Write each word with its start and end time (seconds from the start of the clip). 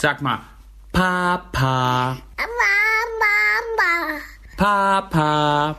Sag 0.00 0.22
mal, 0.22 0.38
Papa. 0.92 2.16
Mama. 3.18 4.20
Papa. 4.56 5.76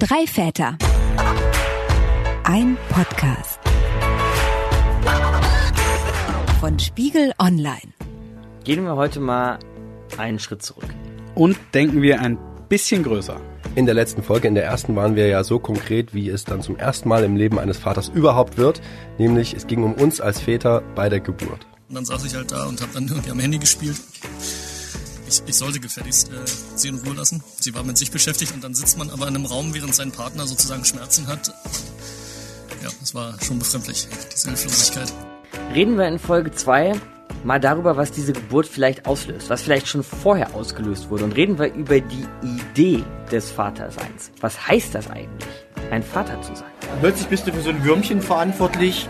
Drei 0.00 0.26
Väter. 0.26 0.76
Ein 2.42 2.76
Podcast. 2.88 3.60
Von 6.58 6.76
Spiegel 6.80 7.32
Online. 7.38 7.78
Gehen 8.64 8.82
wir 8.84 8.96
heute 8.96 9.20
mal 9.20 9.60
einen 10.18 10.40
Schritt 10.40 10.64
zurück. 10.64 10.88
Und 11.36 11.56
denken 11.72 12.02
wir 12.02 12.20
ein 12.20 12.36
bisschen 12.68 13.04
größer. 13.04 13.40
In 13.76 13.86
der 13.86 13.94
letzten 13.94 14.22
Folge, 14.22 14.46
in 14.46 14.54
der 14.54 14.64
ersten, 14.64 14.94
waren 14.94 15.16
wir 15.16 15.26
ja 15.26 15.42
so 15.42 15.58
konkret, 15.58 16.14
wie 16.14 16.28
es 16.28 16.44
dann 16.44 16.62
zum 16.62 16.76
ersten 16.76 17.08
Mal 17.08 17.24
im 17.24 17.34
Leben 17.34 17.58
eines 17.58 17.76
Vaters 17.76 18.08
überhaupt 18.08 18.56
wird. 18.56 18.80
Nämlich, 19.18 19.52
es 19.54 19.66
ging 19.66 19.82
um 19.82 19.94
uns 19.94 20.20
als 20.20 20.40
Väter 20.40 20.82
bei 20.94 21.08
der 21.08 21.18
Geburt. 21.18 21.66
Und 21.88 21.96
dann 21.96 22.04
saß 22.04 22.24
ich 22.24 22.36
halt 22.36 22.52
da 22.52 22.66
und 22.66 22.80
habe 22.80 22.92
dann 22.94 23.08
irgendwie 23.08 23.32
am 23.32 23.40
Handy 23.40 23.58
gespielt. 23.58 23.96
Ich, 25.26 25.42
ich 25.44 25.56
sollte 25.56 25.80
gefälligst 25.80 26.28
äh, 26.28 26.34
sie 26.76 26.88
in 26.88 26.98
Ruhe 26.98 27.14
lassen. 27.14 27.42
Sie 27.58 27.74
war 27.74 27.82
mit 27.82 27.98
sich 27.98 28.12
beschäftigt 28.12 28.54
und 28.54 28.62
dann 28.62 28.74
sitzt 28.74 28.96
man 28.96 29.10
aber 29.10 29.26
in 29.26 29.34
einem 29.34 29.46
Raum, 29.46 29.74
während 29.74 29.92
sein 29.92 30.12
Partner 30.12 30.46
sozusagen 30.46 30.84
Schmerzen 30.84 31.26
hat. 31.26 31.48
Ja, 32.80 32.90
das 33.00 33.12
war 33.12 33.34
schon 33.42 33.58
befremdlich, 33.58 34.06
diese 34.32 34.50
Hilflosigkeit. 34.50 35.12
Reden 35.74 35.98
wir 35.98 36.06
in 36.06 36.20
Folge 36.20 36.52
2 36.52 36.94
mal 37.44 37.60
darüber, 37.60 37.96
was 37.96 38.10
diese 38.10 38.32
Geburt 38.32 38.66
vielleicht 38.66 39.06
auslöst, 39.06 39.50
was 39.50 39.62
vielleicht 39.62 39.86
schon 39.86 40.02
vorher 40.02 40.54
ausgelöst 40.54 41.10
wurde. 41.10 41.24
Und 41.24 41.36
reden 41.36 41.58
wir 41.58 41.72
über 41.72 42.00
die 42.00 42.26
Idee 42.42 43.04
des 43.30 43.50
Vaterseins. 43.50 44.32
Was 44.40 44.66
heißt 44.66 44.94
das 44.94 45.10
eigentlich, 45.10 45.48
ein 45.90 46.02
Vater 46.02 46.40
zu 46.42 46.54
sein? 46.56 46.68
Plötzlich 47.00 47.28
bist 47.28 47.46
du 47.46 47.52
für 47.52 47.60
so 47.60 47.70
ein 47.70 47.84
Würmchen 47.84 48.20
verantwortlich. 48.20 49.08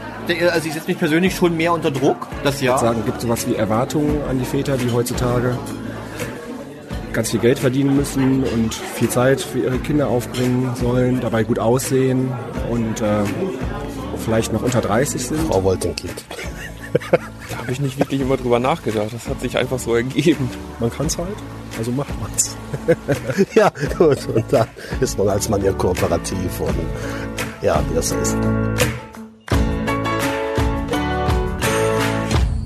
Also 0.50 0.68
ich 0.68 0.74
setze 0.74 0.88
mich 0.88 0.98
persönlich 0.98 1.34
schon 1.34 1.56
mehr 1.56 1.72
unter 1.72 1.90
Druck, 1.90 2.26
das 2.42 2.60
ja. 2.60 2.76
sagen, 2.78 3.04
gibt 3.04 3.20
sowas 3.20 3.46
wie 3.48 3.54
Erwartungen 3.54 4.22
an 4.28 4.38
die 4.38 4.44
Väter, 4.44 4.76
die 4.76 4.90
heutzutage 4.90 5.56
ganz 7.12 7.30
viel 7.30 7.40
Geld 7.40 7.60
verdienen 7.60 7.94
müssen 7.94 8.42
und 8.42 8.74
viel 8.74 9.08
Zeit 9.08 9.40
für 9.40 9.60
ihre 9.60 9.78
Kinder 9.78 10.08
aufbringen 10.08 10.74
sollen, 10.74 11.20
dabei 11.20 11.44
gut 11.44 11.60
aussehen 11.60 12.32
und 12.70 13.00
äh, 13.00 13.22
vielleicht 14.24 14.52
noch 14.52 14.62
unter 14.62 14.80
30 14.80 15.24
sind. 15.24 15.40
Frau 15.46 15.62
wollte 15.62 15.90
ein 15.90 15.96
Kind. 15.96 16.24
Da 17.50 17.58
habe 17.58 17.72
ich 17.72 17.80
nicht 17.80 17.98
wirklich 17.98 18.20
immer 18.20 18.36
drüber 18.36 18.58
nachgedacht. 18.58 19.12
Das 19.12 19.28
hat 19.28 19.40
sich 19.40 19.56
einfach 19.56 19.78
so 19.78 19.94
ergeben. 19.94 20.48
Man 20.78 20.90
kann 20.90 21.06
es 21.06 21.18
halt, 21.18 21.36
also 21.76 21.90
macht 21.92 22.14
man's. 22.20 22.56
Ja, 23.54 23.70
gut. 23.98 24.26
Und 24.28 24.44
da 24.50 24.66
ist 25.00 25.18
man 25.18 25.28
als 25.28 25.48
Mann 25.48 25.62
ja 25.64 25.72
kooperativ 25.72 26.60
und 26.60 26.74
ja, 27.62 27.82
wie 27.88 27.94
das 27.94 28.12
ist. 28.12 28.36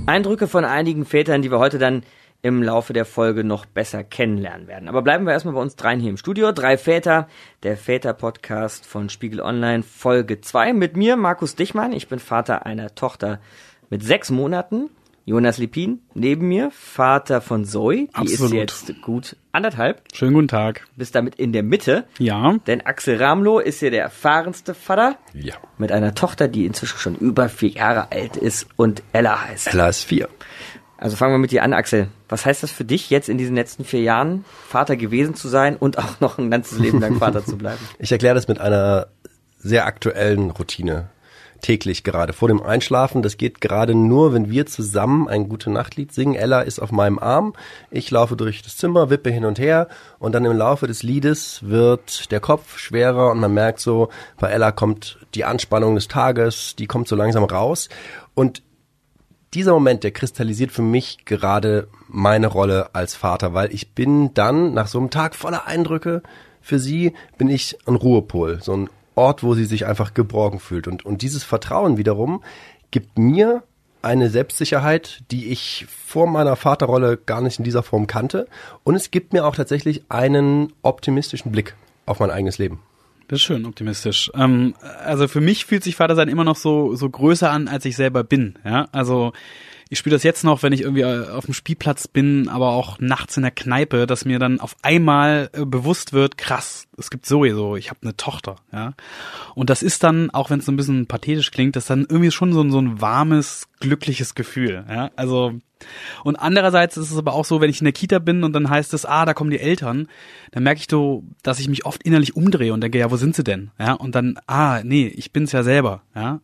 Eindrücke 0.07 0.49
von 0.49 0.65
einigen 0.65 1.05
Vätern, 1.05 1.43
die 1.43 1.51
wir 1.51 1.59
heute 1.59 1.79
dann 1.79 2.03
im 2.41 2.63
Laufe 2.63 2.93
der 2.93 3.05
Folge 3.05 3.43
noch 3.43 3.67
besser 3.67 4.05
kennenlernen 4.05 4.69
werden. 4.69 4.89
Aber 4.89 5.03
bleiben 5.03 5.27
wir 5.27 5.33
erstmal 5.33 5.55
bei 5.55 5.61
uns 5.61 5.77
dreien 5.77 6.01
hier 6.01 6.11
im 6.11 6.17
Studio. 6.17 6.53
Drei 6.53 6.79
Väter, 6.79 7.29
der 7.63 7.77
Väter-Podcast 7.77 8.87
von 8.87 9.09
Spiegel 9.09 9.41
Online, 9.41 9.83
Folge 9.83 10.41
2. 10.41 10.73
Mit 10.73 10.97
mir, 10.97 11.17
Markus 11.17 11.57
Dichmann. 11.57 11.93
Ich 11.93 12.09
bin 12.09 12.21
Vater 12.21 12.65
einer 12.65 12.95
Tochter 12.95 13.41
mit 13.91 14.03
sechs 14.03 14.31
Monaten. 14.31 14.91
Jonas 15.25 15.59
Lipin 15.59 16.01
neben 16.15 16.49
mir, 16.49 16.71
Vater 16.71 17.43
von 17.43 17.67
Zoe. 17.67 18.07
Die 18.07 18.15
Absolut. 18.15 18.53
ist 18.53 18.89
jetzt 18.89 19.03
gut 19.03 19.37
anderthalb. 19.53 20.01
Schönen 20.15 20.33
guten 20.33 20.49
Tag. 20.49 20.87
Bist 20.97 21.15
damit 21.15 21.35
in 21.35 21.53
der 21.53 21.63
Mitte. 21.63 22.05
Ja. 22.19 22.55
Denn 22.67 22.81
Axel 22.87 23.23
Ramlow 23.23 23.59
ist 23.59 23.81
hier 23.81 23.91
der 23.91 24.05
erfahrenste 24.05 24.73
Vater. 24.73 25.17
Ja. 25.35 25.57
Mit 25.77 25.93
einer 25.93 26.15
Tochter, 26.15 26.49
die 26.49 26.65
inzwischen 26.65 26.99
schon 26.99 27.15
über 27.15 27.51
vier 27.51 27.69
Jahre 27.69 28.11
alt 28.11 28.39
ist 28.39 28.69
und 28.77 29.03
Ella 29.13 29.49
heißt. 29.49 29.67
Ella 29.75 29.91
ist 29.91 30.05
vier. 30.05 30.31
Also 30.97 31.17
fangen 31.17 31.35
wir 31.35 31.39
mit 31.39 31.53
dir 31.53 31.63
an, 31.63 31.75
Axel. 31.75 32.09
Was 32.31 32.47
heißt 32.47 32.63
das 32.63 32.73
für 32.73 32.85
dich, 32.85 33.11
jetzt 33.11 33.29
in 33.29 33.37
diesen 33.37 33.55
letzten 33.55 33.85
vier 33.85 34.01
Jahren 34.01 34.47
Vater 34.67 34.97
gewesen 34.97 35.35
zu 35.35 35.49
sein 35.49 35.77
und 35.77 35.99
auch 35.99 36.21
noch 36.21 36.39
ein 36.39 36.51
ganzes 36.51 36.79
Leben 36.79 37.01
lang 37.01 37.17
Vater 37.19 37.45
zu 37.45 37.59
bleiben? 37.59 37.81
Ich 37.99 38.11
erkläre 38.11 38.35
das 38.35 38.49
mit 38.49 38.61
einer 38.61 39.09
sehr 39.59 39.85
aktuellen 39.85 40.51
Routine. 40.51 41.11
Täglich 41.61 42.05
gerade 42.05 42.33
vor 42.33 42.49
dem 42.49 42.63
Einschlafen. 42.63 43.23
Das 43.23 43.37
geht 43.37 43.61
gerade 43.61 43.95
nur, 43.95 44.33
wenn 44.33 44.51
wir 44.51 44.67
zusammen 44.67 45.29
ein 45.29 45.49
gute 45.49 45.71
Nachtlied 45.71 46.13
singen. 46.13 46.35
Ella 46.35 46.61
ist 46.61 46.79
auf 46.79 46.93
meinem 46.93 47.19
Arm. 47.19 47.55
Ich 47.91 48.11
laufe 48.11 48.37
durch 48.37 48.63
das 48.63 48.77
Zimmer, 48.77 49.11
wippe 49.11 49.31
hin 49.31 49.45
und 49.45 49.59
her. 49.59 49.89
Und 50.19 50.33
dann 50.33 50.45
im 50.45 50.57
Laufe 50.57 50.87
des 50.87 51.03
Liedes 51.03 51.61
wird 51.69 52.31
der 52.31 52.41
Kopf 52.41 52.79
schwerer 52.79 53.31
und 53.31 53.41
man 53.41 53.53
merkt 53.53 53.81
so, 53.81 54.09
bei 54.39 54.51
Ella 54.51 54.71
kommt 54.73 55.19
die 55.35 55.45
Anspannung 55.45 55.95
des 55.95 56.09
Tages, 56.09 56.77
die 56.77 56.87
kommt 56.87 57.09
so 57.09 57.17
langsam 57.17 57.45
raus. 57.45 57.89
Und 58.35 58.63
dieser 59.55 59.73
Moment, 59.73 60.05
der 60.05 60.11
kristallisiert 60.11 60.71
für 60.71 60.83
mich 60.83 61.25
gerade 61.25 61.89
meine 62.07 62.49
Rolle 62.49 62.91
als 62.95 63.15
Vater, 63.15 63.55
weil 63.55 63.73
ich 63.73 63.95
bin 63.95 64.35
dann 64.35 64.75
nach 64.75 64.89
so 64.89 64.99
einem 64.99 65.11
Tag 65.11 65.35
voller 65.35 65.67
Eindrücke 65.67 66.23
für 66.61 66.79
sie, 66.79 67.15
bin 67.39 67.49
ich 67.49 67.79
ein 67.87 67.95
Ruhepol, 67.95 68.61
so 68.63 68.77
ein 68.77 68.91
Ort, 69.19 69.43
wo 69.43 69.55
sie 69.55 69.65
sich 69.65 69.87
einfach 69.87 70.15
geborgen 70.15 70.61
fühlt. 70.61 70.89
Und, 70.89 71.05
und 71.05 71.23
dieses 71.23 71.45
Vertrauen 71.45 71.99
wiederum 71.99 72.43
gibt 72.91 73.19
mir 73.19 73.63
eine 74.01 74.31
Selbstsicherheit, 74.31 75.23
die 75.31 75.49
ich 75.49 75.87
vor 75.89 76.27
meiner 76.27 76.57
Vaterrolle 76.57 77.17
gar 77.17 77.43
nicht 77.43 77.59
in 77.59 77.65
dieser 77.65 77.83
Form 77.83 78.07
kannte. 78.07 78.47
Und 78.85 78.95
es 78.95 79.11
gibt 79.11 79.33
mir 79.33 79.45
auch 79.45 79.57
tatsächlich 79.57 80.05
einen 80.09 80.73
optimistischen 80.83 81.53
Blick 81.53 81.75
auf 82.07 82.21
mein 82.21 82.31
eigenes 82.31 82.59
Leben. 82.59 82.81
Das 83.29 83.41
ist 83.41 83.45
schön 83.45 83.67
optimistisch. 83.67 84.31
Ähm, 84.35 84.75
also 85.05 85.29
für 85.29 85.43
mich 85.43 85.67
fühlt 85.67 85.85
sich 85.85 85.97
Vatersein 85.97 86.29
immer 86.29 86.45
noch 86.45 86.57
so 86.57 86.95
so 86.95 87.11
größer 87.11 87.51
an, 87.51 87.69
als 87.69 87.85
ich 87.85 87.95
selber 87.95 88.25
bin. 88.25 88.55
Ja, 88.65 88.89
also 88.93 89.33
ich 89.89 89.99
spüre 89.99 90.15
das 90.15 90.23
jetzt 90.23 90.45
noch, 90.45 90.63
wenn 90.63 90.73
ich 90.73 90.83
irgendwie 90.83 91.03
äh, 91.03 91.29
auf 91.31 91.47
dem 91.47 91.55
Spielplatz 91.55 92.09
bin, 92.09 92.49
aber 92.49 92.71
auch 92.71 92.99
nachts 92.99 93.37
in 93.37 93.43
der 93.43 93.53
Kneipe, 93.53 94.07
dass 94.07 94.25
mir 94.25 94.39
dann 94.39 94.61
auf 94.61 94.77
einmal 94.83 95.51
äh, 95.53 95.65
bewusst 95.65 96.13
wird, 96.13 96.39
krass, 96.39 96.87
es 96.97 97.11
gibt 97.11 97.27
sowieso, 97.27 97.77
ich 97.77 97.91
habe 97.91 98.01
eine 98.03 98.17
Tochter, 98.17 98.57
ja. 98.73 98.95
Und 99.55 99.71
das 99.71 99.83
ist 99.83 100.05
dann, 100.05 100.31
auch 100.31 100.51
wenn 100.51 100.61
es 100.61 100.67
so 100.67 100.73
ein 100.73 100.77
bisschen 100.77 101.07
pathetisch 101.07 101.51
klingt, 101.51 101.77
das 101.77 101.85
ist 101.85 101.91
dann 101.91 102.07
irgendwie 102.09 102.31
schon 102.31 102.53
so, 102.53 102.69
so 102.69 102.81
ein 102.81 103.01
warmes, 103.01 103.69
glückliches 103.81 104.35
Gefühl, 104.35 104.85
ja. 104.89 105.11
Also 105.17 105.55
und 106.25 106.37
andererseits 106.37 106.97
ist 106.97 107.11
es 107.11 107.19
aber 107.19 107.35
auch 107.35 107.45
so, 107.45 107.61
wenn 107.61 107.71
ich 107.71 107.81
in 107.81 107.85
der 107.85 107.93
Kita 107.93 108.19
bin 108.19 108.45
und 108.45 108.53
dann 108.53 108.69
heißt 108.69 108.95
es, 108.95 109.07
ah, 109.07 109.25
da 109.25 109.35
kommen 109.35 109.51
die 109.51 109.61
Eltern, 109.61 110.09
dann 110.51 110.63
merke 110.63 110.81
ich 110.81 110.87
so, 110.91 111.25
dass 111.43 111.61
ich 111.61 111.69
mich 111.69 111.87
oft 111.87 112.03
innerlich 112.03 112.37
umdrehe 112.37 112.73
und 112.73 112.81
denke, 112.81 112.99
ja, 112.99 113.11
wo 113.11 113.17
sind 113.17 113.37
sie 113.37 113.45
denn? 113.45 113.71
Ja, 113.79 113.93
und 113.93 114.15
dann, 114.15 114.39
ah, 114.47 114.83
nee, 114.83 115.07
ich 115.07 115.33
bin's 115.33 115.53
ja 115.53 115.63
selber, 115.63 116.03
ja. 116.15 116.41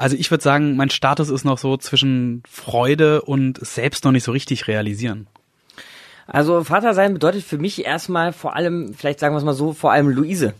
Also 0.00 0.16
ich 0.16 0.30
würde 0.30 0.42
sagen, 0.42 0.76
mein 0.76 0.88
Status 0.88 1.28
ist 1.28 1.44
noch 1.44 1.58
so 1.58 1.76
zwischen 1.76 2.42
Freude 2.48 3.20
und 3.20 3.58
es 3.58 3.74
selbst 3.74 4.02
noch 4.02 4.12
nicht 4.12 4.24
so 4.24 4.32
richtig 4.32 4.66
realisieren. 4.66 5.26
Also 6.26 6.64
Vater 6.64 6.94
sein 6.94 7.12
bedeutet 7.12 7.44
für 7.44 7.58
mich 7.58 7.84
erstmal 7.84 8.32
vor 8.32 8.56
allem, 8.56 8.94
vielleicht 8.94 9.20
sagen 9.20 9.34
wir 9.34 9.38
es 9.38 9.44
mal 9.44 9.52
so, 9.52 9.74
vor 9.74 9.92
allem 9.92 10.08
Luise. 10.08 10.54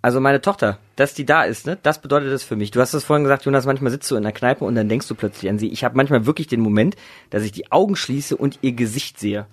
Also 0.00 0.20
meine 0.20 0.40
Tochter, 0.40 0.78
dass 0.94 1.12
die 1.12 1.26
da 1.26 1.42
ist, 1.42 1.66
ne? 1.66 1.76
Das 1.82 2.00
bedeutet 2.00 2.30
das 2.30 2.44
für 2.44 2.54
mich. 2.54 2.70
Du 2.70 2.80
hast 2.80 2.94
es 2.94 3.02
vorhin 3.02 3.24
gesagt, 3.24 3.46
Jonas, 3.46 3.66
manchmal 3.66 3.90
sitzt 3.90 4.08
du 4.12 4.14
in 4.14 4.22
der 4.22 4.30
Kneipe 4.30 4.64
und 4.64 4.76
dann 4.76 4.88
denkst 4.88 5.08
du 5.08 5.16
plötzlich 5.16 5.50
an 5.50 5.58
sie. 5.58 5.72
Ich 5.72 5.82
habe 5.82 5.96
manchmal 5.96 6.24
wirklich 6.26 6.46
den 6.46 6.60
Moment, 6.60 6.94
dass 7.30 7.42
ich 7.42 7.50
die 7.50 7.72
Augen 7.72 7.96
schließe 7.96 8.36
und 8.36 8.60
ihr 8.62 8.74
Gesicht 8.74 9.18
sehe. 9.18 9.46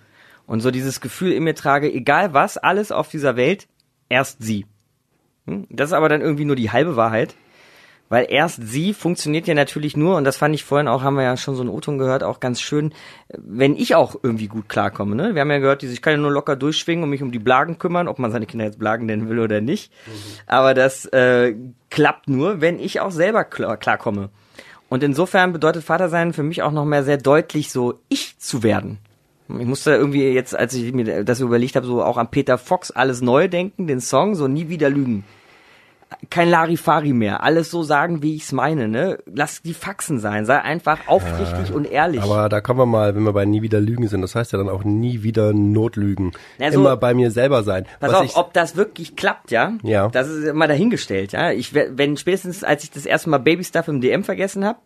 Und 0.45 0.61
so 0.61 0.69
dieses 0.69 1.01
Gefühl 1.01 1.31
in 1.31 1.45
mir 1.45 1.55
trage, 1.55 1.91
egal 1.91 2.35
was, 2.35 2.57
alles 2.57 2.91
auf 2.91 3.09
dieser 3.09 3.35
Welt, 3.35 3.67
erst 4.07 4.43
sie. 4.43 4.67
Hm? 5.47 5.65
Das 5.71 5.89
ist 5.89 5.93
aber 5.93 6.09
dann 6.09 6.21
irgendwie 6.21 6.45
nur 6.45 6.55
die 6.55 6.69
halbe 6.69 6.95
Wahrheit. 6.95 7.33
Weil 8.09 8.25
erst 8.27 8.67
sie 8.67 8.95
funktioniert 8.95 9.47
ja 9.47 9.53
natürlich 9.53 9.95
nur, 9.95 10.17
und 10.17 10.23
das 10.23 10.35
fand 10.35 10.55
ich 10.55 10.63
vorhin 10.63 10.87
auch, 10.87 11.03
haben 11.03 11.15
wir 11.15 11.23
ja 11.23 11.37
schon 11.37 11.55
so 11.55 11.61
einen 11.61 11.69
O-Ton 11.69 11.99
gehört, 11.99 12.23
auch 12.23 12.39
ganz 12.39 12.59
schön, 12.59 12.91
wenn 13.37 13.75
ich 13.75 13.93
auch 13.93 14.15
irgendwie 14.23 14.47
gut 14.47 14.67
klarkomme. 14.67 15.15
Ne? 15.15 15.35
Wir 15.35 15.41
haben 15.41 15.51
ja 15.51 15.59
gehört, 15.59 15.83
ich 15.83 16.01
kann 16.01 16.13
ja 16.13 16.17
nur 16.17 16.31
locker 16.31 16.55
durchschwingen 16.55 17.03
und 17.03 17.11
mich 17.11 17.21
um 17.21 17.31
die 17.31 17.39
Blagen 17.39 17.77
kümmern, 17.77 18.07
ob 18.07 18.17
man 18.17 18.31
seine 18.31 18.47
Kinder 18.47 18.65
jetzt 18.65 18.79
Blagen 18.79 19.05
nennen 19.05 19.29
will 19.29 19.39
oder 19.39 19.61
nicht. 19.61 19.93
Aber 20.47 20.73
das 20.73 21.05
äh, 21.05 21.55
klappt 21.91 22.27
nur, 22.27 22.61
wenn 22.61 22.79
ich 22.79 22.99
auch 22.99 23.11
selber 23.11 23.43
klar, 23.43 23.77
klarkomme. 23.77 24.29
Und 24.89 25.03
insofern 25.03 25.53
bedeutet 25.53 25.83
Vatersein 25.83 26.33
für 26.33 26.41
mich 26.41 26.63
auch 26.63 26.71
noch 26.71 26.85
mehr 26.85 27.03
sehr 27.03 27.17
deutlich, 27.17 27.71
so 27.71 27.99
ich 28.09 28.39
zu 28.39 28.63
werden. 28.63 28.97
Ich 29.49 29.65
musste 29.65 29.91
irgendwie 29.91 30.27
jetzt, 30.29 30.55
als 30.55 30.73
ich 30.73 30.93
mir 30.93 31.23
das 31.23 31.41
überlegt 31.41 31.75
habe, 31.75 31.85
so 31.85 32.03
auch 32.03 32.17
an 32.17 32.31
Peter 32.31 32.57
Fox 32.57 32.89
alles 32.89 33.21
neu 33.21 33.47
denken, 33.47 33.85
den 33.85 33.99
Song, 33.99 34.33
so 34.33 34.47
nie 34.47 34.69
wieder 34.69 34.89
lügen 34.89 35.25
kein 36.29 36.49
Larifari 36.49 37.13
mehr. 37.13 37.43
Alles 37.43 37.69
so 37.69 37.83
sagen, 37.83 38.23
wie 38.23 38.35
ich's 38.35 38.51
meine, 38.51 38.87
ne? 38.87 39.19
Lass 39.31 39.61
die 39.61 39.73
Faxen 39.73 40.19
sein. 40.19 40.45
Sei 40.45 40.59
einfach 40.59 41.07
aufrichtig 41.07 41.73
und 41.73 41.85
ehrlich. 41.85 42.21
Aber 42.21 42.49
da 42.49 42.61
kommen 42.61 42.79
wir 42.79 42.85
mal, 42.85 43.15
wenn 43.15 43.23
wir 43.23 43.33
bei 43.33 43.45
nie 43.45 43.61
wieder 43.61 43.79
Lügen 43.79 44.07
sind, 44.07 44.21
das 44.21 44.33
heißt 44.35 44.51
ja 44.51 44.57
dann 44.57 44.69
auch 44.69 44.83
nie 44.83 45.21
wieder 45.23 45.53
Notlügen. 45.53 46.31
Na, 46.57 46.71
so- 46.71 46.79
Immer 46.79 46.97
bei 46.97 47.13
mir 47.13 47.31
selber 47.31 47.63
sein. 47.63 47.85
Pass 47.99 48.11
Was 48.11 48.19
auf, 48.21 48.37
ob 48.37 48.53
das 48.53 48.75
wirklich 48.75 49.15
klappt, 49.15 49.51
ja? 49.51 49.73
Ja. 49.83 50.07
Das 50.09 50.27
ist 50.27 50.45
immer 50.45 50.67
dahingestellt, 50.67 51.31
ja? 51.31 51.51
Ich, 51.51 51.73
wenn 51.73 52.17
spätestens, 52.17 52.63
als 52.63 52.83
ich 52.83 52.91
das 52.91 53.05
erste 53.05 53.29
Mal 53.29 53.37
Baby 53.39 53.63
Stuff 53.63 53.87
im 53.87 54.01
DM 54.01 54.23
vergessen 54.23 54.65
habe, 54.65 54.79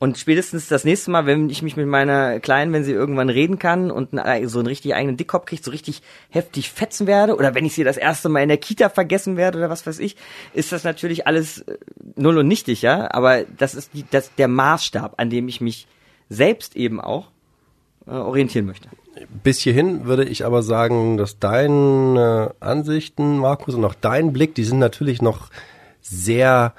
Und 0.00 0.16
spätestens 0.16 0.68
das 0.68 0.84
nächste 0.84 1.10
Mal, 1.10 1.26
wenn 1.26 1.50
ich 1.50 1.62
mich 1.62 1.76
mit 1.76 1.88
meiner 1.88 2.38
Kleinen, 2.38 2.72
wenn 2.72 2.84
sie 2.84 2.92
irgendwann 2.92 3.30
reden 3.30 3.58
kann 3.58 3.90
und 3.90 4.10
so 4.44 4.58
einen 4.60 4.68
richtig 4.68 4.94
eigenen 4.94 5.16
Dickkopf 5.16 5.46
kriegt, 5.46 5.64
so 5.64 5.72
richtig 5.72 6.02
heftig 6.30 6.70
fetzen 6.70 7.08
werde, 7.08 7.34
oder 7.34 7.56
wenn 7.56 7.64
ich 7.64 7.74
sie 7.74 7.82
das 7.82 7.96
erste 7.96 8.28
Mal 8.28 8.42
in 8.42 8.48
der 8.48 8.58
Kita 8.58 8.90
vergessen 8.90 9.36
werde 9.36 9.58
oder 9.58 9.70
was 9.70 9.86
weiß 9.88 9.98
ich, 9.98 10.16
ist 10.54 10.70
das 10.70 10.84
natürlich 10.84 11.26
alles 11.26 11.62
äh, 11.62 11.78
null 12.14 12.38
und 12.38 12.46
nichtig, 12.46 12.82
ja. 12.82 13.08
Aber 13.10 13.42
das 13.42 13.74
ist 13.74 13.92
die, 13.92 14.04
das, 14.08 14.32
der 14.36 14.46
Maßstab, 14.46 15.14
an 15.16 15.30
dem 15.30 15.48
ich 15.48 15.60
mich 15.60 15.88
selbst 16.28 16.76
eben 16.76 17.00
auch 17.00 17.30
äh, 18.06 18.12
orientieren 18.12 18.66
möchte. 18.66 18.88
Bis 19.42 19.58
hierhin 19.58 20.04
würde 20.04 20.24
ich 20.24 20.46
aber 20.46 20.62
sagen, 20.62 21.16
dass 21.16 21.40
deine 21.40 22.54
Ansichten, 22.60 23.38
Markus, 23.38 23.74
und 23.74 23.84
auch 23.84 23.94
dein 23.94 24.32
Blick, 24.32 24.54
die 24.54 24.62
sind 24.62 24.78
natürlich 24.78 25.22
noch 25.22 25.48
sehr 26.00 26.72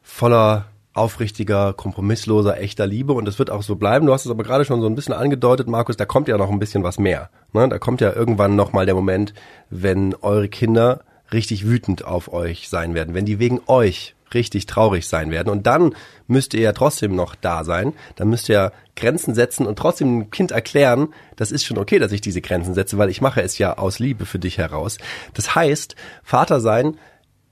voller 0.00 0.66
aufrichtiger, 1.00 1.72
kompromissloser, 1.72 2.60
echter 2.60 2.86
Liebe 2.86 3.14
und 3.14 3.24
das 3.24 3.38
wird 3.38 3.50
auch 3.50 3.62
so 3.62 3.76
bleiben. 3.76 4.04
Du 4.04 4.12
hast 4.12 4.26
es 4.26 4.30
aber 4.30 4.42
gerade 4.42 4.66
schon 4.66 4.82
so 4.82 4.86
ein 4.86 4.94
bisschen 4.94 5.14
angedeutet, 5.14 5.66
Markus, 5.66 5.96
da 5.96 6.04
kommt 6.04 6.28
ja 6.28 6.36
noch 6.36 6.50
ein 6.50 6.58
bisschen 6.58 6.82
was 6.82 6.98
mehr. 6.98 7.30
Ne? 7.54 7.66
Da 7.70 7.78
kommt 7.78 8.02
ja 8.02 8.12
irgendwann 8.12 8.54
noch 8.54 8.74
mal 8.74 8.84
der 8.84 8.94
Moment, 8.94 9.32
wenn 9.70 10.14
eure 10.20 10.48
Kinder 10.48 11.00
richtig 11.32 11.66
wütend 11.66 12.04
auf 12.04 12.30
euch 12.30 12.68
sein 12.68 12.94
werden, 12.94 13.14
wenn 13.14 13.24
die 13.24 13.38
wegen 13.38 13.62
euch 13.66 14.14
richtig 14.34 14.66
traurig 14.66 15.08
sein 15.08 15.30
werden. 15.30 15.48
Und 15.48 15.66
dann 15.66 15.94
müsst 16.26 16.52
ihr 16.52 16.60
ja 16.60 16.72
trotzdem 16.72 17.16
noch 17.16 17.34
da 17.34 17.64
sein. 17.64 17.94
Dann 18.16 18.28
müsst 18.28 18.50
ihr 18.50 18.70
Grenzen 18.94 19.34
setzen 19.34 19.66
und 19.66 19.78
trotzdem 19.78 20.20
dem 20.20 20.30
Kind 20.30 20.52
erklären, 20.52 21.08
das 21.36 21.50
ist 21.50 21.64
schon 21.64 21.78
okay, 21.78 21.98
dass 21.98 22.12
ich 22.12 22.20
diese 22.20 22.42
Grenzen 22.42 22.74
setze, 22.74 22.98
weil 22.98 23.08
ich 23.08 23.22
mache 23.22 23.40
es 23.40 23.56
ja 23.56 23.78
aus 23.78 23.98
Liebe 23.98 24.26
für 24.26 24.38
dich 24.38 24.58
heraus. 24.58 24.98
Das 25.32 25.54
heißt, 25.54 25.96
Vater 26.22 26.60
sein 26.60 26.98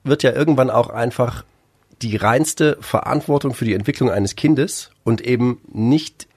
wird 0.05 0.23
ja 0.23 0.33
irgendwann 0.33 0.69
auch 0.69 0.91
einfach 0.91 1.45
die 2.03 2.17
reinste 2.17 2.79
Verantwortung 2.81 3.55
für 3.55 3.65
die 3.65 3.75
Entwicklung 3.75 4.11
eines 4.11 4.37
Kindes 4.37 4.91
und 5.05 5.21
eben 5.21 5.61
nicht 5.73 6.29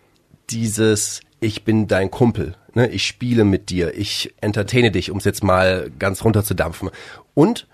dieses 0.50 1.22
ich 1.42 1.64
bin 1.64 1.88
dein 1.88 2.12
Kumpel, 2.12 2.56
ne? 2.76 2.88
ich 2.88 3.06
spiele 3.06 3.44
mit 3.44 3.72
dir, 3.72 3.98
ich 3.98 4.34
entertaine 4.42 4.92
dich, 4.92 5.10
um 5.10 5.18
es 5.18 5.26
jetzt 5.26 5.44
mal 5.44 5.92
ganz 5.98 6.24
runterzudampfen. 6.24 6.92
Und 7.34 7.68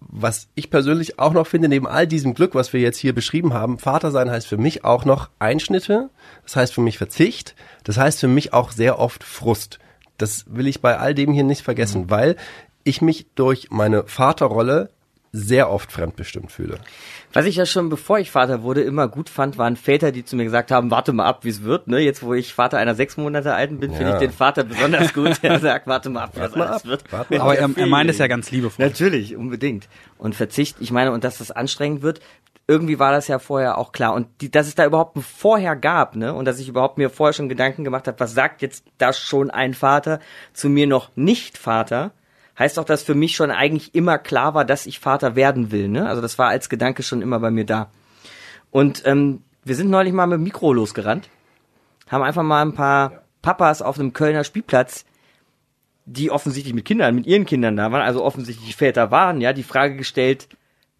was 0.00 0.48
ich 0.54 0.70
persönlich 0.70 1.18
auch 1.18 1.32
noch 1.32 1.46
finde, 1.46 1.68
neben 1.68 1.88
all 1.88 2.06
diesem 2.06 2.34
Glück, 2.34 2.54
was 2.54 2.72
wir 2.72 2.80
jetzt 2.80 2.98
hier 2.98 3.14
beschrieben 3.14 3.52
haben, 3.52 3.78
Vater 3.78 4.12
sein 4.12 4.30
heißt 4.30 4.46
für 4.46 4.58
mich 4.58 4.84
auch 4.84 5.04
noch 5.04 5.28
Einschnitte, 5.40 6.10
das 6.44 6.54
heißt 6.54 6.72
für 6.72 6.82
mich 6.82 6.98
Verzicht, 6.98 7.56
das 7.82 7.98
heißt 7.98 8.20
für 8.20 8.28
mich 8.28 8.52
auch 8.52 8.70
sehr 8.70 9.00
oft 9.00 9.24
Frust. 9.24 9.80
Das 10.16 10.44
will 10.48 10.68
ich 10.68 10.80
bei 10.80 10.98
all 10.98 11.14
dem 11.14 11.32
hier 11.32 11.42
nicht 11.42 11.62
vergessen, 11.62 12.02
mhm. 12.02 12.10
weil 12.10 12.36
ich 12.84 13.02
mich 13.02 13.26
durch 13.34 13.70
meine 13.70 14.04
Vaterrolle 14.06 14.90
sehr 15.36 15.68
oft 15.68 15.90
fremdbestimmt 15.90 16.52
fühle. 16.52 16.78
Was 17.32 17.44
ich 17.44 17.56
ja 17.56 17.66
schon 17.66 17.88
bevor 17.88 18.20
ich 18.20 18.30
Vater 18.30 18.62
wurde 18.62 18.82
immer 18.82 19.08
gut 19.08 19.28
fand, 19.28 19.58
waren 19.58 19.74
Väter, 19.74 20.12
die 20.12 20.24
zu 20.24 20.36
mir 20.36 20.44
gesagt 20.44 20.70
haben, 20.70 20.92
warte 20.92 21.12
mal 21.12 21.24
ab, 21.24 21.44
wie 21.44 21.48
es 21.48 21.64
wird. 21.64 21.88
Ne? 21.88 21.98
Jetzt, 21.98 22.22
wo 22.22 22.34
ich 22.34 22.54
Vater 22.54 22.78
einer 22.78 22.94
sechs 22.94 23.16
Monate 23.16 23.52
alten 23.52 23.80
bin, 23.80 23.90
ja. 23.90 23.96
finde 23.96 24.12
ich 24.12 24.18
den 24.20 24.30
Vater 24.30 24.62
besonders 24.62 25.12
gut. 25.12 25.42
Der 25.42 25.58
sagt, 25.60 25.88
warte 25.88 26.08
mal 26.08 26.22
ab, 26.22 26.36
wie 26.36 26.40
es 26.40 26.54
ab. 26.54 26.84
wird. 26.84 27.12
Warte 27.12 27.40
Aber 27.40 27.58
er, 27.58 27.68
er 27.76 27.86
meint 27.86 28.08
es 28.08 28.18
ja 28.18 28.28
ganz 28.28 28.52
liebevoll. 28.52 28.86
Natürlich, 28.86 29.34
unbedingt. 29.34 29.88
Und 30.18 30.36
Verzicht, 30.36 30.76
ich 30.78 30.92
meine, 30.92 31.10
und 31.10 31.24
dass 31.24 31.38
das 31.38 31.50
anstrengend 31.50 32.02
wird, 32.02 32.20
irgendwie 32.68 33.00
war 33.00 33.10
das 33.10 33.26
ja 33.26 33.40
vorher 33.40 33.76
auch 33.78 33.90
klar. 33.90 34.14
Und 34.14 34.28
die, 34.40 34.52
dass 34.52 34.68
es 34.68 34.76
da 34.76 34.86
überhaupt 34.86 35.16
ein 35.16 35.22
Vorher 35.22 35.74
gab, 35.74 36.14
ne? 36.14 36.32
Und 36.32 36.44
dass 36.44 36.60
ich 36.60 36.68
überhaupt 36.68 36.96
mir 36.96 37.10
vorher 37.10 37.32
schon 37.32 37.48
Gedanken 37.48 37.82
gemacht 37.82 38.06
habe, 38.06 38.20
was 38.20 38.34
sagt 38.34 38.62
jetzt 38.62 38.84
das 38.98 39.18
schon 39.18 39.50
ein 39.50 39.74
Vater 39.74 40.20
zu 40.52 40.68
mir 40.68 40.86
noch 40.86 41.10
nicht 41.16 41.58
Vater? 41.58 42.12
Heißt 42.58 42.78
auch, 42.78 42.84
dass 42.84 43.02
für 43.02 43.14
mich 43.14 43.34
schon 43.34 43.50
eigentlich 43.50 43.94
immer 43.94 44.18
klar 44.18 44.54
war, 44.54 44.64
dass 44.64 44.86
ich 44.86 45.00
Vater 45.00 45.36
werden 45.36 45.70
will. 45.70 45.88
Ne? 45.88 46.08
Also 46.08 46.22
das 46.22 46.38
war 46.38 46.48
als 46.48 46.68
Gedanke 46.68 47.02
schon 47.02 47.22
immer 47.22 47.40
bei 47.40 47.50
mir 47.50 47.64
da. 47.64 47.90
Und 48.70 49.02
ähm, 49.06 49.42
wir 49.64 49.74
sind 49.74 49.90
neulich 49.90 50.12
mal 50.12 50.26
mit 50.26 50.38
dem 50.38 50.44
Mikro 50.44 50.72
losgerannt, 50.72 51.28
haben 52.08 52.22
einfach 52.22 52.42
mal 52.42 52.62
ein 52.62 52.74
paar 52.74 53.22
Papas 53.42 53.82
auf 53.82 53.98
einem 53.98 54.12
Kölner 54.12 54.44
Spielplatz, 54.44 55.04
die 56.06 56.30
offensichtlich 56.30 56.74
mit 56.74 56.84
Kindern, 56.84 57.14
mit 57.14 57.26
ihren 57.26 57.46
Kindern 57.46 57.76
da 57.76 57.90
waren, 57.90 58.02
also 58.02 58.22
offensichtlich 58.22 58.76
Väter 58.76 59.10
waren, 59.10 59.40
ja, 59.40 59.52
die 59.52 59.62
Frage 59.62 59.96
gestellt, 59.96 60.48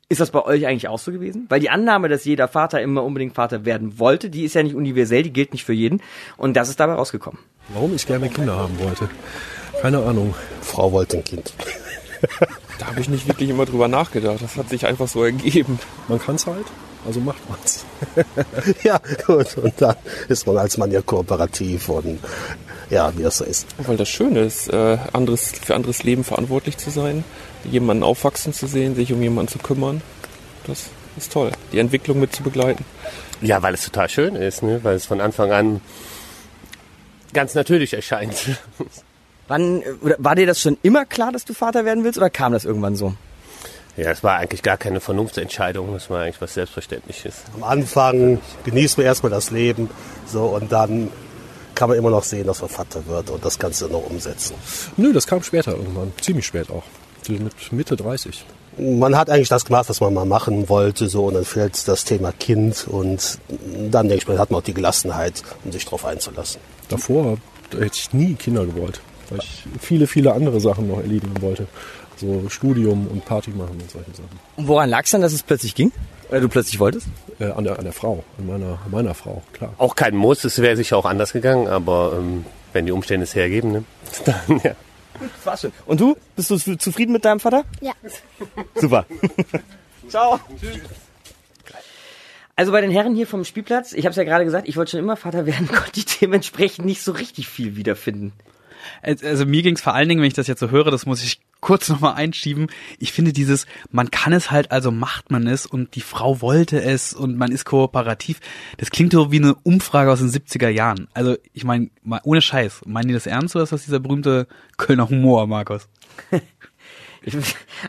ist 0.09 0.21
das 0.21 0.31
bei 0.31 0.43
euch 0.45 0.67
eigentlich 0.67 0.89
auch 0.89 0.99
so 0.99 1.13
gewesen? 1.13 1.47
Weil 1.49 1.61
die 1.61 1.71
Annahme, 1.71 2.09
dass 2.09 2.25
jeder 2.25 2.47
Vater 2.49 2.81
immer 2.81 3.03
unbedingt 3.03 3.35
Vater 3.35 3.65
werden 3.65 3.99
wollte, 3.99 4.31
die 4.31 4.45
ist 4.45 4.55
ja 4.55 4.63
nicht 4.63 4.75
universell, 4.75 5.23
die 5.23 5.33
gilt 5.33 5.53
nicht 5.53 5.65
für 5.65 5.73
jeden. 5.73 6.03
Und 6.37 6.57
das 6.57 6.69
ist 6.69 6.79
dabei 6.79 6.95
rausgekommen. 6.95 7.41
Warum 7.71 7.95
ich 7.95 8.07
gerne 8.07 8.29
Kinder 8.29 8.57
haben 8.57 8.79
wollte. 8.79 9.09
Keine 9.85 10.03
Ahnung. 10.03 10.35
Frau 10.63 10.93
wollte 10.93 11.19
ein 11.19 11.25
Kind. 11.25 11.53
da 12.79 12.87
habe 12.87 13.01
ich 13.01 13.11
nicht 13.11 13.29
wirklich 13.29 13.51
immer 13.51 13.67
drüber 13.67 13.87
nachgedacht. 13.87 14.41
Das 14.41 14.57
hat 14.57 14.71
sich 14.71 14.87
einfach 14.87 15.07
so 15.09 15.23
ergeben. 15.23 15.79
Man 16.09 16.19
kann 16.19 16.37
es 16.37 16.47
halt, 16.47 16.65
also 17.07 17.21
macht 17.21 17.47
man's. 17.51 17.85
ja, 18.83 18.99
gut. 19.27 19.59
Und 19.59 19.75
dann 19.77 19.97
ist 20.31 20.47
man 20.47 20.57
als 20.57 20.79
Mann 20.79 20.91
ja 20.91 21.03
kooperativ 21.03 21.91
und 21.91 22.19
ja, 22.89 23.15
wie 23.15 23.25
das 23.25 23.37
so 23.37 23.45
ist. 23.45 23.67
Weil 23.77 23.99
das 23.99 24.09
Schöne 24.09 24.41
ist, 24.41 24.73
äh, 24.73 24.97
anderes, 25.13 25.53
für 25.53 25.75
anderes 25.75 26.03
Leben 26.03 26.25
verantwortlich 26.25 26.79
zu 26.79 26.89
sein, 26.89 27.23
jemanden 27.71 28.05
aufwachsen 28.05 28.55
zu 28.55 28.67
sehen, 28.67 28.95
sich 28.95 29.13
um 29.13 29.21
jemanden 29.21 29.53
zu 29.53 29.59
kümmern. 29.59 30.01
Das 30.67 30.85
ist 31.19 31.31
toll, 31.31 31.53
die 31.73 31.79
Entwicklung 31.79 32.21
mit 32.21 32.35
zu 32.35 32.43
begleiten. 32.43 32.87
Ja, 33.43 33.61
weil 33.61 33.75
es 33.75 33.85
total 33.85 34.09
schön 34.09 34.35
ist, 34.35 34.63
ne? 34.63 34.81
weil 34.83 34.95
es 34.95 35.05
von 35.05 35.21
Anfang 35.21 35.53
an 35.53 35.83
ganz 37.35 37.55
natürlich 37.55 37.93
erscheint. 37.93 38.35
Wann, 39.47 39.83
war 40.19 40.35
dir 40.35 40.47
das 40.47 40.61
schon 40.61 40.79
immer 40.83 41.05
klar, 41.05 41.31
dass 41.31 41.45
du 41.45 41.53
Vater 41.53 41.85
werden 41.85 42.03
willst 42.03 42.17
oder 42.17 42.31
kam 42.31 42.53
das 42.53 42.65
irgendwann 42.65 42.97
so? 42.97 43.15
Ja, 43.97 44.11
es 44.11 44.25
war 44.25 44.39
eigentlich 44.39 44.63
gar 44.63 44.77
keine 44.77 45.01
Vernunftsentscheidung, 45.01 45.93
das 45.93 46.11
war 46.11 46.23
eigentlich 46.23 46.41
was 46.41 46.55
Selbstverständliches. 46.55 47.43
Am 47.55 47.63
Anfang 47.63 48.41
genießt 48.65 48.99
man 48.99 49.07
erstmal 49.07 49.31
das 49.31 49.51
Leben, 49.51 49.89
so, 50.27 50.47
und 50.47 50.73
dann 50.73 51.11
kann 51.75 51.89
man 51.89 51.99
immer 51.99 52.11
noch 52.11 52.25
sehen, 52.25 52.47
dass 52.47 52.61
man 52.61 52.71
Vater 52.71 53.07
wird 53.07 53.31
und 53.31 53.45
das 53.45 53.59
Ganze 53.59 53.87
noch 53.87 54.09
umsetzen. 54.11 54.55
Nö, 54.97 55.13
das 55.13 55.27
kam 55.27 55.43
später 55.43 55.73
irgendwann, 55.73 56.13
ziemlich 56.21 56.47
spät 56.47 56.71
auch, 56.71 56.85
mit 57.29 57.73
Mitte 57.73 57.97
30. 57.97 58.45
Man 58.79 59.17
hat 59.17 59.31
eigentlich 59.31 59.49
das 59.49 59.65
gemacht, 59.65 59.89
was 59.89 60.01
man 60.01 60.13
mal 60.13 60.25
machen 60.25 60.69
wollte, 60.69 61.09
so, 61.09 61.27
und 61.27 61.35
dann 61.35 61.45
fällt 61.45 61.87
das 61.87 62.05
Thema 62.05 62.33
Kind 62.33 62.89
und 62.89 63.39
dann 63.91 64.09
denke 64.09 64.23
ich 64.23 64.29
mal, 64.29 64.39
hat 64.39 64.51
man 64.51 64.61
auch 64.61 64.65
die 64.65 64.75
Gelassenheit, 64.75 65.45
um 65.65 65.71
sich 65.71 65.85
darauf 65.85 66.05
einzulassen. 66.05 66.61
Davor 66.89 67.37
hätte 67.71 67.95
ich 67.95 68.13
nie 68.13 68.35
Kinder 68.35 68.65
gewollt 68.65 69.01
weil 69.31 69.39
ich 69.39 69.65
viele, 69.81 70.07
viele 70.07 70.33
andere 70.33 70.61
Sachen 70.61 70.89
noch 70.89 70.99
erledigen 70.99 71.41
wollte. 71.41 71.67
So 72.17 72.49
Studium 72.49 73.09
und 73.09 73.25
Party 73.25 73.51
machen 73.51 73.79
und 73.81 73.91
solche 73.91 74.11
Sachen. 74.13 74.39
Und 74.57 74.69
woran 74.69 74.89
lag 74.89 75.05
es 75.05 75.11
dann, 75.11 75.21
dass 75.21 75.33
es 75.33 75.43
plötzlich 75.43 75.75
ging? 75.75 75.91
Oder 76.31 76.41
du 76.41 76.49
plötzlich 76.49 76.79
wolltest? 76.79 77.07
Äh, 77.39 77.47
an, 77.47 77.65
der, 77.65 77.79
an 77.79 77.85
der 77.85 77.93
Frau, 77.93 78.25
an 78.39 78.47
meiner, 78.47 78.79
an 78.85 78.91
meiner 78.91 79.15
Frau, 79.15 79.43
klar. 79.53 79.75
Auch 79.79 79.95
kein 79.95 80.17
Muss, 80.17 80.45
es 80.45 80.61
wäre 80.61 80.77
sicher 80.77 80.97
auch 80.97 81.05
anders 81.05 81.33
gegangen, 81.33 81.67
aber 81.69 82.17
ähm, 82.19 82.45
wenn 82.73 82.87
die 82.87 82.93
Umstände 82.93 83.25
es 83.25 83.35
hergeben, 83.35 83.73
ne? 83.73 83.85
dann 84.25 84.61
ja. 84.63 84.75
War 85.45 85.57
schön. 85.57 85.73
Und 85.87 86.01
du? 86.01 86.17
Bist 86.35 86.51
du 86.51 86.57
zufrieden 86.57 87.13
mit 87.13 87.25
deinem 87.25 87.41
Vater? 87.41 87.65
Ja. 87.81 87.93
Super. 88.75 89.07
Ciao. 90.09 90.41
Tschüss. 90.61 90.81
Also 92.57 92.71
bei 92.71 92.81
den 92.81 92.91
Herren 92.91 93.17
hier 93.17 93.27
vom 93.27 93.45
Spielplatz, 93.45 93.93
ich 93.93 94.05
habe 94.05 94.11
es 94.11 94.17
ja 94.17 94.23
gerade 94.23 94.45
gesagt, 94.45 94.69
ich 94.69 94.77
wollte 94.77 94.93
schon 94.93 95.01
immer 95.01 95.17
Vater 95.17 95.45
werden, 95.47 95.67
konnte 95.69 95.99
ich 95.99 96.19
dementsprechend 96.19 96.87
nicht 96.87 97.03
so 97.03 97.13
richtig 97.13 97.49
viel 97.49 97.77
wiederfinden 97.77 98.33
also 99.03 99.47
mir 99.47 99.63
ging 99.63 99.75
es 99.75 99.81
vor 99.81 99.95
allen 99.95 100.09
Dingen, 100.09 100.21
wenn 100.21 100.29
ich 100.29 100.35
das 100.35 100.47
jetzt 100.47 100.61
so 100.61 100.71
höre, 100.71 100.91
das 100.91 101.07
muss 101.07 101.23
ich 101.23 101.41
kurz 101.61 101.89
nochmal 101.91 102.15
einschieben. 102.15 102.69
Ich 102.99 103.13
finde 103.13 103.33
dieses, 103.33 103.67
man 103.91 104.11
kann 104.11 104.33
es 104.33 104.51
halt, 104.51 104.71
also 104.71 104.91
macht 104.91 105.31
man 105.31 105.47
es 105.47 105.67
und 105.67 105.95
die 105.95 106.01
Frau 106.01 106.41
wollte 106.41 106.83
es 106.83 107.13
und 107.15 107.37
man 107.37 107.53
ist 107.53 107.65
kooperativ. 107.65 108.41
Das 108.79 108.91
klingt 108.91 109.13
so 109.13 109.33
wie 109.33 109.39
eine 109.39 109.55
Umfrage 109.55 110.11
aus 110.11 110.21
den 110.21 110.31
70er 110.31 110.69
Jahren. 110.69 111.09
Also 111.15 111.37
ich 111.53 111.65
meine, 111.65 111.91
ohne 112.25 112.43
Scheiß, 112.43 112.83
meinen 112.87 113.09
die 113.09 113.15
das 113.15 113.27
ernst 113.27 113.55
oder 113.57 113.65
ist 113.65 113.73
das 113.73 113.85
dieser 113.85 114.01
berühmte 114.01 114.47
Kölner 114.77 115.09
Humor, 115.09 115.47
Markus? 115.47 115.89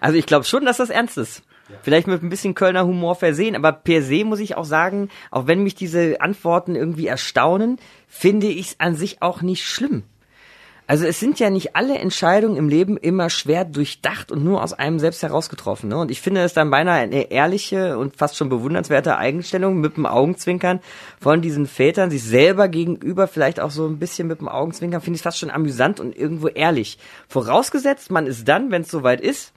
also 0.02 0.18
ich 0.18 0.26
glaube 0.26 0.46
schon, 0.46 0.66
dass 0.66 0.78
das 0.78 0.90
ernst 0.90 1.18
ist. 1.18 1.44
Vielleicht 1.82 2.08
mit 2.08 2.22
ein 2.22 2.30
bisschen 2.30 2.54
Kölner 2.54 2.86
Humor 2.86 3.16
versehen, 3.16 3.56
aber 3.56 3.72
per 3.72 4.04
se 4.04 4.24
muss 4.24 4.40
ich 4.40 4.56
auch 4.56 4.66
sagen, 4.66 5.10
auch 5.32 5.48
wenn 5.48 5.64
mich 5.64 5.74
diese 5.74 6.22
Antworten 6.22 6.76
irgendwie 6.76 7.08
erstaunen, 7.08 7.78
finde 8.08 8.48
ich 8.48 8.68
es 8.68 8.80
an 8.80 8.96
sich 8.96 9.22
auch 9.22 9.42
nicht 9.42 9.66
schlimm. 9.66 10.04
Also 10.88 11.06
es 11.06 11.20
sind 11.20 11.40
ja 11.40 11.50
nicht 11.50 11.76
alle 11.76 11.98
Entscheidungen 11.98 12.58
im 12.58 12.70
Leben 12.70 12.96
immer 12.98 13.32
schwer 13.32 13.66
durchdacht 13.66 14.32
und 14.32 14.44
nur 14.44 14.64
aus 14.64 14.74
einem 14.74 15.00
selbst 15.00 15.24
herausgetroffen. 15.24 15.90
Ne? 15.90 15.98
Und 15.98 16.12
ich 16.12 16.22
finde 16.22 16.42
es 16.44 16.54
dann 16.54 16.70
beinahe 16.70 17.00
eine 17.00 17.32
ehrliche 17.32 17.98
und 17.98 18.16
fast 18.16 18.38
schon 18.38 18.50
bewundernswerte 18.50 19.18
Eigenstellung 19.18 19.80
mit 19.80 19.98
dem 19.98 20.06
Augenzwinkern 20.06 20.82
von 21.20 21.42
diesen 21.42 21.66
Vätern, 21.66 22.12
sich 22.12 22.24
selber 22.24 22.68
gegenüber 22.68 23.28
vielleicht 23.28 23.60
auch 23.60 23.72
so 23.72 23.88
ein 23.88 23.98
bisschen 23.98 24.28
mit 24.28 24.42
dem 24.42 24.48
Augenzwinkern, 24.48 25.02
finde 25.02 25.18
ich 25.18 25.24
fast 25.24 25.40
schon 25.40 25.50
amüsant 25.50 26.00
und 26.00 26.16
irgendwo 26.16 26.50
ehrlich. 26.50 27.00
Vorausgesetzt, 27.28 28.12
man 28.12 28.28
ist 28.28 28.48
dann, 28.48 28.70
wenn 28.70 28.84
es 28.84 28.92
soweit 28.92 29.22
ist, 29.22 29.54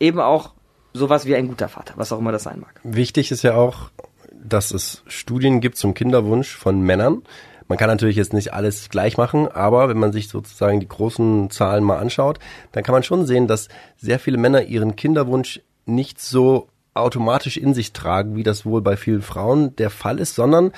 eben 0.00 0.20
auch 0.20 0.52
sowas 0.92 1.24
wie 1.24 1.34
ein 1.34 1.48
guter 1.48 1.68
Vater, 1.68 1.94
was 1.96 2.12
auch 2.12 2.18
immer 2.18 2.32
das 2.32 2.42
sein 2.42 2.60
mag. 2.60 2.78
Wichtig 2.82 3.30
ist 3.30 3.42
ja 3.42 3.54
auch, 3.54 3.90
dass 4.32 4.72
es 4.72 5.02
Studien 5.06 5.60
gibt 5.60 5.78
zum 5.78 5.94
Kinderwunsch 5.94 6.54
von 6.54 6.82
Männern, 6.82 7.22
man 7.72 7.78
kann 7.78 7.88
natürlich 7.88 8.16
jetzt 8.16 8.34
nicht 8.34 8.52
alles 8.52 8.90
gleich 8.90 9.16
machen, 9.16 9.48
aber 9.48 9.88
wenn 9.88 9.96
man 9.96 10.12
sich 10.12 10.28
sozusagen 10.28 10.78
die 10.78 10.88
großen 10.88 11.48
Zahlen 11.48 11.82
mal 11.82 11.96
anschaut, 11.96 12.38
dann 12.70 12.84
kann 12.84 12.92
man 12.92 13.02
schon 13.02 13.24
sehen, 13.24 13.46
dass 13.46 13.68
sehr 13.96 14.18
viele 14.18 14.36
Männer 14.36 14.64
ihren 14.64 14.94
Kinderwunsch 14.94 15.62
nicht 15.86 16.20
so 16.20 16.68
automatisch 16.92 17.56
in 17.56 17.72
sich 17.72 17.94
tragen, 17.94 18.36
wie 18.36 18.42
das 18.42 18.66
wohl 18.66 18.82
bei 18.82 18.98
vielen 18.98 19.22
Frauen 19.22 19.74
der 19.76 19.88
Fall 19.88 20.18
ist, 20.18 20.34
sondern 20.34 20.72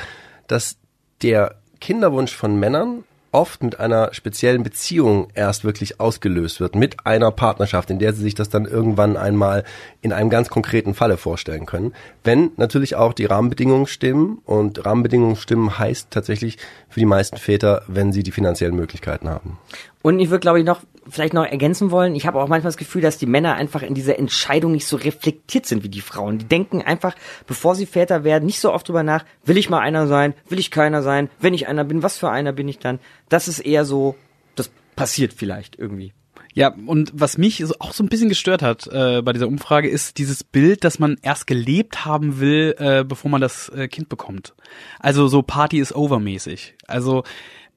dass 0.47 0.77
der 1.21 1.57
Kinderwunsch 1.81 2.33
von 2.33 2.61
Männern 2.61 3.03
oft 3.35 3.62
mit 3.62 3.81
einer 3.81 4.14
speziellen 4.14 4.62
Beziehung 4.62 5.29
erst 5.35 5.64
wirklich 5.64 6.00
ausgelöst 6.00 6.61
wird, 6.61 6.76
mit 6.76 7.05
einer 7.05 7.31
Partnerschaft, 7.33 7.91
in 7.91 7.99
der 7.99 8.12
sie 8.12 8.23
sich 8.23 8.35
das 8.35 8.49
dann 8.49 8.64
irgendwann 8.64 9.17
einmal 9.17 9.64
in 10.00 10.12
einem 10.12 10.31
ganz 10.31 10.49
konkreten 10.49 10.95
Falle 10.95 11.17
vorstellen 11.17 11.67
können. 11.67 11.93
Wenn 12.23 12.53
natürlich 12.57 12.95
auch 12.95 13.12
die 13.12 13.25
Rahmenbedingungen 13.25 13.87
stimmen 13.87 14.38
und 14.45 14.87
Rahmenbedingungen 14.87 15.37
stimmen 15.37 15.79
heißt 15.79 16.11
tatsächlich 16.11 16.59
für 16.88 17.00
die 17.00 17.07
meisten 17.07 17.37
Väter, 17.37 17.83
wenn 17.88 18.12
sie 18.12 18.23
die 18.23 18.33
finanziellen 18.33 18.76
Möglichkeiten 18.76 19.29
haben. 19.29 19.59
Und 20.04 20.20
ich 20.20 20.28
würde, 20.28 20.40
glaube 20.40 20.58
ich, 20.58 20.66
noch 20.66 20.82
vielleicht 21.08 21.32
noch 21.32 21.46
ergänzen 21.46 21.90
wollen, 21.90 22.14
ich 22.14 22.26
habe 22.26 22.38
auch 22.38 22.46
manchmal 22.46 22.68
das 22.68 22.76
Gefühl, 22.76 23.00
dass 23.00 23.16
die 23.16 23.25
Männer 23.25 23.54
einfach 23.54 23.80
in 23.80 23.94
dieser 23.94 24.18
Entscheidung 24.18 24.73
nicht 24.73 24.87
so 24.87 24.99
reflektiert 24.99 25.64
sind 25.64 25.82
wie 25.82 25.88
die 25.88 26.02
Frauen. 26.02 26.37
Die 26.37 26.44
denken 26.44 26.82
einfach, 26.82 27.14
bevor 27.46 27.75
sie 27.75 27.87
Väter 27.87 28.23
werden, 28.23 28.44
nicht 28.44 28.61
so 28.61 28.70
oft 28.70 28.87
drüber 28.87 29.02
nach, 29.02 29.25
will 29.46 29.56
ich 29.56 29.70
mal 29.70 29.78
einer 29.78 30.06
sein, 30.06 30.34
will 30.46 30.58
ich 30.58 30.70
keiner 30.70 31.02
sein, 31.02 31.30
wenn 31.40 31.54
ich 31.54 31.68
einer 31.68 31.84
bin, 31.84 32.02
was 32.02 32.18
für 32.18 32.28
einer 32.28 32.52
bin 32.52 32.68
ich 32.68 32.78
dann? 32.78 32.99
Das 33.30 33.49
ist 33.49 33.61
eher 33.61 33.87
so, 33.87 34.14
das 34.56 34.70
passiert 34.94 35.32
vielleicht 35.32 35.78
irgendwie. 35.78 36.12
Ja, 36.52 36.75
und 36.87 37.11
was 37.14 37.38
mich 37.38 37.64
auch 37.80 37.94
so 37.94 38.04
ein 38.04 38.11
bisschen 38.11 38.28
gestört 38.28 38.61
hat 38.61 38.87
äh, 38.87 39.23
bei 39.23 39.32
dieser 39.32 39.49
Umfrage, 39.49 39.88
ist 39.88 40.18
dieses 40.18 40.44
Bild, 40.44 40.84
dass 40.84 40.99
man 40.99 41.16
erst 41.23 41.46
gelebt 41.46 42.04
haben 42.04 42.40
will, 42.40 42.75
äh, 42.76 43.04
bevor 43.04 43.30
man 43.30 43.40
das 43.40 43.70
äh, 43.70 43.88
Kind 43.88 44.11
bekommt. 44.11 44.54
Also 45.00 45.28
so 45.28 45.40
Party 45.40 45.78
is 45.78 45.94
over 45.94 46.20
mäßig. 46.20 46.75
Also 46.87 47.25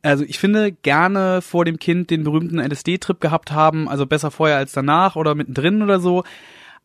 also 0.07 0.23
ich 0.23 0.39
finde 0.39 0.71
gerne 0.71 1.41
vor 1.41 1.65
dem 1.65 1.79
Kind 1.79 2.09
den 2.09 2.23
berühmten 2.23 2.59
LSD-Trip 2.59 3.19
gehabt 3.19 3.51
haben, 3.51 3.87
also 3.89 4.05
besser 4.05 4.31
vorher 4.31 4.57
als 4.57 4.71
danach 4.71 5.15
oder 5.15 5.35
mittendrin 5.35 5.81
oder 5.81 5.99
so. 5.99 6.23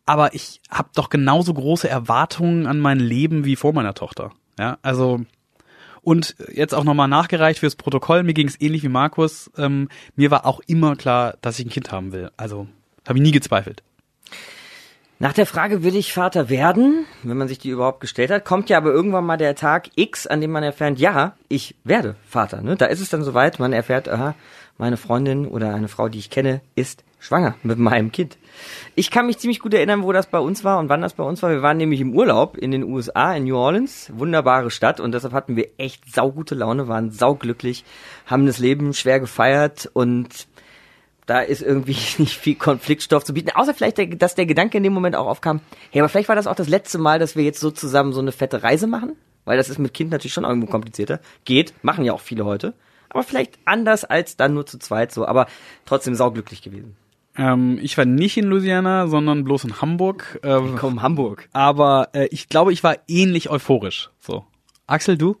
Aber 0.05 0.33
ich 0.33 0.59
habe 0.69 0.89
doch 0.95 1.09
genauso 1.09 1.53
große 1.53 1.87
Erwartungen 1.87 2.67
an 2.67 2.79
mein 2.79 2.99
Leben 2.99 3.45
wie 3.45 3.55
vor 3.55 3.73
meiner 3.73 3.93
Tochter. 3.93 4.31
Ja, 4.59 4.77
also 4.81 5.21
und 6.01 6.35
jetzt 6.51 6.75
auch 6.75 6.83
nochmal 6.83 7.07
nachgereicht 7.07 7.59
fürs 7.59 7.77
Protokoll. 7.77 8.23
Mir 8.23 8.33
ging 8.33 8.47
es 8.47 8.59
ähnlich 8.59 8.83
wie 8.83 8.89
Markus. 8.89 9.49
Ähm, 9.57 9.87
mir 10.15 10.31
war 10.31 10.45
auch 10.45 10.59
immer 10.67 10.97
klar, 10.97 11.37
dass 11.41 11.57
ich 11.59 11.65
ein 11.65 11.69
Kind 11.69 11.91
haben 11.91 12.11
will. 12.11 12.29
Also 12.35 12.67
habe 13.07 13.17
ich 13.17 13.23
nie 13.23 13.31
gezweifelt. 13.31 13.83
Nach 15.19 15.33
der 15.33 15.45
Frage, 15.45 15.83
will 15.83 15.95
ich 15.95 16.11
Vater 16.11 16.49
werden, 16.49 17.05
wenn 17.21 17.37
man 17.37 17.47
sich 17.47 17.59
die 17.59 17.69
überhaupt 17.69 18.01
gestellt 18.01 18.31
hat, 18.31 18.45
kommt 18.45 18.69
ja 18.69 18.77
aber 18.77 18.91
irgendwann 18.91 19.25
mal 19.25 19.37
der 19.37 19.55
Tag 19.55 19.89
X, 19.95 20.27
an 20.27 20.41
dem 20.41 20.51
man 20.51 20.63
erfährt, 20.63 20.99
ja, 20.99 21.37
ich 21.47 21.75
werde 21.83 22.15
Vater. 22.27 22.61
Ne? 22.61 22.75
Da 22.75 22.87
ist 22.87 22.99
es 22.99 23.09
dann 23.09 23.23
soweit, 23.23 23.59
man 23.59 23.73
erfährt, 23.73 24.09
aha, 24.09 24.35
meine 24.77 24.97
Freundin 24.97 25.47
oder 25.47 25.73
eine 25.73 25.87
Frau, 25.87 26.09
die 26.09 26.19
ich 26.19 26.29
kenne, 26.29 26.61
ist 26.75 27.03
schwanger 27.19 27.55
mit 27.63 27.77
meinem 27.77 28.11
Kind. 28.11 28.37
Ich 28.95 29.11
kann 29.11 29.27
mich 29.27 29.37
ziemlich 29.37 29.59
gut 29.59 29.73
erinnern, 29.73 30.03
wo 30.03 30.11
das 30.11 30.27
bei 30.27 30.39
uns 30.39 30.63
war 30.63 30.79
und 30.79 30.89
wann 30.89 31.01
das 31.01 31.13
bei 31.13 31.23
uns 31.23 31.41
war. 31.41 31.51
Wir 31.51 31.61
waren 31.61 31.77
nämlich 31.77 32.01
im 32.01 32.13
Urlaub 32.13 32.57
in 32.57 32.71
den 32.71 32.83
USA, 32.83 33.33
in 33.33 33.45
New 33.45 33.55
Orleans. 33.55 34.11
Wunderbare 34.13 34.71
Stadt 34.71 34.99
und 34.99 35.13
deshalb 35.13 35.33
hatten 35.33 35.55
wir 35.55 35.69
echt 35.77 36.13
saugute 36.13 36.55
Laune, 36.55 36.87
waren 36.87 37.11
sauglücklich, 37.11 37.85
haben 38.25 38.45
das 38.45 38.59
Leben 38.59 38.93
schwer 38.93 39.19
gefeiert 39.19 39.89
und 39.93 40.47
da 41.25 41.41
ist 41.41 41.61
irgendwie 41.61 41.97
nicht 42.17 42.37
viel 42.37 42.55
Konfliktstoff 42.55 43.23
zu 43.23 43.33
bieten. 43.33 43.51
Außer 43.51 43.73
vielleicht, 43.73 43.97
der, 43.97 44.07
dass 44.07 44.35
der 44.35 44.45
Gedanke 44.45 44.77
in 44.77 44.83
dem 44.83 44.93
Moment 44.93 45.15
auch 45.15 45.27
aufkam, 45.27 45.61
hey, 45.91 46.01
aber 46.01 46.09
vielleicht 46.09 46.29
war 46.29 46.35
das 46.35 46.47
auch 46.47 46.55
das 46.55 46.69
letzte 46.69 46.97
Mal, 46.97 47.19
dass 47.19 47.35
wir 47.35 47.43
jetzt 47.43 47.59
so 47.59 47.71
zusammen 47.71 48.13
so 48.13 48.21
eine 48.21 48.31
fette 48.31 48.63
Reise 48.63 48.87
machen. 48.87 49.15
Weil 49.45 49.57
das 49.57 49.69
ist 49.69 49.77
mit 49.77 49.93
Kind 49.93 50.11
natürlich 50.11 50.33
schon 50.33 50.45
irgendwo 50.45 50.67
komplizierter. 50.67 51.19
Geht, 51.43 51.73
machen 51.81 52.05
ja 52.05 52.13
auch 52.13 52.21
viele 52.21 52.45
heute. 52.45 52.73
Aber 53.09 53.23
vielleicht 53.23 53.59
anders 53.65 54.05
als 54.05 54.37
dann 54.37 54.53
nur 54.53 54.65
zu 54.65 54.79
zweit 54.79 55.11
so. 55.11 55.25
Aber 55.25 55.47
trotzdem 55.85 56.15
sauglücklich 56.15 56.61
gewesen. 56.61 56.95
Ähm, 57.35 57.79
ich 57.81 57.97
war 57.97 58.05
nicht 58.05 58.37
in 58.37 58.45
Louisiana, 58.45 59.07
sondern 59.07 59.43
bloß 59.43 59.65
in 59.65 59.81
Hamburg. 59.81 60.39
Äh, 60.43 60.59
Komm, 60.77 61.01
Hamburg. 61.01 61.49
Aber 61.51 62.09
äh, 62.13 62.27
ich 62.31 62.47
glaube, 62.47 62.71
ich 62.71 62.83
war 62.83 62.95
ähnlich 63.07 63.49
euphorisch. 63.49 64.11
So. 64.19 64.45
Axel, 64.87 65.17
du? 65.17 65.37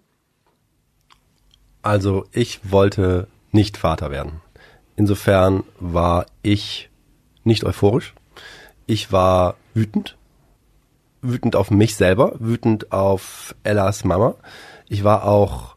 Also 1.81 2.25
ich 2.31 2.59
wollte 2.63 3.27
nicht 3.51 3.77
Vater 3.77 4.09
werden. 4.09 4.41
Insofern 4.95 5.63
war 5.79 6.25
ich 6.41 6.89
nicht 7.43 7.63
euphorisch. 7.63 8.13
Ich 8.85 9.11
war 9.11 9.55
wütend. 9.73 10.17
Wütend 11.21 11.55
auf 11.55 11.71
mich 11.71 11.95
selber, 11.95 12.33
wütend 12.39 12.91
auf 12.91 13.55
Ellas 13.63 14.03
Mama. 14.03 14.35
Ich 14.89 15.03
war 15.03 15.25
auch 15.25 15.75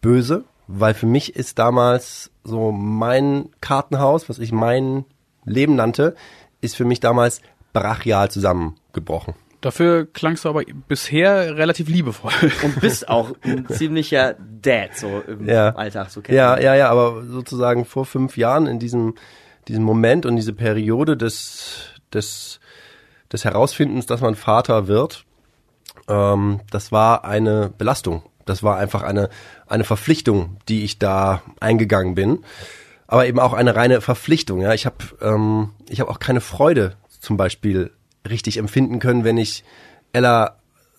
böse, 0.00 0.44
weil 0.66 0.94
für 0.94 1.06
mich 1.06 1.36
ist 1.36 1.58
damals 1.58 2.30
so 2.42 2.72
mein 2.72 3.50
Kartenhaus, 3.60 4.28
was 4.28 4.38
ich 4.38 4.52
mein 4.52 5.04
Leben 5.44 5.76
nannte, 5.76 6.16
ist 6.60 6.76
für 6.76 6.84
mich 6.84 7.00
damals 7.00 7.40
brachial 7.72 8.30
zusammengebrochen. 8.30 9.34
Dafür 9.64 10.04
klangst 10.04 10.44
du 10.44 10.50
aber 10.50 10.62
bisher 10.88 11.56
relativ 11.56 11.88
liebevoll. 11.88 12.32
Und 12.62 12.80
bist 12.82 13.08
auch 13.08 13.32
ein 13.40 13.66
ziemlicher 13.66 14.34
Dad 14.60 14.94
so 14.94 15.22
im 15.26 15.48
Ja. 15.48 15.70
Alltag. 15.70 16.10
So 16.10 16.20
kennt 16.20 16.36
Ja, 16.36 16.60
ja, 16.60 16.74
ja, 16.74 16.90
aber 16.90 17.22
sozusagen 17.22 17.86
vor 17.86 18.04
fünf 18.04 18.36
Jahren 18.36 18.66
in 18.66 18.78
diesem, 18.78 19.14
diesem 19.66 19.82
Moment 19.82 20.26
und 20.26 20.36
diese 20.36 20.52
Periode 20.52 21.16
des, 21.16 21.94
des, 22.12 22.60
des 23.32 23.46
Herausfindens, 23.46 24.04
dass 24.04 24.20
man 24.20 24.34
Vater 24.34 24.86
wird, 24.86 25.24
ähm, 26.08 26.60
das 26.70 26.92
war 26.92 27.24
eine 27.24 27.72
Belastung. 27.78 28.22
Das 28.44 28.62
war 28.62 28.76
einfach 28.76 29.02
eine, 29.02 29.30
eine 29.66 29.84
Verpflichtung, 29.84 30.58
die 30.68 30.84
ich 30.84 30.98
da 30.98 31.40
eingegangen 31.60 32.14
bin. 32.14 32.40
Aber 33.06 33.26
eben 33.26 33.40
auch 33.40 33.54
eine 33.54 33.74
reine 33.74 34.02
Verpflichtung. 34.02 34.60
Ja, 34.60 34.74
ich 34.74 34.84
habe 34.84 34.96
ähm, 35.22 35.70
ich 35.88 36.00
habe 36.00 36.10
auch 36.10 36.18
keine 36.18 36.42
Freude 36.42 36.96
zum 37.18 37.38
Beispiel 37.38 37.92
richtig 38.28 38.56
empfinden 38.56 38.98
können, 38.98 39.24
wenn 39.24 39.36
ich 39.36 39.64
Ella 40.12 40.56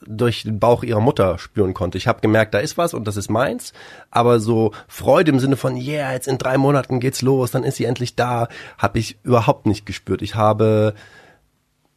durch 0.07 0.43
den 0.43 0.59
Bauch 0.59 0.83
ihrer 0.83 0.99
Mutter 0.99 1.37
spüren 1.39 1.73
konnte. 1.73 1.97
Ich 1.97 2.07
habe 2.07 2.21
gemerkt, 2.21 2.53
da 2.53 2.59
ist 2.59 2.77
was 2.77 2.93
und 2.93 3.07
das 3.07 3.17
ist 3.17 3.29
meins, 3.29 3.73
aber 4.11 4.39
so 4.39 4.71
Freude 4.87 5.31
im 5.31 5.39
Sinne 5.39 5.57
von, 5.57 5.75
yeah, 5.75 6.13
jetzt 6.13 6.27
in 6.27 6.37
drei 6.37 6.57
Monaten 6.57 6.99
geht's 6.99 7.21
los, 7.21 7.51
dann 7.51 7.63
ist 7.63 7.77
sie 7.77 7.85
endlich 7.85 8.15
da, 8.15 8.47
habe 8.77 8.99
ich 8.99 9.17
überhaupt 9.23 9.65
nicht 9.65 9.85
gespürt. 9.85 10.21
Ich 10.21 10.35
habe 10.35 10.93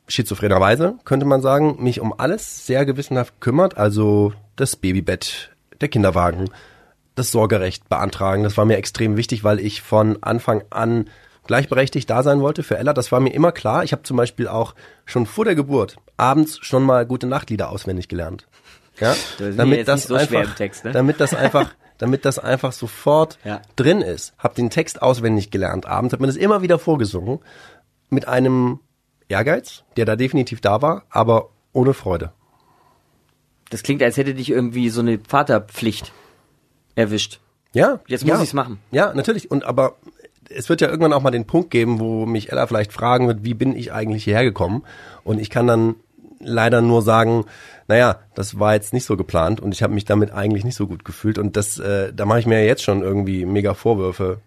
schizophrenerweise, 0.06 0.94
könnte 1.04 1.26
man 1.26 1.42
sagen, 1.42 1.82
mich 1.82 2.00
um 2.00 2.14
alles 2.18 2.66
sehr 2.66 2.87
gewissenhaft 2.87 3.40
kümmert, 3.40 3.76
also 3.76 4.32
das 4.56 4.76
Babybett, 4.76 5.50
der 5.80 5.88
Kinderwagen, 5.88 6.49
das 7.14 7.30
Sorgerecht 7.30 7.88
beantragen. 7.88 8.42
Das 8.42 8.56
war 8.56 8.64
mir 8.64 8.78
extrem 8.78 9.16
wichtig, 9.16 9.44
weil 9.44 9.61
ich 9.61 9.82
von 9.82 10.23
Anfang 10.23 10.62
an 10.70 11.11
gleichberechtigt 11.49 12.09
da 12.09 12.23
sein 12.23 12.40
wollte 12.40 12.62
für 12.62 12.78
Ella. 12.78 12.93
Das 12.93 13.11
war 13.11 13.19
mir 13.19 13.31
immer 13.35 13.50
klar. 13.50 13.83
Ich 13.83 13.90
habe 13.93 14.05
zum 14.05 14.17
Beispiel 14.17 14.47
auch 14.47 14.75
schon 15.05 15.26
vor 15.26 15.45
der 15.45 15.57
Geburt 15.57 15.97
abends 16.17 16.59
schon 16.62 16.85
mal 16.85 17.05
gute 17.07 17.26
Nachtlieder 17.26 17.71
auswendig 17.71 18.07
gelernt. 18.09 18.47
Ja, 19.00 19.17
Das 19.38 19.57
damit 19.57 19.88
das 19.88 20.05
so 20.05 20.14
einfach, 20.14 20.55
Text, 20.55 20.85
ne? 20.85 20.93
damit 20.93 21.21
das 21.21 21.33
einfach, 21.35 21.75
damit 21.99 22.25
das 22.25 22.38
einfach 22.38 22.73
sofort 22.73 23.38
Ja. 23.45 23.62
drin 23.76 24.00
ist. 24.02 24.35
Hab 24.38 24.55
den 24.55 24.71
Text 24.71 25.02
auswendig 25.02 25.50
gelernt. 25.50 25.87
Abends 25.87 26.12
hat 26.12 26.21
man 26.21 26.28
das 26.28 26.37
immer 26.37 26.62
wieder 26.62 26.78
vorgesungen 26.78 27.40
mit 28.11 28.28
einem 28.28 28.81
Ehrgeiz, 29.28 29.83
der 29.97 30.05
da 30.05 30.17
definitiv 30.17 30.61
da 30.61 30.81
war, 30.83 31.05
aber 31.11 31.50
ohne 31.73 31.95
Freude. 31.95 32.33
Das 33.71 33.83
klingt, 33.83 34.02
als 34.02 34.17
hätte 34.17 34.35
dich 34.35 34.50
irgendwie 34.50 34.88
so 34.88 35.00
eine 35.00 35.19
Vaterpflicht 35.19 36.12
erwischt. 36.95 37.40
Ja, 37.75 38.00
Jetzt 38.07 38.25
ja. 38.25 38.35
muss 38.35 38.43
ich's 38.43 38.55
machen. 38.55 38.81
Ja, 38.90 39.12
natürlich. 39.14 39.50
Und 39.50 39.64
aber 39.64 39.97
es 40.49 40.68
wird 40.68 40.80
ja 40.80 40.88
irgendwann 40.88 41.12
auch 41.12 41.23
mal 41.23 41.30
den 41.30 41.47
Punkt 41.47 41.71
geben, 41.71 42.00
wo 42.00 42.26
mich 42.26 42.52
Ella 42.52 42.66
vielleicht 42.66 42.92
fragen 42.92 43.26
wird, 43.26 43.45
wie 43.45 43.54
bin 43.54 43.76
ich 43.76 43.92
eigentlich 43.92 44.25
hierher 44.25 44.45
gekommen? 44.45 44.85
Und 45.25 45.40
ich 45.40 45.50
kann 45.50 45.66
dann 45.66 45.97
leider 46.40 46.80
nur 46.83 47.02
sagen, 47.02 47.45
naja, 47.88 48.21
das 48.35 48.59
war 48.59 48.75
jetzt 48.75 48.92
nicht 48.92 49.04
so 49.04 49.16
geplant 49.16 49.61
und 49.61 49.75
ich 49.75 49.83
habe 49.83 49.95
mich 49.95 50.04
damit 50.04 50.33
eigentlich 50.33 50.64
nicht 50.64 50.76
so 50.76 50.87
gut 50.87 51.04
gefühlt. 51.04 51.38
Und 51.38 51.57
das, 51.57 51.78
äh, 51.78 52.12
da 52.14 52.26
mache 52.26 52.40
ich 52.40 52.47
mir 52.47 52.64
jetzt 52.64 52.83
schon 52.83 53.02
irgendwie 53.02 53.45
mega 53.45 53.75
Vorwürfe, 53.75 54.40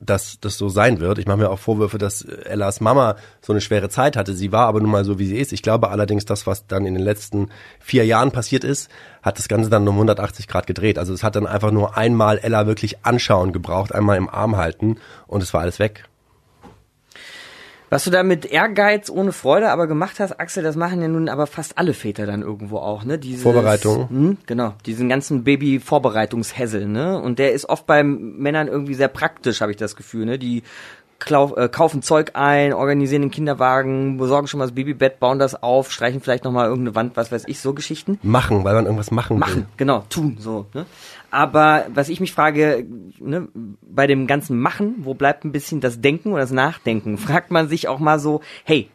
dass 0.00 0.38
das 0.40 0.56
so 0.56 0.68
sein 0.68 1.00
wird. 1.00 1.18
Ich 1.18 1.26
mache 1.26 1.38
mir 1.38 1.50
auch 1.50 1.58
Vorwürfe, 1.58 1.98
dass 1.98 2.22
Ellas 2.22 2.80
Mama 2.80 3.16
so 3.40 3.52
eine 3.52 3.60
schwere 3.60 3.88
Zeit 3.88 4.16
hatte. 4.16 4.34
Sie 4.34 4.52
war 4.52 4.66
aber 4.66 4.80
nun 4.80 4.90
mal 4.90 5.04
so, 5.04 5.18
wie 5.18 5.26
sie 5.26 5.38
ist. 5.38 5.52
Ich 5.52 5.62
glaube 5.62 5.90
allerdings, 5.90 6.24
das, 6.24 6.46
was 6.46 6.66
dann 6.66 6.86
in 6.86 6.94
den 6.94 7.02
letzten 7.02 7.48
vier 7.80 8.06
Jahren 8.06 8.30
passiert 8.30 8.64
ist, 8.64 8.90
hat 9.22 9.38
das 9.38 9.48
Ganze 9.48 9.70
dann 9.70 9.86
um 9.88 9.94
180 9.94 10.46
Grad 10.46 10.66
gedreht. 10.66 10.98
Also 10.98 11.12
es 11.12 11.24
hat 11.24 11.36
dann 11.36 11.46
einfach 11.46 11.72
nur 11.72 11.96
einmal 11.96 12.38
Ella 12.38 12.66
wirklich 12.66 13.04
anschauen 13.04 13.52
gebraucht, 13.52 13.94
einmal 13.94 14.16
im 14.16 14.28
Arm 14.28 14.56
halten 14.56 14.98
und 15.26 15.42
es 15.42 15.52
war 15.52 15.62
alles 15.62 15.78
weg. 15.78 16.07
Was 17.90 18.04
du 18.04 18.10
da 18.10 18.22
mit 18.22 18.44
Ehrgeiz 18.44 19.08
ohne 19.08 19.32
Freude 19.32 19.70
aber 19.70 19.86
gemacht 19.86 20.20
hast, 20.20 20.38
Axel, 20.38 20.62
das 20.62 20.76
machen 20.76 21.00
ja 21.00 21.08
nun 21.08 21.28
aber 21.28 21.46
fast 21.46 21.78
alle 21.78 21.94
Väter 21.94 22.26
dann 22.26 22.42
irgendwo 22.42 22.78
auch, 22.78 23.04
ne? 23.04 23.18
Dieses, 23.18 23.42
Vorbereitung. 23.42 24.08
Hm, 24.08 24.36
genau, 24.46 24.74
diesen 24.84 25.08
ganzen 25.08 25.44
Baby-Vorbereitungshässel, 25.44 26.86
ne? 26.86 27.20
Und 27.20 27.38
der 27.38 27.52
ist 27.52 27.68
oft 27.68 27.86
bei 27.86 28.02
Männern 28.02 28.68
irgendwie 28.68 28.94
sehr 28.94 29.08
praktisch, 29.08 29.60
habe 29.60 29.70
ich 29.70 29.78
das 29.78 29.96
Gefühl, 29.96 30.26
ne? 30.26 30.38
Die 30.38 30.62
klau 31.18 31.54
äh, 31.56 31.68
kaufen 31.68 32.02
Zeug 32.02 32.32
ein, 32.34 32.72
organisieren 32.72 33.22
den 33.22 33.30
Kinderwagen, 33.30 34.18
besorgen 34.18 34.46
schon 34.46 34.58
mal 34.58 34.66
das 34.66 34.74
Babybett, 34.74 35.18
bauen 35.18 35.38
das 35.38 35.62
auf, 35.62 35.90
streichen 35.90 36.20
vielleicht 36.20 36.44
nochmal 36.44 36.68
irgendeine 36.68 36.94
Wand, 36.94 37.16
was 37.16 37.32
weiß 37.32 37.44
ich, 37.46 37.60
so 37.60 37.74
Geschichten. 37.74 38.18
Machen, 38.22 38.64
weil 38.64 38.74
man 38.74 38.84
irgendwas 38.84 39.10
machen, 39.10 39.38
Machen, 39.38 39.56
will. 39.56 39.66
genau, 39.76 40.04
tun, 40.08 40.36
so. 40.38 40.66
Ne? 40.74 40.86
Aber 41.30 41.86
was 41.92 42.08
ich 42.08 42.20
mich 42.20 42.32
frage, 42.32 42.86
ne, 43.18 43.48
bei 43.82 44.06
dem 44.06 44.26
ganzen 44.26 44.58
Machen, 44.58 44.96
wo 44.98 45.14
bleibt 45.14 45.44
ein 45.44 45.52
bisschen 45.52 45.80
das 45.80 46.00
Denken 46.00 46.32
oder 46.32 46.42
das 46.42 46.52
Nachdenken? 46.52 47.18
Fragt 47.18 47.50
man 47.50 47.68
sich 47.68 47.88
auch 47.88 47.98
mal 47.98 48.18
so, 48.18 48.40
hey, 48.64 48.88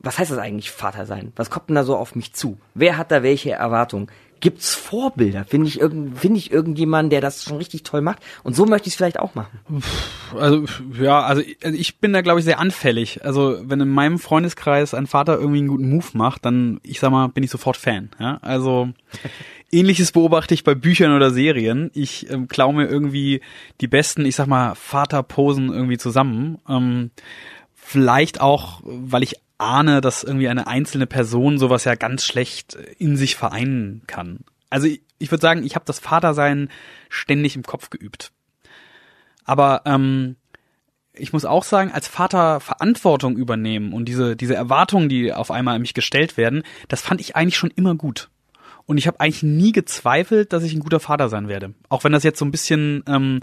was 0.00 0.18
heißt 0.18 0.30
das 0.30 0.38
eigentlich, 0.38 0.70
Vater 0.70 1.06
sein? 1.06 1.32
Was 1.36 1.50
kommt 1.50 1.70
denn 1.70 1.76
da 1.76 1.84
so 1.84 1.96
auf 1.96 2.14
mich 2.14 2.34
zu? 2.34 2.58
Wer 2.74 2.98
hat 2.98 3.10
da 3.10 3.22
welche 3.22 3.52
Erwartungen? 3.52 4.08
Gibt's 4.40 4.74
Vorbilder? 4.74 5.46
Finde 5.46 5.68
ich, 5.68 5.80
irgend, 5.80 6.18
finde 6.18 6.38
ich 6.38 6.52
irgendjemanden, 6.52 7.08
der 7.08 7.22
das 7.22 7.44
schon 7.44 7.56
richtig 7.56 7.82
toll 7.82 8.02
macht? 8.02 8.18
Und 8.42 8.54
so 8.54 8.66
möchte 8.66 8.88
ich 8.88 8.92
es 8.92 8.96
vielleicht 8.96 9.18
auch 9.18 9.34
machen. 9.34 9.58
Also 10.36 10.64
ja, 11.00 11.22
also 11.22 11.40
ich, 11.40 11.56
also 11.64 11.78
ich 11.78 11.98
bin 11.98 12.12
da 12.12 12.20
glaube 12.20 12.40
ich 12.40 12.44
sehr 12.44 12.58
anfällig. 12.58 13.24
Also 13.24 13.56
wenn 13.62 13.80
in 13.80 13.88
meinem 13.88 14.18
Freundeskreis 14.18 14.92
ein 14.92 15.06
Vater 15.06 15.38
irgendwie 15.38 15.60
einen 15.60 15.68
guten 15.68 15.88
Move 15.88 16.08
macht, 16.12 16.44
dann 16.44 16.78
ich 16.82 17.00
sag 17.00 17.10
mal, 17.10 17.28
bin 17.28 17.42
ich 17.42 17.50
sofort 17.50 17.78
Fan. 17.78 18.10
Ja? 18.18 18.38
Also 18.42 18.90
ähnliches 19.74 20.12
beobachte 20.12 20.54
ich 20.54 20.64
bei 20.64 20.74
Büchern 20.74 21.14
oder 21.14 21.30
Serien. 21.30 21.90
Ich 21.94 22.30
ähm, 22.30 22.48
klaue 22.48 22.74
mir 22.74 22.86
irgendwie 22.86 23.40
die 23.80 23.88
besten, 23.88 24.24
ich 24.24 24.36
sag 24.36 24.46
mal, 24.46 24.74
Vaterposen 24.74 25.70
irgendwie 25.70 25.98
zusammen. 25.98 26.58
Ähm, 26.68 27.10
vielleicht 27.74 28.40
auch, 28.40 28.80
weil 28.84 29.22
ich 29.22 29.34
ahne, 29.58 30.00
dass 30.00 30.24
irgendwie 30.24 30.48
eine 30.48 30.66
einzelne 30.66 31.06
Person 31.06 31.58
sowas 31.58 31.84
ja 31.84 31.94
ganz 31.94 32.24
schlecht 32.24 32.76
in 32.98 33.16
sich 33.16 33.36
vereinen 33.36 34.02
kann. 34.06 34.40
Also 34.70 34.86
ich, 34.86 35.02
ich 35.18 35.30
würde 35.30 35.42
sagen, 35.42 35.64
ich 35.64 35.74
habe 35.74 35.84
das 35.84 35.98
Vatersein 35.98 36.68
ständig 37.08 37.56
im 37.56 37.62
Kopf 37.62 37.90
geübt. 37.90 38.32
Aber 39.44 39.82
ähm, 39.84 40.36
ich 41.12 41.32
muss 41.32 41.44
auch 41.44 41.64
sagen, 41.64 41.92
als 41.92 42.08
Vater 42.08 42.60
Verantwortung 42.60 43.36
übernehmen 43.36 43.92
und 43.92 44.06
diese, 44.06 44.36
diese 44.36 44.54
Erwartungen, 44.54 45.08
die 45.08 45.32
auf 45.32 45.50
einmal 45.50 45.76
an 45.76 45.82
mich 45.82 45.94
gestellt 45.94 46.36
werden, 46.36 46.62
das 46.88 47.02
fand 47.02 47.20
ich 47.20 47.36
eigentlich 47.36 47.56
schon 47.56 47.70
immer 47.70 47.94
gut. 47.94 48.30
Und 48.86 48.98
ich 48.98 49.06
habe 49.06 49.20
eigentlich 49.20 49.42
nie 49.42 49.72
gezweifelt, 49.72 50.52
dass 50.52 50.62
ich 50.62 50.74
ein 50.74 50.80
guter 50.80 51.00
Vater 51.00 51.28
sein 51.28 51.48
werde. 51.48 51.74
Auch 51.88 52.04
wenn 52.04 52.12
das 52.12 52.22
jetzt 52.22 52.38
so 52.38 52.44
ein 52.44 52.50
bisschen 52.50 53.02
ähm, 53.06 53.40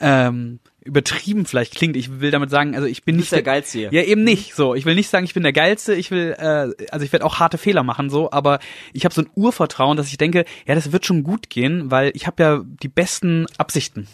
ähm, 0.00 0.58
übertrieben 0.84 1.46
vielleicht 1.46 1.74
klingt. 1.74 1.96
Ich 1.96 2.20
will 2.20 2.30
damit 2.30 2.50
sagen, 2.50 2.74
also 2.74 2.86
ich 2.86 3.04
bin 3.04 3.16
Du 3.16 3.18
nicht 3.18 3.30
bist 3.30 3.32
der 3.32 3.42
Geilste 3.42 3.78
hier. 3.78 3.92
Ja, 3.92 4.02
eben 4.02 4.24
nicht. 4.24 4.54
So, 4.54 4.74
ich 4.74 4.84
will 4.84 4.94
nicht 4.94 5.10
sagen, 5.10 5.24
ich 5.24 5.34
bin 5.34 5.42
der 5.42 5.52
Geilste. 5.52 5.94
Ich 5.94 6.10
will, 6.10 6.34
äh, 6.38 6.70
also 6.90 7.04
ich 7.04 7.12
werde 7.12 7.24
auch 7.24 7.38
harte 7.38 7.58
Fehler 7.58 7.82
machen, 7.82 8.08
so. 8.08 8.30
Aber 8.30 8.60
ich 8.92 9.04
habe 9.04 9.14
so 9.14 9.22
ein 9.22 9.28
Urvertrauen, 9.34 9.96
dass 9.96 10.08
ich 10.08 10.16
denke, 10.16 10.44
ja, 10.66 10.74
das 10.74 10.92
wird 10.92 11.04
schon 11.04 11.22
gut 11.22 11.50
gehen, 11.50 11.90
weil 11.90 12.12
ich 12.14 12.26
habe 12.26 12.42
ja 12.42 12.62
die 12.64 12.88
besten 12.88 13.46
Absichten. 13.58 14.06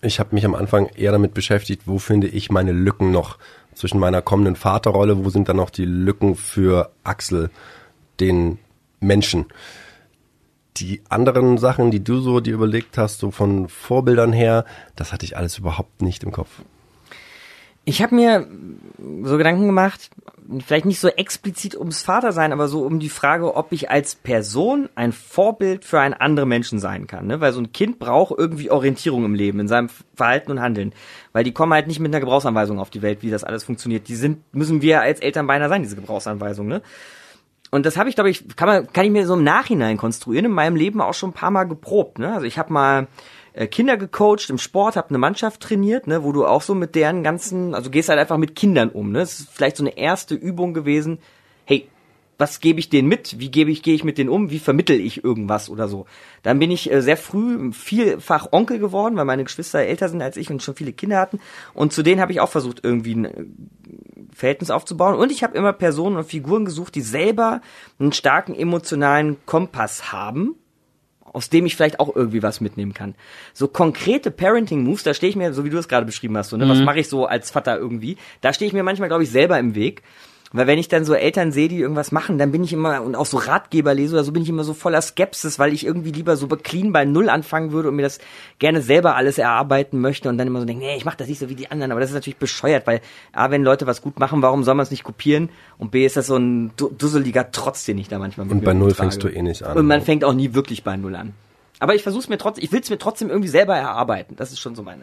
Ich 0.00 0.18
habe 0.18 0.34
mich 0.34 0.44
am 0.44 0.54
Anfang 0.54 0.88
eher 0.96 1.12
damit 1.12 1.34
beschäftigt, 1.34 1.82
wo 1.86 1.98
finde 1.98 2.26
ich 2.26 2.50
meine 2.50 2.72
Lücken 2.72 3.12
noch 3.12 3.38
zwischen 3.74 4.00
meiner 4.00 4.20
kommenden 4.20 4.56
Vaterrolle, 4.56 5.24
wo 5.24 5.30
sind 5.30 5.48
dann 5.48 5.56
noch 5.56 5.70
die 5.70 5.84
Lücken 5.84 6.34
für 6.34 6.90
Axel, 7.04 7.50
den 8.18 8.58
Menschen. 9.02 9.46
Die 10.78 11.02
anderen 11.08 11.58
Sachen, 11.58 11.90
die 11.90 12.02
du 12.02 12.20
so 12.20 12.40
dir 12.40 12.54
überlegt 12.54 12.96
hast, 12.96 13.18
so 13.18 13.30
von 13.30 13.68
Vorbildern 13.68 14.32
her, 14.32 14.64
das 14.96 15.12
hatte 15.12 15.26
ich 15.26 15.36
alles 15.36 15.58
überhaupt 15.58 16.00
nicht 16.00 16.24
im 16.24 16.32
Kopf. 16.32 16.62
Ich 17.84 18.00
habe 18.00 18.14
mir 18.14 18.46
so 19.24 19.36
Gedanken 19.36 19.66
gemacht, 19.66 20.10
vielleicht 20.64 20.84
nicht 20.84 21.00
so 21.00 21.08
explizit 21.08 21.76
ums 21.76 22.02
Vatersein, 22.02 22.52
aber 22.52 22.68
so 22.68 22.84
um 22.84 23.00
die 23.00 23.08
Frage, 23.08 23.56
ob 23.56 23.72
ich 23.72 23.90
als 23.90 24.14
Person 24.14 24.88
ein 24.94 25.10
Vorbild 25.10 25.84
für 25.84 25.98
einen 25.98 26.14
anderen 26.14 26.48
Menschen 26.48 26.78
sein 26.78 27.08
kann. 27.08 27.26
Ne? 27.26 27.40
Weil 27.40 27.52
so 27.52 27.60
ein 27.60 27.72
Kind 27.72 27.98
braucht 27.98 28.38
irgendwie 28.38 28.70
Orientierung 28.70 29.24
im 29.24 29.34
Leben, 29.34 29.58
in 29.58 29.66
seinem 29.66 29.88
Verhalten 30.14 30.52
und 30.52 30.60
Handeln. 30.60 30.94
Weil 31.32 31.42
die 31.42 31.52
kommen 31.52 31.72
halt 31.72 31.88
nicht 31.88 31.98
mit 31.98 32.12
einer 32.12 32.20
Gebrauchsanweisung 32.20 32.78
auf 32.78 32.90
die 32.90 33.02
Welt, 33.02 33.22
wie 33.22 33.30
das 33.30 33.42
alles 33.42 33.64
funktioniert. 33.64 34.06
Die 34.06 34.16
sind, 34.16 34.42
müssen 34.54 34.80
wir 34.80 35.00
als 35.00 35.18
Eltern 35.18 35.48
beinahe 35.48 35.68
sein, 35.68 35.82
diese 35.82 35.96
Gebrauchsanweisung. 35.96 36.68
Ne? 36.68 36.82
Und 37.72 37.86
das 37.86 37.96
habe 37.96 38.10
ich, 38.10 38.14
glaube 38.14 38.28
ich, 38.28 38.54
kann 38.54 38.68
man, 38.68 38.92
kann 38.92 39.06
ich 39.06 39.10
mir 39.10 39.26
so 39.26 39.32
im 39.32 39.44
Nachhinein 39.44 39.96
konstruieren, 39.96 40.44
in 40.44 40.52
meinem 40.52 40.76
Leben 40.76 41.00
auch 41.00 41.14
schon 41.14 41.30
ein 41.30 41.34
paar 41.34 41.50
Mal 41.50 41.64
geprobt. 41.64 42.18
Ne? 42.18 42.30
Also 42.30 42.44
ich 42.44 42.58
habe 42.58 42.70
mal 42.70 43.08
äh, 43.54 43.66
Kinder 43.66 43.96
gecoacht 43.96 44.50
im 44.50 44.58
Sport, 44.58 44.96
habe 44.96 45.08
eine 45.08 45.16
Mannschaft 45.16 45.62
trainiert, 45.62 46.06
ne, 46.06 46.22
wo 46.22 46.32
du 46.32 46.44
auch 46.44 46.60
so 46.60 46.74
mit 46.74 46.94
deren 46.94 47.22
ganzen, 47.22 47.74
also 47.74 47.88
gehst 47.88 48.10
halt 48.10 48.18
einfach 48.18 48.36
mit 48.36 48.54
Kindern 48.54 48.90
um. 48.90 49.10
Ne? 49.10 49.20
Das 49.20 49.40
ist 49.40 49.48
vielleicht 49.50 49.78
so 49.78 49.84
eine 49.84 49.96
erste 49.96 50.34
Übung 50.34 50.74
gewesen. 50.74 51.18
Hey, 51.64 51.88
was 52.42 52.58
gebe 52.58 52.80
ich 52.80 52.88
denen 52.88 53.06
mit? 53.06 53.38
Wie 53.38 53.52
gebe 53.52 53.70
ich, 53.70 53.84
gehe 53.84 53.94
ich 53.94 54.02
mit 54.02 54.18
denen 54.18 54.28
um? 54.28 54.50
Wie 54.50 54.58
vermittel 54.58 54.98
ich 55.00 55.22
irgendwas 55.22 55.70
oder 55.70 55.86
so? 55.86 56.06
Dann 56.42 56.58
bin 56.58 56.72
ich 56.72 56.90
äh, 56.90 57.00
sehr 57.00 57.16
früh 57.16 57.70
vielfach 57.70 58.48
Onkel 58.50 58.80
geworden, 58.80 59.16
weil 59.16 59.24
meine 59.24 59.44
Geschwister 59.44 59.78
älter 59.78 60.08
sind 60.08 60.20
als 60.20 60.36
ich 60.36 60.50
und 60.50 60.60
schon 60.60 60.74
viele 60.74 60.92
Kinder 60.92 61.20
hatten. 61.20 61.38
Und 61.72 61.92
zu 61.92 62.02
denen 62.02 62.20
habe 62.20 62.32
ich 62.32 62.40
auch 62.40 62.48
versucht, 62.48 62.80
irgendwie 62.82 63.14
ein 63.14 63.24
äh, 63.26 63.44
Verhältnis 64.34 64.70
aufzubauen. 64.70 65.14
Und 65.14 65.30
ich 65.30 65.44
habe 65.44 65.56
immer 65.56 65.72
Personen 65.72 66.16
und 66.16 66.24
Figuren 66.24 66.64
gesucht, 66.64 66.96
die 66.96 67.00
selber 67.00 67.60
einen 68.00 68.12
starken 68.12 68.56
emotionalen 68.56 69.36
Kompass 69.46 70.12
haben 70.12 70.56
aus 71.34 71.48
dem 71.48 71.64
ich 71.64 71.76
vielleicht 71.76 71.98
auch 71.98 72.14
irgendwie 72.14 72.42
was 72.42 72.60
mitnehmen 72.60 72.92
kann. 72.92 73.14
So 73.54 73.66
konkrete 73.66 74.30
Parenting-Moves, 74.30 75.02
da 75.02 75.14
stehe 75.14 75.30
ich 75.30 75.36
mir, 75.36 75.54
so 75.54 75.64
wie 75.64 75.70
du 75.70 75.78
es 75.78 75.88
gerade 75.88 76.04
beschrieben 76.04 76.36
hast, 76.36 76.50
so, 76.50 76.58
ne, 76.58 76.68
was 76.68 76.80
mache 76.80 77.00
ich 77.00 77.08
so 77.08 77.24
als 77.24 77.50
Vater 77.50 77.78
irgendwie, 77.78 78.18
da 78.42 78.52
stehe 78.52 78.66
ich 78.66 78.74
mir 78.74 78.82
manchmal, 78.82 79.08
glaube 79.08 79.22
ich, 79.22 79.30
selber 79.30 79.58
im 79.58 79.74
Weg. 79.74 80.02
Weil 80.52 80.66
wenn 80.66 80.78
ich 80.78 80.88
dann 80.88 81.04
so 81.04 81.14
Eltern 81.14 81.50
sehe, 81.52 81.68
die 81.68 81.78
irgendwas 81.78 82.12
machen, 82.12 82.36
dann 82.38 82.52
bin 82.52 82.62
ich 82.62 82.72
immer, 82.72 83.02
und 83.02 83.14
auch 83.14 83.26
so 83.26 83.38
Ratgeber 83.38 83.94
lese 83.94 84.14
oder 84.14 84.24
so, 84.24 84.32
bin 84.32 84.42
ich 84.42 84.48
immer 84.48 84.64
so 84.64 84.74
voller 84.74 85.00
Skepsis, 85.00 85.58
weil 85.58 85.72
ich 85.72 85.86
irgendwie 85.86 86.12
lieber 86.12 86.36
so 86.36 86.46
clean 86.48 86.92
bei 86.92 87.04
Null 87.04 87.28
anfangen 87.30 87.72
würde 87.72 87.88
und 87.88 87.96
mir 87.96 88.02
das 88.02 88.18
gerne 88.58 88.82
selber 88.82 89.16
alles 89.16 89.38
erarbeiten 89.38 90.00
möchte 90.00 90.28
und 90.28 90.36
dann 90.38 90.46
immer 90.46 90.60
so 90.60 90.66
denke, 90.66 90.84
nee, 90.84 90.96
ich 90.96 91.04
mache 91.04 91.16
das 91.16 91.28
nicht 91.28 91.38
so 91.38 91.48
wie 91.48 91.54
die 91.54 91.70
anderen. 91.70 91.90
Aber 91.90 92.00
das 92.00 92.10
ist 92.10 92.14
natürlich 92.14 92.36
bescheuert, 92.36 92.86
weil 92.86 93.00
A, 93.32 93.50
wenn 93.50 93.62
Leute 93.62 93.86
was 93.86 94.02
gut 94.02 94.18
machen, 94.18 94.42
warum 94.42 94.62
soll 94.64 94.74
man 94.74 94.84
es 94.84 94.90
nicht 94.90 95.04
kopieren? 95.04 95.48
Und 95.78 95.90
B, 95.90 96.04
ist 96.04 96.16
das 96.16 96.26
so 96.26 96.36
ein 96.36 96.72
du- 96.76 96.90
dusseliger 96.90 97.50
Trotz, 97.50 97.84
den 97.84 97.98
ich 97.98 98.08
da 98.08 98.18
manchmal 98.18 98.46
mit 98.46 98.52
Und 98.56 98.64
bei 98.64 98.74
Null 98.74 98.92
fängst 98.94 99.22
du 99.22 99.28
eh 99.28 99.42
nicht 99.42 99.62
an. 99.62 99.76
Und 99.76 99.86
man 99.86 100.02
fängt 100.02 100.24
auch 100.24 100.34
nie 100.34 100.54
wirklich 100.54 100.84
bei 100.84 100.96
Null 100.96 101.16
an. 101.16 101.32
Aber 101.78 101.94
ich 101.94 102.02
versuch's 102.02 102.28
mir 102.28 102.38
trotzdem, 102.38 102.62
ich 102.64 102.72
will's 102.72 102.90
mir 102.90 102.98
trotzdem 102.98 103.28
irgendwie 103.30 103.48
selber 103.48 103.74
erarbeiten. 103.76 104.36
Das 104.36 104.52
ist 104.52 104.60
schon 104.60 104.74
so 104.74 104.82
meine. 104.82 105.02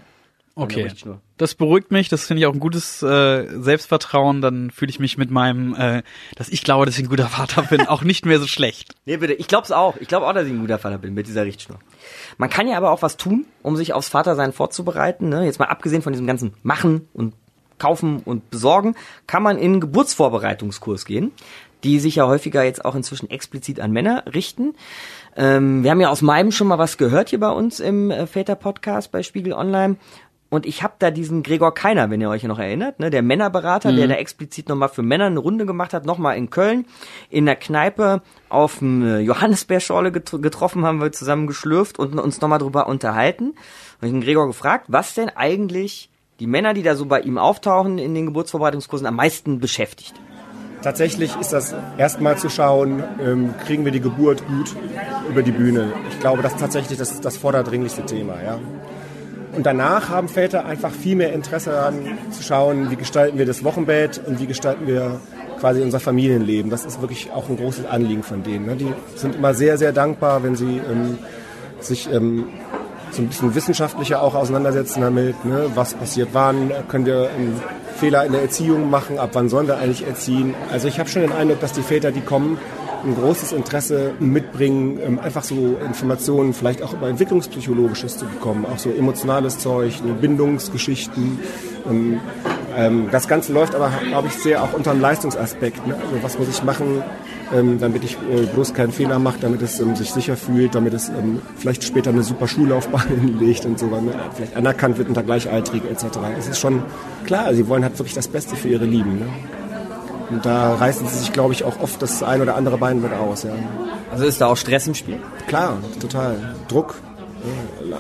Okay. 0.60 0.92
Das 1.38 1.56
beruhigt 1.56 1.92
mich, 1.92 2.10
das 2.10 2.28
finde 2.28 2.42
ich 2.42 2.48
auch 2.48 2.54
ein 2.54 2.60
gutes 2.60 3.02
äh, 3.02 3.48
Selbstvertrauen, 3.62 4.42
dann 4.42 4.72
fühle 4.72 4.90
ich 4.90 5.00
mich 5.00 5.18
mit 5.18 5.32
meinem, 5.32 5.74
äh, 5.74 6.04
dass 6.36 6.50
ich 6.50 6.64
glaube, 6.64 6.86
dass 6.86 6.98
ich 6.98 7.06
ein 7.06 7.10
guter 7.10 7.28
Vater 7.28 7.62
bin, 7.64 7.88
auch 7.88 8.04
nicht 8.04 8.26
mehr 8.26 8.40
so 8.40 8.48
schlecht. 8.48 8.94
Nee, 9.06 9.18
bitte. 9.18 9.34
Ich 9.34 9.48
glaub's 9.48 9.72
auch. 9.72 9.98
Ich 9.98 10.08
glaube 10.08 10.28
auch, 10.28 10.34
dass 10.34 10.46
ich 10.46 10.52
ein 10.52 10.60
guter 10.60 10.78
Vater 10.78 11.00
bin 11.00 11.16
mit 11.16 11.26
dieser 11.26 11.44
Richtschnur. 11.44 11.80
Man 12.38 12.52
kann 12.52 12.68
ja 12.68 12.78
aber 12.78 12.92
auch 12.92 13.02
was 13.02 13.18
tun, 13.18 13.46
um 13.64 13.76
sich 13.76 13.94
aufs 13.94 14.10
Vatersein 14.10 14.54
vorzubereiten. 14.54 15.30
Ne? 15.30 15.46
Jetzt 15.46 15.58
mal 15.58 15.66
abgesehen 15.66 16.04
von 16.04 16.14
diesem 16.14 16.28
ganzen 16.28 16.54
Machen 16.62 17.08
und 17.14 17.34
Kaufen 17.80 18.20
und 18.20 18.52
Besorgen, 18.52 18.96
kann 19.26 19.42
man 19.42 19.58
in 19.58 19.72
einen 19.72 19.82
Geburtsvorbereitungskurs 19.82 21.06
gehen, 21.06 21.32
die 21.84 22.00
sich 22.00 22.16
ja 22.16 22.28
häufiger 22.28 22.64
jetzt 22.64 22.86
auch 22.86 22.94
inzwischen 22.94 23.30
explizit 23.32 23.80
an 23.80 23.92
Männer 23.92 24.26
richten. 24.32 24.76
Ähm, 25.36 25.84
wir 25.84 25.92
haben 25.92 26.02
ja 26.02 26.10
aus 26.10 26.22
meinem 26.22 26.52
schon 26.52 26.68
mal 26.68 26.78
was 26.78 26.98
gehört 26.98 27.30
hier 27.30 27.40
bei 27.40 27.50
uns 27.50 27.80
im 27.80 28.12
äh, 28.12 28.28
Väter-Podcast 28.28 29.12
bei 29.12 29.24
Spiegel 29.24 29.54
Online. 29.54 29.96
Und 30.50 30.66
ich 30.66 30.82
habe 30.82 30.96
da 30.98 31.12
diesen 31.12 31.44
Gregor 31.44 31.74
Keiner, 31.76 32.10
wenn 32.10 32.22
ihr 32.22 32.30
euch 32.30 32.44
noch 32.44 32.58
erinnert, 32.58 33.00
ne, 33.00 33.12
der 33.12 33.22
Männerberater, 33.22 33.94
der 33.94 34.08
da 34.08 34.16
explizit 34.16 34.68
nochmal 34.68 34.90
für 34.90 35.04
Männer 35.04 35.26
eine 35.26 35.40
Runde 35.40 35.68
gemacht 35.68 35.94
hat, 35.94 36.06
nochmal 36.06 36.38
in 36.38 36.50
Köln, 36.50 36.86
in 37.30 37.46
der 37.46 37.56
Kneipe 37.56 38.24
auf 38.50 38.80
dem 38.80 39.06
äh, 39.06 39.20
Johannisbeerschorle 39.20 40.12
getr 40.12 40.40
getroffen, 40.40 40.86
haben 40.86 41.02
wir 41.02 41.12
zusammen 41.12 41.46
geschlürft 41.46 42.00
und 42.00 42.18
uns 42.20 42.42
nochmal 42.42 42.58
drüber 42.58 42.88
unterhalten. 42.88 43.50
Und 44.02 44.08
ich 44.08 44.12
den 44.12 44.22
Gregor 44.22 44.48
gefragt, 44.48 44.86
was 44.88 45.14
denn 45.14 45.30
eigentlich 45.30 46.10
die 46.40 46.48
Männer, 46.48 46.74
die 46.74 46.84
da 46.84 46.96
so 46.96 47.06
bei 47.06 47.20
ihm 47.22 47.38
auftauchen 47.38 48.00
in 48.00 48.16
den 48.16 48.26
Geburtsvorbereitungskursen, 48.26 49.06
am 49.06 49.16
meisten 49.16 49.60
beschäftigt. 49.60 50.16
Tatsächlich 50.82 51.36
ist 51.36 51.52
das 51.52 51.76
erstmal 51.98 52.38
zu 52.38 52.50
schauen, 52.50 53.04
ähm, 53.22 53.54
kriegen 53.66 53.84
wir 53.84 53.92
die 53.92 54.00
Geburt 54.00 54.48
gut 54.48 54.74
über 55.30 55.44
die 55.44 55.52
Bühne. 55.52 55.92
Ich 56.10 56.20
glaube, 56.22 56.42
das 56.42 56.54
ist 56.54 56.60
tatsächlich 56.60 56.98
das, 56.98 57.20
das 57.20 57.36
vorderdringlichste 57.38 58.06
Thema. 58.06 58.42
Ja. 58.42 58.60
Und 59.56 59.66
danach 59.66 60.10
haben 60.10 60.28
Väter 60.28 60.66
einfach 60.66 60.92
viel 60.92 61.16
mehr 61.16 61.34
Interesse 61.34 61.72
daran 61.72 61.96
zu 62.32 62.44
schauen, 62.44 62.92
wie 62.92 62.96
gestalten 62.96 63.38
wir 63.38 63.46
das 63.46 63.64
Wochenbett 63.64 64.22
und 64.26 64.40
wie 64.40 64.46
gestalten 64.46 64.88
wir 64.88 65.20
quasi 65.60 65.82
unser 65.82 66.00
Familienleben. 66.00 66.70
Das 66.70 66.86
ist 66.86 67.02
wirklich 67.02 67.32
auch 67.32 67.50
ein 67.50 67.58
großes 67.58 67.86
Anliegen 67.86 68.24
von 68.24 68.44
denen. 68.44 68.68
Ne. 68.68 68.76
Die 68.76 68.94
sind 69.16 69.36
immer 69.36 69.54
sehr, 69.54 69.78
sehr 69.78 69.92
dankbar, 69.92 70.44
wenn 70.44 70.56
sie 70.56 70.80
ähm, 70.90 71.18
sich 71.80 72.12
ähm, 72.12 72.48
so 73.12 73.22
ein 73.22 73.28
bisschen 73.28 73.56
wissenschaftlicher 73.56 74.22
auch 74.22 74.36
auseinandersetzen 74.36 75.02
damit, 75.02 75.44
ne? 75.46 75.72
was 75.74 75.94
passiert 75.96 76.30
wann, 76.34 76.72
können 76.88 77.06
wir 77.06 77.30
einen 77.36 77.60
Fehler 77.96 78.26
in 78.26 78.32
der 78.32 78.42
Erziehung 78.42 78.90
machen, 78.90 79.20
ab 79.20 79.32
wann 79.34 79.50
sollen 79.50 79.68
wir 79.68 79.78
eigentlich 79.78 80.06
erziehen. 80.06 80.54
Also 80.72 80.88
ich 80.88 81.00
habe 81.00 81.10
schon 81.10 81.24
den 81.24 81.32
Eindruck, 81.32 81.60
dass 81.60 81.74
die 81.74 81.82
Väter, 81.82 82.12
die 82.12 82.22
kommen, 82.22 82.58
ein 83.04 83.16
großes 83.16 83.52
Interesse 83.52 84.14
mitbringen, 84.20 85.00
ähm, 85.04 85.20
einfach 85.20 85.44
so 85.44 85.78
Informationen, 85.86 86.54
vielleicht 86.54 86.82
auch 86.82 86.94
über 86.94 87.10
Entwicklungspsychologisches 87.10 88.18
zu 88.18 88.26
bekommen, 88.26 88.66
auch 88.66 88.78
so 88.78 88.90
emotionales 88.92 89.60
Zeug, 89.60 90.04
ne, 90.04 90.14
Bindungsgeschichten. 90.14 91.40
Ähm, 91.90 92.20
ähm, 92.76 93.08
das 93.12 93.28
Ganze 93.28 93.54
läuft 93.54 93.76
aber, 93.76 93.92
glaube 94.08 94.28
ich, 94.28 94.34
sehr 94.34 94.64
auch 94.64 94.74
unter 94.74 94.92
dem 94.92 95.02
Leistungsaspekt. 95.02 95.86
Ne? 95.88 95.96
Also 95.96 96.24
was 96.24 96.38
muss 96.38 96.50
ich 96.50 96.64
machen, 96.64 97.04
damit 97.80 98.04
ich 98.04 98.16
äh, 98.32 98.46
bloß 98.46 98.76
keinen 98.76 98.92
Fehler 98.92 99.18
mache, 99.18 99.40
damit 99.42 99.64
es 99.64 99.78
sich 99.78 100.12
sicher 100.12 100.38
fühlt, 100.38 100.76
damit 100.76 100.94
es 100.94 101.12
vielleicht 101.58 101.84
später 101.84 102.12
eine 102.12 102.22
super 102.22 102.48
Schullaufbahn 102.48 103.08
hinlegt 103.22 103.66
und 103.66 103.80
so, 103.80 103.88
ne, 103.88 104.14
vielleicht 104.36 104.56
anerkannt 104.56 105.00
wird 105.00 105.08
unter 105.08 105.24
Gleichaltrigen 105.24 105.90
etc. 105.90 106.20
Es 106.38 106.48
ist 106.48 106.60
schon 106.60 106.84
klar, 107.26 107.52
sie 107.56 107.68
wollen 107.68 107.82
halt 107.82 107.98
wirklich 107.98 108.14
das 108.14 108.28
Beste 108.28 108.56
für 108.56 108.68
ihre 108.68 108.86
Lieben. 108.86 109.24
Und 110.30 110.46
da 110.46 110.76
reißen 110.76 111.08
sie 111.08 111.18
sich, 111.18 111.34
glaube 111.34 111.54
ich, 111.54 111.64
auch 111.64 111.80
oft 111.80 112.02
das 112.02 112.22
ein 112.22 112.42
oder 112.42 112.56
andere 112.56 112.78
Bein 112.78 113.02
mit 113.02 113.14
aus. 113.14 113.44
Ja. 113.44 113.52
Also 114.12 114.26
ist 114.26 114.40
da 114.42 114.48
auch 114.48 114.58
Stress 114.58 114.88
im 114.88 114.96
Spiel? 114.96 115.20
Klar, 115.48 115.78
total. 116.00 116.56
Druck, 116.68 116.96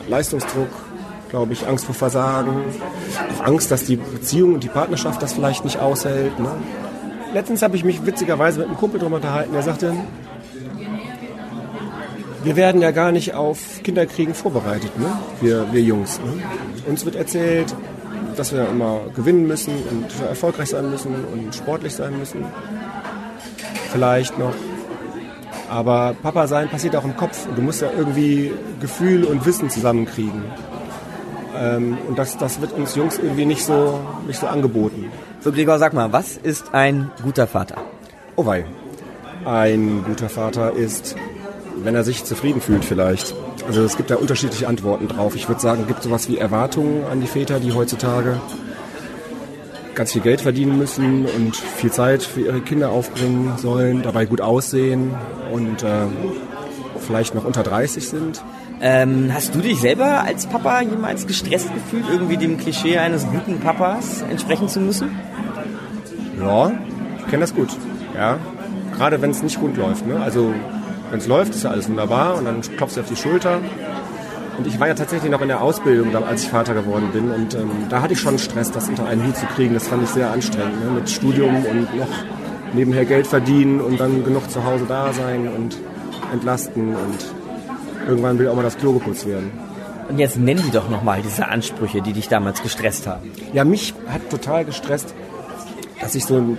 Leistungsdruck, 0.07 0.69
glaube 1.29 1.53
ich, 1.53 1.67
Angst 1.67 1.85
vor 1.85 1.95
Versagen, 1.95 2.63
auch 3.37 3.45
Angst, 3.45 3.71
dass 3.71 3.85
die 3.85 3.95
Beziehung 3.95 4.55
und 4.55 4.63
die 4.63 4.69
Partnerschaft 4.69 5.21
das 5.21 5.33
vielleicht 5.33 5.63
nicht 5.63 5.79
aushält. 5.79 6.39
Ne? 6.39 6.51
letztens 7.33 7.61
habe 7.61 7.75
ich 7.75 7.83
mich 7.83 8.05
witzigerweise 8.05 8.59
mit 8.59 8.67
einem 8.67 8.77
Kumpel 8.77 8.99
drüber 8.99 9.17
unterhalten, 9.17 9.53
der 9.53 9.63
sagte, 9.63 9.93
wir 12.43 12.55
werden 12.55 12.81
ja 12.81 12.91
gar 12.91 13.11
nicht 13.11 13.33
auf 13.33 13.83
Kinderkriegen 13.83 14.33
vorbereitet, 14.33 14.97
ne? 14.97 15.11
wir, 15.41 15.71
wir 15.71 15.81
Jungs. 15.81 16.19
Ne? 16.19 16.41
Uns 16.87 17.05
wird 17.05 17.15
erzählt, 17.15 17.75
dass 18.39 18.53
wir 18.53 18.67
immer 18.67 19.01
gewinnen 19.15 19.47
müssen 19.47 19.73
und 19.91 20.05
erfolgreich 20.27 20.69
sein 20.69 20.89
müssen 20.89 21.13
und 21.13 21.53
sportlich 21.53 21.93
sein 21.93 22.17
müssen. 22.17 22.45
Vielleicht 23.91 24.39
noch. 24.39 24.53
Aber 25.69 26.15
Papa 26.23 26.47
sein 26.47 26.69
passiert 26.69 26.95
auch 26.95 27.03
im 27.03 27.15
Kopf 27.15 27.47
und 27.47 27.57
du 27.57 27.61
musst 27.61 27.81
ja 27.81 27.89
irgendwie 27.95 28.51
Gefühl 28.79 29.25
und 29.25 29.45
Wissen 29.45 29.69
zusammenkriegen. 29.69 30.43
Ähm, 31.55 31.97
und 32.07 32.17
das, 32.17 32.37
das 32.37 32.61
wird 32.61 32.71
uns 32.71 32.95
Jungs 32.95 33.19
irgendwie 33.19 33.45
nicht 33.45 33.63
so, 33.63 33.99
nicht 34.25 34.39
so 34.39 34.47
angeboten. 34.47 35.11
So, 35.41 35.51
Gregor, 35.51 35.77
sag 35.77 35.93
mal, 35.93 36.11
was 36.13 36.37
ist 36.37 36.73
ein 36.73 37.11
guter 37.21 37.45
Vater? 37.45 37.75
Oh 38.35 38.45
wei. 38.45 38.65
Ein 39.45 40.03
guter 40.05 40.29
Vater 40.29 40.73
ist, 40.73 41.15
wenn 41.83 41.95
er 41.95 42.03
sich 42.03 42.23
zufrieden 42.23 42.61
fühlt 42.61 42.85
vielleicht. 42.85 43.33
Also 43.67 43.83
es 43.83 43.97
gibt 43.97 44.09
da 44.09 44.15
unterschiedliche 44.15 44.67
Antworten 44.67 45.07
drauf. 45.07 45.35
Ich 45.35 45.47
würde 45.47 45.61
sagen, 45.61 45.81
es 45.81 45.87
gibt 45.87 46.03
sowas 46.03 46.29
wie 46.29 46.37
Erwartungen 46.37 47.05
an 47.05 47.21
die 47.21 47.27
Väter, 47.27 47.59
die 47.59 47.73
heutzutage 47.73 48.39
ganz 49.95 50.13
viel 50.13 50.21
Geld 50.21 50.41
verdienen 50.41 50.77
müssen 50.77 51.25
und 51.25 51.55
viel 51.55 51.91
Zeit 51.91 52.23
für 52.23 52.41
ihre 52.41 52.61
Kinder 52.61 52.89
aufbringen 52.89 53.57
sollen, 53.57 54.01
dabei 54.01 54.25
gut 54.25 54.39
aussehen 54.39 55.13
und 55.51 55.83
äh, 55.83 56.05
vielleicht 56.99 57.35
noch 57.35 57.43
unter 57.43 57.63
30 57.63 58.07
sind. 58.07 58.41
Ähm, 58.81 59.31
hast 59.33 59.53
du 59.53 59.59
dich 59.59 59.81
selber 59.81 60.23
als 60.23 60.45
Papa 60.45 60.81
jemals 60.81 61.27
gestresst 61.27 61.69
gefühlt, 61.73 62.05
irgendwie 62.09 62.37
dem 62.37 62.57
Klischee 62.57 62.97
eines 62.97 63.27
guten 63.27 63.59
Papas 63.59 64.21
entsprechen 64.21 64.69
zu 64.69 64.79
müssen? 64.79 65.19
Ja, 66.39 66.71
ich 67.17 67.27
kenne 67.27 67.41
das 67.41 67.53
gut. 67.53 67.69
Ja, 68.15 68.37
gerade 68.95 69.21
wenn 69.21 69.31
es 69.31 69.43
nicht 69.43 69.59
gut 69.59 69.75
läuft. 69.75 70.07
Ne? 70.07 70.17
Also 70.21 70.53
wenn 71.09 71.19
es 71.19 71.27
läuft, 71.27 71.55
ist 71.55 71.63
ja 71.63 71.71
alles 71.71 71.89
wunderbar 71.89 72.37
und 72.37 72.45
dann 72.45 72.61
klopfst 72.61 72.95
du 72.97 73.01
auf 73.01 73.07
die 73.09 73.15
Schulter. 73.15 73.59
Und 74.57 74.67
ich 74.67 74.77
war 74.79 74.89
ja 74.89 74.93
tatsächlich 74.93 75.31
noch 75.31 75.41
in 75.41 75.47
der 75.47 75.61
Ausbildung, 75.61 76.13
als 76.15 76.43
ich 76.43 76.49
Vater 76.49 76.73
geworden 76.73 77.09
bin. 77.13 77.31
Und 77.31 77.55
ähm, 77.55 77.71
da 77.89 78.01
hatte 78.01 78.13
ich 78.13 78.19
schon 78.19 78.37
Stress, 78.37 78.69
das 78.71 78.89
unter 78.89 79.05
einen 79.05 79.25
Hut 79.25 79.37
zu 79.37 79.45
kriegen. 79.45 79.73
Das 79.73 79.87
fand 79.87 80.03
ich 80.03 80.09
sehr 80.09 80.29
anstrengend. 80.31 80.83
Ne? 80.83 80.91
Mit 80.91 81.09
Studium 81.09 81.65
und 81.65 81.95
noch 81.95 82.09
nebenher 82.73 83.05
Geld 83.05 83.25
verdienen 83.25 83.79
und 83.79 83.99
dann 83.99 84.23
genug 84.25 84.49
zu 84.51 84.63
Hause 84.65 84.83
da 84.85 85.13
sein 85.13 85.47
und 85.47 85.77
entlasten. 86.33 86.89
Und 86.89 88.05
irgendwann 88.05 88.37
will 88.37 88.49
auch 88.49 88.55
mal 88.55 88.63
das 88.63 88.77
Klo 88.77 88.91
geputzt 88.91 89.25
werden. 89.27 89.49
Und 90.09 90.19
jetzt 90.19 90.37
nenn 90.37 90.57
die 90.57 90.71
doch 90.71 90.89
nochmal 90.89 91.21
diese 91.21 91.47
Ansprüche, 91.47 92.01
die 92.01 92.11
dich 92.11 92.27
damals 92.27 92.61
gestresst 92.61 93.07
haben. 93.07 93.31
Ja, 93.53 93.63
mich 93.63 93.93
hat 94.09 94.29
total 94.29 94.65
gestresst, 94.65 95.13
dass 96.01 96.15
ich 96.15 96.25
so 96.25 96.35
ein 96.35 96.57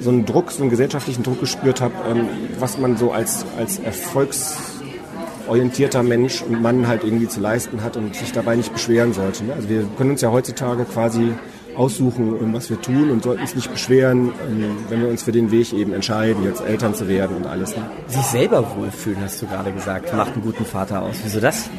so 0.00 0.10
einen 0.10 0.26
Druck, 0.26 0.50
so 0.50 0.62
einen 0.62 0.70
gesellschaftlichen 0.70 1.22
Druck 1.22 1.38
gespürt 1.40 1.80
habe, 1.80 1.94
ähm, 2.08 2.28
was 2.58 2.78
man 2.78 2.96
so 2.96 3.12
als, 3.12 3.44
als 3.56 3.78
erfolgsorientierter 3.78 6.02
Mensch 6.02 6.42
und 6.42 6.60
Mann 6.62 6.88
halt 6.88 7.04
irgendwie 7.04 7.28
zu 7.28 7.40
leisten 7.40 7.82
hat 7.82 7.96
und 7.96 8.14
sich 8.14 8.32
dabei 8.32 8.56
nicht 8.56 8.72
beschweren 8.72 9.12
sollte. 9.12 9.44
Ne? 9.44 9.52
Also 9.54 9.68
wir 9.68 9.84
können 9.96 10.10
uns 10.12 10.20
ja 10.20 10.30
heutzutage 10.30 10.84
quasi 10.84 11.32
aussuchen, 11.76 12.52
was 12.52 12.70
wir 12.70 12.80
tun 12.80 13.10
und 13.10 13.22
sollten 13.22 13.42
uns 13.42 13.54
nicht 13.54 13.70
beschweren, 13.70 14.32
ähm, 14.50 14.76
wenn 14.88 15.00
wir 15.00 15.08
uns 15.08 15.22
für 15.22 15.32
den 15.32 15.50
Weg 15.50 15.72
eben 15.72 15.92
entscheiden, 15.92 16.44
jetzt 16.44 16.60
Eltern 16.60 16.94
zu 16.94 17.08
werden 17.08 17.36
und 17.36 17.46
alles. 17.46 17.76
Ne? 17.76 17.88
Sich 18.08 18.24
selber 18.24 18.66
wohlfühlen, 18.76 19.20
hast 19.22 19.40
du 19.40 19.46
gerade 19.46 19.72
gesagt, 19.72 20.12
macht 20.14 20.34
einen 20.34 20.42
guten 20.42 20.64
Vater 20.64 21.02
aus. 21.02 21.16
Wieso 21.22 21.40
das? 21.40 21.70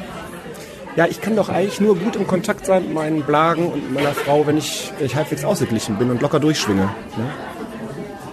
Ja, 0.95 1.05
ich 1.05 1.21
kann 1.21 1.35
doch 1.35 1.49
eigentlich 1.49 1.79
nur 1.79 1.95
gut 1.95 2.15
im 2.15 2.27
Kontakt 2.27 2.65
sein 2.65 2.83
mit 2.83 2.93
meinen 2.93 3.23
Blagen 3.23 3.67
und 3.67 3.93
meiner 3.93 4.13
Frau, 4.13 4.47
wenn 4.47 4.57
ich, 4.57 4.91
ich 4.99 5.15
halbwegs 5.15 5.45
ausgeglichen 5.45 5.97
bin 5.97 6.09
und 6.09 6.21
locker 6.21 6.39
durchschwinge. 6.39 6.81
Ne? 6.81 7.29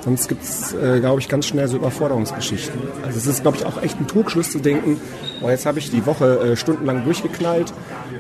Sonst 0.07 0.29
gibt 0.29 0.45
es, 0.45 0.73
äh, 0.73 1.01
glaube 1.01 1.21
ich, 1.21 1.29
ganz 1.29 1.47
schnell 1.47 1.67
so 1.67 1.79
Überforderungsgeschichten. 1.79 2.81
Also 3.05 3.19
es 3.19 3.27
ist, 3.27 3.43
glaube 3.43 3.57
ich, 3.57 3.67
auch 3.67 3.83
echt 3.83 3.99
ein 3.99 4.07
Trugschluss 4.07 4.53
zu 4.53 4.61
denken, 4.61 5.01
oh, 5.43 5.51
jetzt 5.51 5.67
habe 5.67 5.81
ich 5.81 5.91
die 5.91 6.07
Woche 6.07 6.53
äh, 6.53 6.57
stundenlang 6.57 7.03
durchgeknallt 7.03 7.73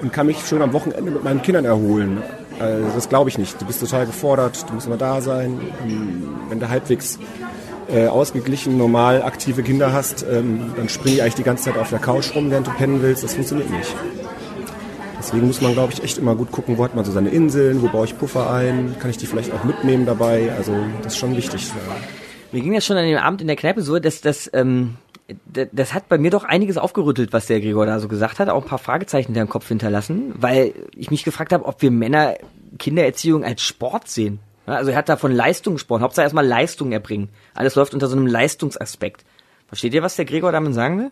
und 0.02 0.12
kann 0.12 0.26
mich 0.26 0.44
schon 0.44 0.62
am 0.62 0.72
Wochenende 0.72 1.12
mit 1.12 1.22
meinen 1.22 1.42
Kindern 1.42 1.64
erholen. 1.64 2.24
Also 2.58 2.88
das 2.92 3.08
glaube 3.08 3.30
ich 3.30 3.38
nicht. 3.38 3.60
Du 3.60 3.66
bist 3.66 3.78
total 3.78 4.04
gefordert, 4.04 4.68
du 4.68 4.74
musst 4.74 4.88
immer 4.88 4.96
da 4.96 5.20
sein. 5.20 5.60
Ähm, 5.84 6.28
wenn 6.48 6.58
du 6.58 6.68
halbwegs 6.68 7.20
äh, 7.88 8.08
ausgeglichen, 8.08 8.76
normal 8.76 9.22
aktive 9.22 9.62
Kinder 9.62 9.92
hast, 9.92 10.26
ähm, 10.28 10.72
dann 10.76 10.88
springe 10.88 11.14
ich 11.14 11.22
eigentlich 11.22 11.36
die 11.36 11.44
ganze 11.44 11.66
Zeit 11.66 11.78
auf 11.78 11.90
der 11.90 12.00
Couch 12.00 12.34
rum, 12.34 12.50
während 12.50 12.66
du 12.66 12.72
pennen 12.72 13.00
willst. 13.00 13.22
Das 13.22 13.34
funktioniert 13.34 13.70
nicht. 13.70 13.94
Deswegen 15.26 15.48
muss 15.48 15.60
man, 15.60 15.72
glaube 15.72 15.92
ich, 15.92 16.04
echt 16.04 16.18
immer 16.18 16.36
gut 16.36 16.52
gucken, 16.52 16.78
wo 16.78 16.84
hat 16.84 16.94
man 16.94 17.04
so 17.04 17.10
seine 17.10 17.30
Inseln, 17.30 17.82
wo 17.82 17.88
baue 17.88 18.04
ich 18.04 18.16
Puffer 18.16 18.48
ein, 18.48 18.94
kann 19.00 19.10
ich 19.10 19.16
die 19.16 19.26
vielleicht 19.26 19.52
auch 19.52 19.64
mitnehmen 19.64 20.06
dabei. 20.06 20.52
Also 20.56 20.72
das 21.02 21.14
ist 21.14 21.18
schon 21.18 21.36
wichtig. 21.36 21.68
Mir 22.52 22.60
ging 22.60 22.72
das 22.72 22.86
schon 22.86 22.96
an 22.96 23.04
dem 23.04 23.18
Abend 23.18 23.40
in 23.40 23.48
der 23.48 23.56
Kneipe 23.56 23.82
so, 23.82 23.98
dass 23.98 24.20
das, 24.20 24.48
ähm, 24.54 24.94
das 25.50 25.94
hat 25.94 26.08
bei 26.08 26.16
mir 26.16 26.30
doch 26.30 26.44
einiges 26.44 26.78
aufgerüttelt, 26.78 27.32
was 27.32 27.46
der 27.46 27.60
Gregor 27.60 27.86
da 27.86 27.98
so 27.98 28.06
gesagt 28.06 28.38
hat, 28.38 28.48
auch 28.48 28.62
ein 28.62 28.68
paar 28.68 28.78
Fragezeichen 28.78 29.34
in 29.34 29.40
im 29.40 29.48
Kopf 29.48 29.66
hinterlassen, 29.66 30.32
weil 30.36 30.74
ich 30.94 31.10
mich 31.10 31.24
gefragt 31.24 31.52
habe, 31.52 31.64
ob 31.64 31.82
wir 31.82 31.90
Männer 31.90 32.36
Kindererziehung 32.78 33.42
als 33.42 33.62
Sport 33.62 34.08
sehen. 34.08 34.38
Also 34.64 34.92
er 34.92 34.96
hat 34.96 35.08
da 35.08 35.16
von 35.16 35.32
Leistung 35.32 35.74
gesprochen, 35.74 36.02
Hauptsache 36.02 36.22
erstmal 36.22 36.46
Leistung 36.46 36.92
erbringen. 36.92 37.30
Alles 37.52 37.74
läuft 37.74 37.94
unter 37.94 38.06
so 38.06 38.16
einem 38.16 38.28
Leistungsaspekt. 38.28 39.24
Versteht 39.66 39.92
ihr, 39.92 40.04
was 40.04 40.14
der 40.14 40.24
Gregor 40.24 40.52
damit 40.52 40.72
sagen 40.72 41.00
will? 41.00 41.10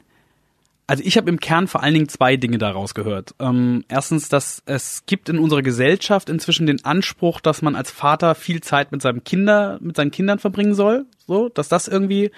Also 0.87 1.03
ich 1.05 1.17
habe 1.17 1.31
im 1.31 1.41
Kern 1.41 1.67
vor 1.67 1.83
allen 1.83 1.95
Dingen 1.95 2.09
zwei 2.09 2.37
Dinge 2.37 2.59
daraus 2.59 2.95
gehört. 2.95 3.35
Ähm, 3.41 3.85
erstens, 3.89 4.29
dass 4.29 4.63
es 4.67 5.05
gibt 5.07 5.31
in 5.31 5.39
unserer 5.39 5.63
Gesellschaft 5.63 6.29
inzwischen 6.29 6.67
den 6.67 6.85
Anspruch, 6.85 7.41
dass 7.41 7.63
man 7.63 7.75
als 7.75 7.91
Vater 7.91 8.35
viel 8.35 8.61
Zeit 8.61 8.93
mit 8.93 9.01
seinem 9.01 9.25
Kinder, 9.25 9.79
mit 9.81 9.97
seinen 9.97 10.11
Kindern 10.11 10.39
verbringen 10.39 10.75
soll, 10.75 11.07
so, 11.27 11.49
dass 11.49 11.69
das 11.71 11.89
irgendwie 11.89 12.31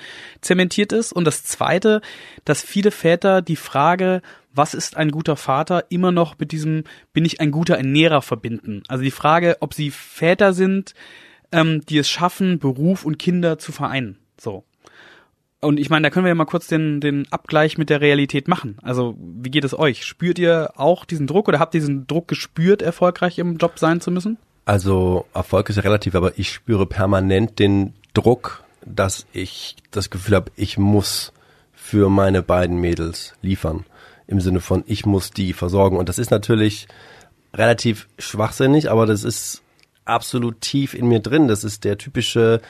zementiert 0.42 0.92
ist. 0.92 1.12
Und 1.12 1.24
das 1.24 1.42
zweite, 1.42 2.02
dass 2.44 2.62
viele 2.62 2.92
Väter 2.92 3.42
die 3.42 3.56
Frage, 3.56 4.22
was 4.52 4.74
ist 4.74 4.96
ein 4.96 5.11
guter 5.11 5.37
Vater, 5.37 5.85
immer 5.88 6.12
noch 6.12 6.38
mit 6.38 6.52
diesem, 6.52 6.85
bin 7.12 7.24
ich 7.24 7.40
ein 7.40 7.50
guter 7.50 7.76
Ernährer 7.76 8.22
verbinden. 8.22 8.85
Also 8.87 9.02
die 9.02 9.11
Frage, 9.11 9.56
ob 9.59 9.74
sie 9.74 9.90
Väter 9.90 10.52
sind, 10.52 10.94
ähm, 11.50 11.85
die 11.88 11.98
es 11.98 12.09
schaffen, 12.09 12.61
Beruf 12.61 13.04
und 13.04 13.18
Kinder 13.18 13.59
zu 13.59 13.72
vereinen. 13.72 14.18
So. 14.40 14.64
Und 15.66 15.81
ich 15.81 15.90
meine, 15.90 16.07
da 16.07 16.11
können 16.11 16.24
wir 16.24 16.29
ja 16.29 16.37
mal 16.37 16.44
kurz 16.44 16.68
den, 16.68 17.00
den 17.00 17.26
Abgleich 17.33 17.76
mit 17.76 17.90
der 17.90 18.00
Realität 18.00 18.46
machen. 18.46 18.79
Also, 18.83 19.16
wie 19.18 19.50
geht 19.50 19.64
es 19.64 19.76
euch? 19.76 20.05
Spürt 20.05 20.38
ihr 20.38 20.70
auch 20.76 21.05
diesen 21.05 21.26
Druck 21.26 21.48
oder 21.48 21.59
habt 21.59 21.74
ihr 21.74 21.81
diesen 21.81 22.07
Druck 22.07 22.29
gespürt, 22.29 22.83
erfolgreich 22.83 23.40
im 23.40 23.57
Job 23.57 23.81
sein 23.81 24.00
zu 24.00 24.12
müssen? 24.12 24.38
Also, 24.64 25.26
Erfolg 25.35 25.68
ist 25.68 25.74
ja 25.74 25.83
relativ, 25.83 26.14
aber 26.14 26.38
ich 26.38 26.52
spüre 26.52 26.87
permanent 26.87 27.59
den 27.59 27.94
Druck, 28.14 28.62
dass 28.85 29.26
ich 29.33 29.74
das 29.90 30.09
Gefühl 30.09 30.37
habe, 30.37 30.52
ich 30.55 30.79
muss 30.79 31.33
für 31.74 32.11
meine 32.11 32.42
beiden 32.42 32.79
Mädels 32.81 33.35
liefern. 33.42 33.87
Im 34.29 34.40
Sinne 34.40 34.61
von, 34.61 34.85
ich 34.87 35.05
muss 35.05 35.33
die 35.33 35.52
versorgen. 35.52 35.96
Und 35.96 36.09
das 36.09 36.20
ist 36.20 36.31
natürlich 36.31 36.87
relativ 37.52 38.07
schwachsinnig, 38.20 38.88
aber 38.88 39.05
das 39.05 39.24
ist 39.24 39.62
absolut 40.05 40.61
tief 40.61 40.94
in 40.94 41.09
mir 41.09 41.18
drin. 41.18 41.48
Das 41.48 41.64
ist 41.64 41.83
der 41.83 41.98
typische 41.98 42.61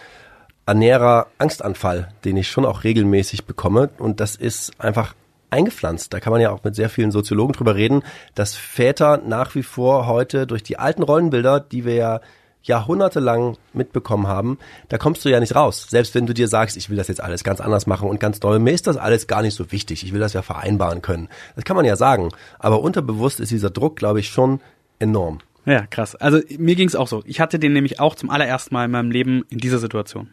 Ernährer 0.66 1.28
Angstanfall, 1.38 2.08
den 2.24 2.36
ich 2.36 2.48
schon 2.48 2.64
auch 2.64 2.82
regelmäßig 2.82 3.44
bekomme. 3.44 3.90
Und 3.98 4.18
das 4.18 4.34
ist 4.34 4.80
einfach 4.80 5.14
eingepflanzt. 5.50 6.12
Da 6.12 6.18
kann 6.18 6.32
man 6.32 6.40
ja 6.40 6.50
auch 6.50 6.64
mit 6.64 6.74
sehr 6.74 6.90
vielen 6.90 7.12
Soziologen 7.12 7.52
drüber 7.52 7.76
reden, 7.76 8.02
dass 8.34 8.56
Väter 8.56 9.22
nach 9.24 9.54
wie 9.54 9.62
vor 9.62 10.06
heute 10.08 10.46
durch 10.46 10.64
die 10.64 10.78
alten 10.78 11.04
Rollenbilder, 11.04 11.60
die 11.60 11.84
wir 11.84 11.94
ja 11.94 12.20
jahrhundertelang 12.64 13.56
mitbekommen 13.74 14.26
haben, 14.26 14.58
da 14.88 14.98
kommst 14.98 15.24
du 15.24 15.28
ja 15.28 15.38
nicht 15.38 15.54
raus. 15.54 15.86
Selbst 15.88 16.16
wenn 16.16 16.26
du 16.26 16.34
dir 16.34 16.48
sagst, 16.48 16.76
ich 16.76 16.90
will 16.90 16.96
das 16.96 17.06
jetzt 17.06 17.20
alles 17.20 17.44
ganz 17.44 17.60
anders 17.60 17.86
machen 17.86 18.08
und 18.08 18.18
ganz 18.18 18.40
doll, 18.40 18.58
mir 18.58 18.72
ist 18.72 18.88
das 18.88 18.96
alles 18.96 19.28
gar 19.28 19.42
nicht 19.42 19.54
so 19.54 19.70
wichtig. 19.70 20.02
Ich 20.02 20.12
will 20.12 20.18
das 20.18 20.32
ja 20.32 20.42
vereinbaren 20.42 21.00
können. 21.00 21.28
Das 21.54 21.64
kann 21.64 21.76
man 21.76 21.84
ja 21.84 21.94
sagen. 21.94 22.30
Aber 22.58 22.80
unterbewusst 22.80 23.38
ist 23.38 23.52
dieser 23.52 23.70
Druck, 23.70 23.94
glaube 23.94 24.18
ich, 24.18 24.30
schon 24.30 24.60
enorm. 24.98 25.38
Ja, 25.64 25.86
krass. 25.86 26.16
Also 26.16 26.40
mir 26.58 26.74
ging 26.74 26.88
es 26.88 26.96
auch 26.96 27.06
so. 27.06 27.22
Ich 27.24 27.40
hatte 27.40 27.60
den 27.60 27.72
nämlich 27.72 28.00
auch 28.00 28.16
zum 28.16 28.30
allerersten 28.30 28.74
Mal 28.74 28.86
in 28.86 28.90
meinem 28.90 29.12
Leben 29.12 29.44
in 29.48 29.58
dieser 29.58 29.78
Situation 29.78 30.30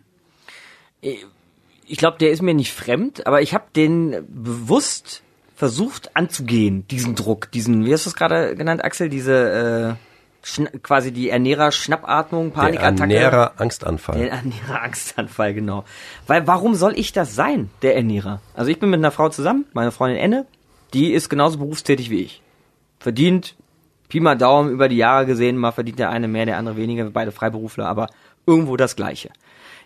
ich 1.86 1.98
glaube, 1.98 2.18
der 2.18 2.32
ist 2.32 2.42
mir 2.42 2.54
nicht 2.54 2.74
fremd, 2.74 3.28
aber 3.28 3.42
ich 3.42 3.54
habe 3.54 3.66
den 3.76 4.26
bewusst 4.28 5.22
versucht 5.56 6.16
anzugehen, 6.16 6.88
diesen 6.88 7.16
Druck, 7.16 7.52
diesen, 7.52 7.86
wie 7.86 7.94
hast 7.94 8.06
du 8.06 8.10
es 8.10 8.16
gerade 8.16 8.56
genannt, 8.56 8.84
Axel, 8.84 9.10
diese 9.10 9.98
äh, 10.44 10.80
quasi 10.82 11.12
die 11.12 11.30
Ernährer-Schnappatmung, 11.30 12.52
Panikattacke. 12.52 13.10
Der 13.10 13.22
Ernährer-Angstanfall. 13.22 14.18
Der 14.18 14.32
Ernährer-Angstanfall, 14.32 15.54
genau. 15.54 15.86
Weil 16.28 16.48
warum 16.48 16.76
soll 16.76 16.98
ich 16.98 17.14
das 17.14 17.36
sein, 17.36 17.70
der 17.82 17.96
Ernährer? 17.96 18.42
Also 18.54 18.72
ich 18.72 18.80
bin 18.80 18.90
mit 18.90 19.00
einer 19.00 19.12
Frau 19.12 19.30
zusammen, 19.30 19.66
meine 19.74 19.92
Freundin 19.92 20.20
Enne, 20.20 20.46
die 20.94 21.14
ist 21.14 21.30
genauso 21.30 21.60
berufstätig 21.60 22.10
wie 22.10 22.22
ich. 22.22 22.42
Verdient, 23.00 23.56
Pi 24.10 24.20
mal 24.20 24.38
Daumen 24.38 24.72
über 24.72 24.90
die 24.90 24.98
Jahre 24.98 25.26
gesehen, 25.26 25.58
mal 25.58 25.72
verdient 25.72 26.00
der 26.00 26.10
eine 26.10 26.28
mehr, 26.28 26.46
der 26.46 26.58
andere 26.58 26.78
weniger, 26.78 27.10
beide 27.10 27.32
Freiberufler, 27.32 27.88
aber 27.88 28.10
irgendwo 28.46 28.76
das 28.76 28.96
Gleiche 28.96 29.30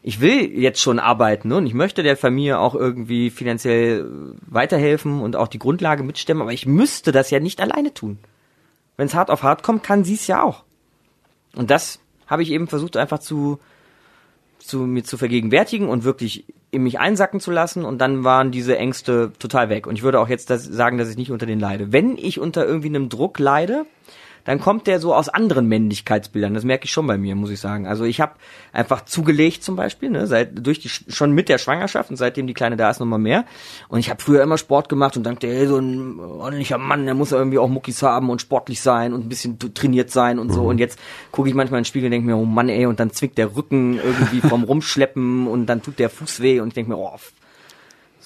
ich 0.04 0.22
will 0.22 0.58
jetzt 0.58 0.82
schon 0.82 1.00
arbeiten 1.00 1.52
und 1.52 1.66
ich 1.66 1.74
möchte 1.74 2.04
der 2.04 2.18
Familie 2.18 2.60
auch 2.60 2.76
irgendwie 2.76 3.30
finanziell 3.30 4.06
weiterhelfen 4.48 5.22
und 5.22 5.36
auch 5.36 5.48
die 5.48 5.60
Grundlage 5.60 6.04
mitstemmen, 6.04 6.42
aber 6.42 6.54
ich 6.54 6.66
müsste 6.66 7.12
das 7.12 7.30
ja 7.30 7.40
nicht 7.40 7.62
alleine 7.62 7.94
tun. 7.94 8.20
Wenn 8.96 9.08
es 9.08 9.16
hart 9.16 9.30
auf 9.30 9.44
hart 9.44 9.64
kommt, 9.64 9.84
kann 9.84 10.04
sie 10.04 10.16
es 10.16 10.28
ja 10.28 10.42
auch. 10.42 10.64
Und 11.56 11.72
das 11.72 12.00
habe 12.28 12.44
ich 12.44 12.52
eben 12.52 12.68
versucht 12.68 12.98
einfach 12.98 13.20
zu 13.20 13.60
zu 14.60 14.80
mir 14.80 15.04
zu 15.04 15.18
vergegenwärtigen 15.18 15.88
und 15.88 16.04
wirklich 16.04 16.46
in 16.72 16.84
mich 16.84 17.00
einsacken 17.00 17.40
zu 17.40 17.52
lassen 17.52 17.86
und 17.86 18.00
dann 18.00 18.24
waren 18.24 18.52
diese 18.52 18.78
Ängste 18.78 19.32
total 19.40 19.70
weg. 19.70 19.88
Und 19.88 19.96
ich 19.96 20.04
würde 20.04 20.20
auch 20.20 20.28
jetzt 20.28 20.50
das 20.50 20.64
sagen, 20.64 20.98
dass 20.98 21.10
ich 21.10 21.18
nicht 21.18 21.32
unter 21.32 21.46
denen 21.46 21.62
leide. 21.62 21.94
Wenn 21.94 22.18
ich 22.18 22.40
unter 22.40 22.66
irgendwie 22.66 22.90
einem 22.90 23.10
Druck 23.10 23.40
leide, 23.40 23.86
dann 24.48 24.62
kommt 24.62 24.88
der 24.88 25.02
so 25.02 25.14
aus 25.14 25.28
anderen 25.28 25.68
Männlichkeitsbildern. 25.68 26.54
Das 26.54 26.64
merke 26.64 26.86
ich 26.86 26.92
schon 26.92 27.06
bei 27.06 27.18
mir, 27.18 27.36
muss 27.36 27.50
ich 27.50 27.60
sagen. 27.60 27.86
Also 27.86 28.06
ich 28.06 28.22
habe 28.22 28.32
einfach 28.72 29.04
zugelegt 29.04 29.62
zum 29.62 29.76
Beispiel, 29.76 30.10
ne, 30.10 30.26
seit 30.26 30.66
durch 30.66 30.80
die 30.80 30.88
schon 30.88 31.34
mit 31.34 31.50
der 31.50 31.58
Schwangerschaft 31.58 32.10
und 32.10 32.16
seitdem 32.16 32.48
die 32.48 32.54
Kleine 32.54 32.78
da 32.78 32.90
ist 32.90 33.02
noch 33.02 33.06
mal 33.06 33.18
mehr. 33.18 33.44
Und 33.90 34.00
ich 34.00 34.10
habe 34.10 34.22
früher 34.22 34.42
immer 34.42 34.58
Sport 34.58 34.88
gemacht 34.88 35.18
und 35.18 35.24
dachte, 35.24 35.48
hey, 35.48 35.68
so 35.68 35.78
ein 35.78 36.18
ordentlicher 36.18 36.78
Mann, 36.78 37.04
der 37.04 37.14
muss 37.14 37.34
irgendwie 37.34 37.58
auch 37.58 37.68
Muckis 37.68 38.02
haben 38.02 38.30
und 38.30 38.40
sportlich 38.40 38.80
sein 38.80 39.12
und 39.12 39.26
ein 39.26 39.30
bisschen 39.30 39.60
trainiert 39.60 40.12
sein 40.12 40.40
und 40.40 40.50
so. 40.50 40.64
Und 40.64 40.78
jetzt 40.78 40.98
gucke 41.32 41.50
ich 41.50 41.54
manchmal 41.54 41.80
in 41.80 41.82
den 41.82 41.88
Spiegel 41.88 42.08
und 42.08 42.12
denke 42.12 42.28
mir, 42.28 42.38
oh 42.38 42.46
Mann, 42.46 42.70
ey, 42.70 42.86
und 42.86 43.02
dann 43.02 43.12
zwickt 43.12 43.38
der 43.38 43.54
Rücken 43.54 44.00
irgendwie 44.00 44.40
vom 44.40 44.64
Rumschleppen 44.68 45.48
und 45.48 45.66
dann 45.66 45.82
tut 45.82 46.00
der 46.00 46.10
Fuß 46.10 46.40
weh 46.40 46.62
und 46.62 46.70
ich 46.70 46.74
denke 46.74 46.92
mir, 46.92 46.98
oh, 46.98 47.12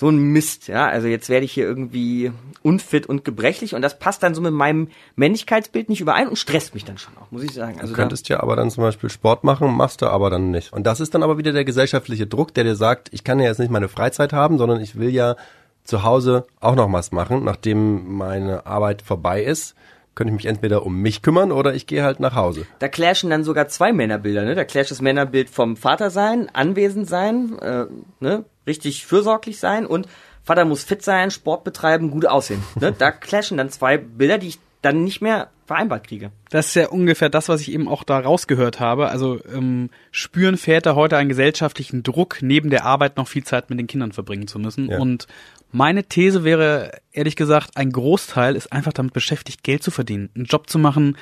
so 0.01 0.09
ein 0.09 0.17
Mist, 0.17 0.67
ja. 0.67 0.87
Also 0.87 1.07
jetzt 1.07 1.29
werde 1.29 1.45
ich 1.45 1.51
hier 1.51 1.65
irgendwie 1.65 2.31
unfit 2.63 3.05
und 3.05 3.23
gebrechlich 3.23 3.75
und 3.75 3.83
das 3.83 3.99
passt 3.99 4.23
dann 4.23 4.33
so 4.33 4.41
mit 4.41 4.51
meinem 4.51 4.87
Männlichkeitsbild 5.15 5.89
nicht 5.89 6.01
überein 6.01 6.27
und 6.27 6.37
stresst 6.37 6.73
mich 6.73 6.83
dann 6.83 6.97
schon 6.97 7.15
auch, 7.17 7.29
muss 7.29 7.43
ich 7.43 7.53
sagen. 7.53 7.79
Also 7.79 7.93
du 7.93 7.99
könntest 7.99 8.27
ja 8.27 8.41
aber 8.41 8.55
dann 8.55 8.71
zum 8.71 8.83
Beispiel 8.83 9.11
Sport 9.11 9.43
machen, 9.43 9.71
machst 9.71 10.01
du 10.01 10.07
aber 10.07 10.31
dann 10.31 10.49
nicht. 10.49 10.73
Und 10.73 10.87
das 10.87 11.01
ist 11.01 11.13
dann 11.13 11.21
aber 11.21 11.37
wieder 11.37 11.53
der 11.53 11.65
gesellschaftliche 11.65 12.25
Druck, 12.25 12.51
der 12.55 12.63
dir 12.63 12.75
sagt, 12.75 13.09
ich 13.13 13.23
kann 13.23 13.39
ja 13.39 13.45
jetzt 13.45 13.59
nicht 13.59 13.69
meine 13.69 13.89
Freizeit 13.89 14.33
haben, 14.33 14.57
sondern 14.57 14.81
ich 14.81 14.97
will 14.97 15.11
ja 15.11 15.35
zu 15.83 16.01
Hause 16.01 16.47
auch 16.59 16.73
noch 16.73 16.91
was 16.91 17.11
machen, 17.11 17.43
nachdem 17.43 18.15
meine 18.17 18.65
Arbeit 18.65 19.03
vorbei 19.03 19.43
ist. 19.43 19.75
Könnte 20.15 20.31
ich 20.31 20.35
mich 20.35 20.45
entweder 20.47 20.83
um 20.83 20.99
mich 20.99 21.21
kümmern 21.21 21.51
oder 21.51 21.75
ich 21.75 21.85
gehe 21.85 22.03
halt 22.03 22.19
nach 22.19 22.33
Hause. 22.33 22.65
Da 22.79 22.87
clashen 22.87 23.29
dann 23.29 23.43
sogar 23.43 23.67
zwei 23.67 23.93
Männerbilder, 23.93 24.45
ne? 24.45 24.55
Da 24.55 24.65
clasht 24.65 24.89
das 24.89 24.99
Männerbild 24.99 25.51
vom 25.51 25.77
Vater 25.77 26.09
sein, 26.09 26.49
anwesend 26.53 27.07
sein, 27.07 27.59
äh, 27.59 27.85
ne? 28.19 28.45
Richtig 28.67 29.05
fürsorglich 29.05 29.59
sein 29.59 29.85
und 29.85 30.07
Vater 30.43 30.65
muss 30.65 30.83
fit 30.83 31.03
sein, 31.03 31.31
Sport 31.31 31.63
betreiben, 31.63 32.11
gut 32.11 32.25
aussehen. 32.25 32.63
Ne? 32.79 32.91
Da 32.97 33.11
clashen 33.11 33.57
dann 33.57 33.69
zwei 33.69 33.97
Bilder, 33.97 34.37
die 34.37 34.47
ich 34.47 34.59
dann 34.81 35.03
nicht 35.03 35.21
mehr 35.21 35.49
vereinbart 35.65 36.07
kriege. 36.07 36.31
Das 36.49 36.67
ist 36.67 36.75
ja 36.75 36.89
ungefähr 36.89 37.29
das, 37.29 37.47
was 37.47 37.61
ich 37.61 37.71
eben 37.71 37.87
auch 37.87 38.03
da 38.03 38.19
rausgehört 38.19 38.79
habe. 38.79 39.09
Also 39.09 39.39
ähm, 39.45 39.89
spüren 40.11 40.57
Väter 40.57 40.95
heute 40.95 41.17
einen 41.17 41.29
gesellschaftlichen 41.29 42.03
Druck, 42.03 42.39
neben 42.41 42.69
der 42.69 42.85
Arbeit 42.85 43.17
noch 43.17 43.27
viel 43.27 43.43
Zeit 43.43 43.69
mit 43.69 43.79
den 43.79 43.87
Kindern 43.87 44.11
verbringen 44.11 44.47
zu 44.47 44.59
müssen. 44.59 44.89
Ja. 44.89 44.97
Und 44.97 45.27
meine 45.71 46.03
These 46.03 46.43
wäre, 46.43 46.99
ehrlich 47.13 47.35
gesagt, 47.35 47.77
ein 47.77 47.91
Großteil 47.91 48.55
ist 48.55 48.73
einfach 48.73 48.91
damit 48.91 49.13
beschäftigt, 49.13 49.63
Geld 49.63 49.83
zu 49.83 49.91
verdienen, 49.91 50.29
einen 50.35 50.45
Job 50.45 50.69
zu 50.69 50.79
machen, 50.79 51.15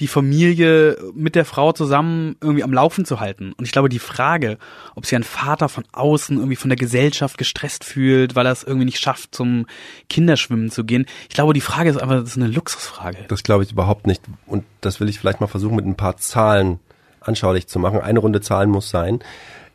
die 0.00 0.08
Familie 0.08 0.96
mit 1.14 1.34
der 1.34 1.44
Frau 1.44 1.72
zusammen 1.72 2.36
irgendwie 2.40 2.64
am 2.64 2.72
Laufen 2.72 3.04
zu 3.04 3.20
halten. 3.20 3.52
Und 3.52 3.64
ich 3.64 3.72
glaube, 3.72 3.88
die 3.88 4.00
Frage, 4.00 4.58
ob 4.94 5.06
sich 5.06 5.14
ein 5.14 5.22
Vater 5.22 5.68
von 5.68 5.84
außen 5.92 6.36
irgendwie 6.36 6.56
von 6.56 6.68
der 6.68 6.76
Gesellschaft 6.76 7.38
gestresst 7.38 7.84
fühlt, 7.84 8.34
weil 8.34 8.46
er 8.46 8.52
es 8.52 8.64
irgendwie 8.64 8.86
nicht 8.86 8.98
schafft, 8.98 9.34
zum 9.34 9.66
Kinderschwimmen 10.08 10.70
zu 10.70 10.84
gehen, 10.84 11.06
ich 11.28 11.34
glaube, 11.34 11.52
die 11.52 11.60
Frage 11.60 11.90
ist 11.90 11.96
einfach, 11.96 12.20
das 12.20 12.30
ist 12.30 12.36
eine 12.36 12.48
Luxusfrage. 12.48 13.18
Das 13.28 13.42
glaube 13.42 13.62
ich 13.62 13.72
überhaupt 13.72 14.06
nicht. 14.06 14.22
Und 14.46 14.64
das 14.80 15.00
will 15.00 15.08
ich 15.08 15.20
vielleicht 15.20 15.40
mal 15.40 15.46
versuchen, 15.46 15.76
mit 15.76 15.86
ein 15.86 15.96
paar 15.96 16.16
Zahlen 16.16 16.80
anschaulich 17.20 17.68
zu 17.68 17.78
machen. 17.78 18.00
Eine 18.00 18.18
Runde 18.18 18.40
Zahlen 18.40 18.70
muss 18.70 18.90
sein. 18.90 19.20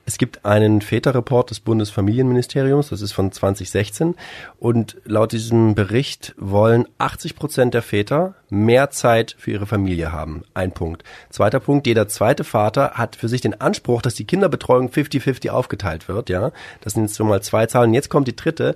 Es 0.09 0.17
gibt 0.17 0.43
einen 0.43 0.81
Väterreport 0.81 1.51
des 1.51 1.59
Bundesfamilienministeriums, 1.59 2.89
das 2.89 3.01
ist 3.01 3.11
von 3.11 3.31
2016. 3.31 4.15
Und 4.57 4.97
laut 5.05 5.33
diesem 5.33 5.75
Bericht 5.75 6.33
wollen 6.35 6.87
80 6.97 7.35
Prozent 7.35 7.75
der 7.75 7.83
Väter 7.83 8.33
mehr 8.49 8.89
Zeit 8.89 9.35
für 9.37 9.51
ihre 9.51 9.67
Familie 9.67 10.11
haben. 10.11 10.45
Ein 10.55 10.71
Punkt. 10.71 11.03
Zweiter 11.29 11.59
Punkt, 11.59 11.85
jeder 11.85 12.07
zweite 12.07 12.43
Vater 12.43 12.93
hat 12.95 13.17
für 13.17 13.27
sich 13.27 13.41
den 13.41 13.61
Anspruch, 13.61 14.01
dass 14.01 14.15
die 14.15 14.25
Kinderbetreuung 14.25 14.89
50-50 14.89 15.51
aufgeteilt 15.51 16.07
wird, 16.07 16.31
ja. 16.31 16.53
Das 16.81 16.93
sind 16.93 17.03
jetzt 17.03 17.17
schon 17.17 17.27
mal 17.27 17.43
zwei 17.43 17.67
Zahlen. 17.67 17.93
Jetzt 17.93 18.09
kommt 18.09 18.27
die 18.27 18.35
dritte. 18.35 18.75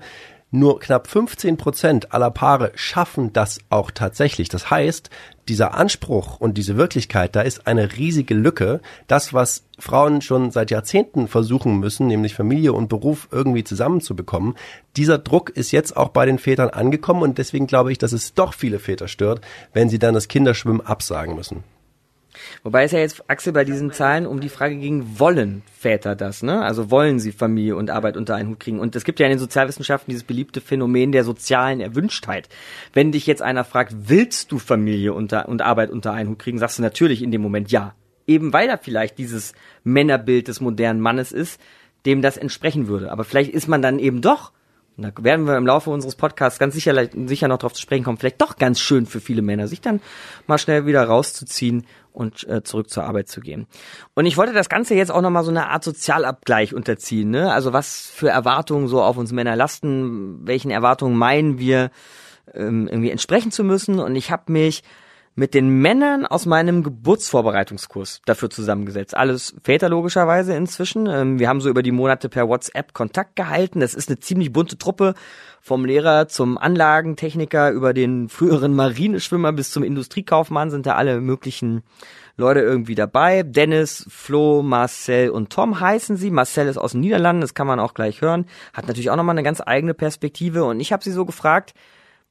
Nur 0.55 0.79
knapp 0.79 1.07
15 1.07 1.57
Prozent 1.57 2.13
aller 2.13 2.29
Paare 2.29 2.73
schaffen 2.75 3.33
das 3.33 3.57
auch 3.71 3.89
tatsächlich. 3.89 4.49
Das 4.49 4.69
heißt, 4.69 5.09
dieser 5.47 5.73
Anspruch 5.73 6.39
und 6.39 6.59
diese 6.59 6.77
Wirklichkeit, 6.77 7.35
da 7.35 7.41
ist 7.41 7.65
eine 7.65 7.97
riesige 7.97 8.35
Lücke. 8.35 8.79
Das, 9.07 9.33
was 9.33 9.63
Frauen 9.79 10.21
schon 10.21 10.51
seit 10.51 10.69
Jahrzehnten 10.69 11.27
versuchen 11.27 11.79
müssen, 11.79 12.05
nämlich 12.05 12.35
Familie 12.35 12.73
und 12.73 12.87
Beruf 12.87 13.29
irgendwie 13.31 13.63
zusammenzubekommen, 13.63 14.53
dieser 14.95 15.17
Druck 15.17 15.49
ist 15.49 15.71
jetzt 15.71 15.97
auch 15.97 16.09
bei 16.09 16.27
den 16.27 16.37
Vätern 16.37 16.69
angekommen 16.69 17.23
und 17.23 17.39
deswegen 17.39 17.65
glaube 17.65 17.91
ich, 17.91 17.97
dass 17.97 18.11
es 18.11 18.35
doch 18.35 18.53
viele 18.53 18.77
Väter 18.77 19.07
stört, 19.07 19.41
wenn 19.73 19.89
sie 19.89 19.97
dann 19.97 20.13
das 20.13 20.27
Kinderschwimmen 20.27 20.81
absagen 20.81 21.33
müssen. 21.33 21.63
Wobei 22.63 22.83
es 22.83 22.91
ja 22.91 22.99
jetzt, 22.99 23.29
Axel, 23.29 23.53
bei 23.53 23.63
diesen 23.63 23.91
Zahlen 23.91 24.25
um 24.25 24.39
die 24.39 24.49
Frage 24.49 24.75
ging, 24.75 25.19
wollen 25.19 25.63
Väter 25.77 26.15
das, 26.15 26.43
ne? 26.43 26.61
Also 26.61 26.91
wollen 26.91 27.19
sie 27.19 27.31
Familie 27.31 27.75
und 27.75 27.89
Arbeit 27.89 28.17
unter 28.17 28.35
einen 28.35 28.49
Hut 28.49 28.59
kriegen? 28.59 28.79
Und 28.79 28.95
es 28.95 29.03
gibt 29.03 29.19
ja 29.19 29.25
in 29.25 29.31
den 29.31 29.39
Sozialwissenschaften 29.39 30.11
dieses 30.11 30.23
beliebte 30.23 30.61
Phänomen 30.61 31.11
der 31.11 31.23
sozialen 31.23 31.79
Erwünschtheit. 31.79 32.49
Wenn 32.93 33.11
dich 33.11 33.27
jetzt 33.27 33.41
einer 33.41 33.63
fragt, 33.63 33.93
willst 34.09 34.51
du 34.51 34.59
Familie 34.59 35.13
unter, 35.13 35.47
und 35.49 35.61
Arbeit 35.61 35.89
unter 35.89 36.13
einen 36.13 36.29
Hut 36.29 36.39
kriegen, 36.39 36.59
sagst 36.59 36.77
du 36.77 36.81
natürlich 36.81 37.21
in 37.21 37.31
dem 37.31 37.41
Moment 37.41 37.71
ja. 37.71 37.95
Eben 38.25 38.53
weil 38.53 38.69
er 38.69 38.77
vielleicht 38.77 39.17
dieses 39.17 39.53
Männerbild 39.83 40.47
des 40.47 40.61
modernen 40.61 41.01
Mannes 41.01 41.31
ist, 41.31 41.59
dem 42.05 42.21
das 42.21 42.37
entsprechen 42.37 42.87
würde. 42.87 43.11
Aber 43.11 43.23
vielleicht 43.23 43.51
ist 43.51 43.67
man 43.67 43.81
dann 43.81 43.99
eben 43.99 44.21
doch 44.21 44.51
und 44.97 45.03
da 45.03 45.11
werden 45.23 45.45
wir 45.45 45.57
im 45.57 45.65
Laufe 45.65 45.89
unseres 45.89 46.15
Podcasts 46.15 46.59
ganz 46.59 46.75
sicher, 46.75 46.93
sicher 47.25 47.47
noch 47.47 47.57
darauf 47.57 47.73
zu 47.73 47.81
sprechen 47.81 48.03
kommen, 48.03 48.17
vielleicht 48.17 48.41
doch 48.41 48.57
ganz 48.57 48.79
schön 48.79 49.05
für 49.05 49.19
viele 49.19 49.41
Männer, 49.41 49.67
sich 49.67 49.81
dann 49.81 50.01
mal 50.45 50.57
schnell 50.57 50.85
wieder 50.85 51.03
rauszuziehen 51.03 51.85
und 52.11 52.47
äh, 52.47 52.63
zurück 52.63 52.89
zur 52.89 53.03
Arbeit 53.03 53.27
zu 53.27 53.41
gehen. 53.41 53.65
Und 54.13 54.27
ich 54.27 54.37
wollte 54.37 54.53
das 54.53 54.69
Ganze 54.69 54.93
jetzt 54.93 55.11
auch 55.11 55.21
nochmal 55.21 55.43
so 55.43 55.49
eine 55.49 55.69
Art 55.69 55.83
Sozialabgleich 55.83 56.75
unterziehen. 56.75 57.31
Ne? 57.31 57.51
Also 57.51 57.73
was 57.73 58.11
für 58.13 58.29
Erwartungen 58.29 58.87
so 58.87 59.01
auf 59.01 59.17
uns 59.17 59.31
Männer 59.31 59.55
lasten, 59.55 60.45
welchen 60.45 60.69
Erwartungen 60.69 61.17
meinen 61.17 61.57
wir 61.57 61.89
ähm, 62.53 62.87
irgendwie 62.87 63.09
entsprechen 63.09 63.51
zu 63.51 63.63
müssen. 63.63 63.99
Und 63.99 64.15
ich 64.15 64.29
habe 64.29 64.51
mich 64.51 64.83
mit 65.35 65.53
den 65.53 65.69
Männern 65.81 66.25
aus 66.25 66.45
meinem 66.45 66.83
Geburtsvorbereitungskurs 66.83 68.21
dafür 68.25 68.49
zusammengesetzt. 68.49 69.17
Alles 69.17 69.55
Väter 69.63 69.89
logischerweise 69.89 70.55
inzwischen. 70.55 71.07
Ähm, 71.07 71.39
wir 71.39 71.49
haben 71.49 71.61
so 71.61 71.69
über 71.69 71.81
die 71.81 71.91
Monate 71.91 72.29
per 72.29 72.47
WhatsApp 72.47 72.93
Kontakt 72.93 73.35
gehalten. 73.35 73.79
Das 73.79 73.95
ist 73.95 74.09
eine 74.09 74.19
ziemlich 74.19 74.53
bunte 74.53 74.77
Truppe 74.77 75.15
vom 75.59 75.85
Lehrer 75.85 76.27
zum 76.27 76.57
Anlagentechniker 76.57 77.71
über 77.71 77.93
den 77.93 78.29
früheren 78.29 78.75
Marineschwimmer 78.75 79.53
bis 79.53 79.71
zum 79.71 79.83
Industriekaufmann 79.83 80.69
sind 80.69 80.85
da 80.85 80.95
alle 80.95 81.19
möglichen 81.21 81.83
Leute 82.35 82.59
irgendwie 82.59 82.95
dabei. 82.95 83.43
Dennis, 83.43 84.05
Flo, 84.09 84.61
Marcel 84.61 85.29
und 85.29 85.51
Tom 85.51 85.79
heißen 85.79 86.17
sie. 86.17 86.31
Marcel 86.31 86.67
ist 86.67 86.77
aus 86.77 86.91
den 86.91 87.01
Niederlanden, 87.01 87.41
das 87.41 87.53
kann 87.53 87.67
man 87.67 87.79
auch 87.79 87.93
gleich 87.93 88.21
hören. 88.21 88.45
Hat 88.73 88.87
natürlich 88.87 89.09
auch 89.09 89.15
nochmal 89.15 89.33
eine 89.33 89.43
ganz 89.43 89.61
eigene 89.65 89.93
Perspektive. 89.93 90.63
Und 90.63 90.79
ich 90.79 90.91
habe 90.91 91.03
sie 91.03 91.11
so 91.11 91.25
gefragt, 91.25 91.73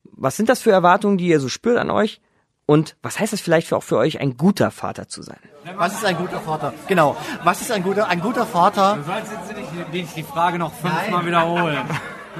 was 0.04 0.36
sind 0.36 0.48
das 0.48 0.60
für 0.60 0.72
Erwartungen, 0.72 1.18
die 1.18 1.28
ihr 1.28 1.40
so 1.40 1.48
spürt 1.48 1.78
an 1.78 1.90
euch? 1.90 2.20
Und 2.66 2.96
was 3.02 3.18
heißt 3.18 3.32
es 3.32 3.40
vielleicht 3.40 3.66
für, 3.68 3.76
auch 3.76 3.82
für 3.82 3.96
euch, 3.98 4.20
ein 4.20 4.36
guter 4.36 4.70
Vater 4.70 5.08
zu 5.08 5.22
sein? 5.22 5.38
Was 5.76 5.94
ist 5.94 6.04
ein 6.04 6.16
guter 6.16 6.40
Vater? 6.40 6.72
Genau. 6.88 7.16
Was 7.44 7.60
ist 7.60 7.70
ein 7.72 7.82
guter, 7.82 8.08
ein 8.08 8.20
guter 8.20 8.46
Vater? 8.46 8.96
Du 8.96 9.02
sollst 9.04 9.32
jetzt 9.32 9.92
nicht 9.92 10.16
die 10.16 10.22
Frage 10.22 10.58
noch 10.58 10.72
fünfmal 10.72 11.26
wiederholen. 11.26 11.78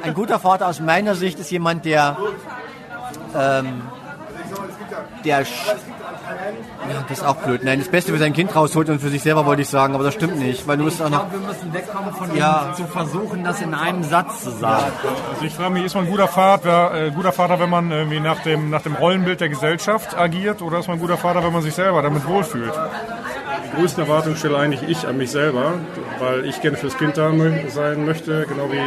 Ein 0.03 0.15
guter 0.15 0.39
Vater 0.39 0.69
aus 0.69 0.81
meiner 0.81 1.15
Sicht 1.15 1.39
ist 1.39 1.51
jemand, 1.51 1.85
der, 1.85 2.17
ähm, 3.37 3.83
der, 5.25 5.45
sch- 5.45 5.75
ja, 6.91 7.05
das 7.09 7.19
ist 7.19 7.25
auch 7.25 7.37
blöd. 7.37 7.63
Nein, 7.65 7.79
das 7.79 7.89
Beste 7.89 8.13
für 8.13 8.19
sein 8.19 8.33
Kind 8.33 8.55
rausholt 8.55 8.89
und 8.89 9.01
für 9.01 9.09
sich 9.09 9.23
selber 9.23 9.47
wollte 9.47 9.63
ich 9.63 9.69
sagen, 9.69 9.95
aber 9.95 10.05
das 10.05 10.15
stimmt 10.15 10.39
nicht, 10.39 10.67
weil 10.67 10.77
du 10.79 10.85
musst 10.85 11.01
auch 11.01 11.07
Ich 11.07 11.13
noch, 11.13 11.29
glaube, 11.31 11.41
wir 11.45 11.49
müssen 11.49 11.73
wegkommen 11.75 12.13
von 12.15 12.37
Ja. 12.37 12.65
dem, 12.65 12.75
zu 12.75 12.87
versuchen, 12.91 13.45
das 13.45 13.61
in 13.61 13.75
einem 13.75 14.03
Satz 14.05 14.45
zu 14.45 14.51
sagen. 14.51 14.93
Also 15.33 15.45
ich 15.45 15.55
frage 15.55 15.71
mich, 15.71 15.85
ist 15.85 15.95
man 15.95 16.05
ein 16.05 16.11
guter 16.11 16.29
Vater, 16.29 17.07
äh, 17.07 17.11
guter 17.11 17.33
Vater, 17.33 17.59
wenn 17.61 17.71
man 17.71 17.91
irgendwie 17.91 18.21
nach 18.21 18.41
dem, 18.41 18.71
nach 18.71 18.83
dem 18.83 18.95
Rollenbild 18.95 19.41
der 19.41 19.49
Gesellschaft 19.49 20.17
agiert 20.17 20.63
oder 20.63 20.79
ist 20.79 20.89
man 20.89 20.97
ein 20.99 21.01
guter 21.01 21.17
Vater, 21.19 21.43
wenn 21.43 21.53
man 21.53 21.63
sich 21.63 21.75
selber 21.75 22.03
damit 22.03 22.27
wohlfühlt? 22.27 22.73
Die 23.73 23.77
größte 23.81 24.03
Erwartung 24.03 24.37
stelle 24.37 24.59
eigentlich 24.59 24.83
ich 24.89 25.07
an 25.09 25.17
mich 25.17 25.31
selber, 25.31 25.73
weil 26.19 26.45
ich 26.45 26.61
gerne 26.61 26.77
fürs 26.77 26.97
Kind 26.99 27.17
da 27.17 27.31
sein 27.69 28.05
möchte, 28.05 28.45
genau 28.47 28.71
wie 28.71 28.81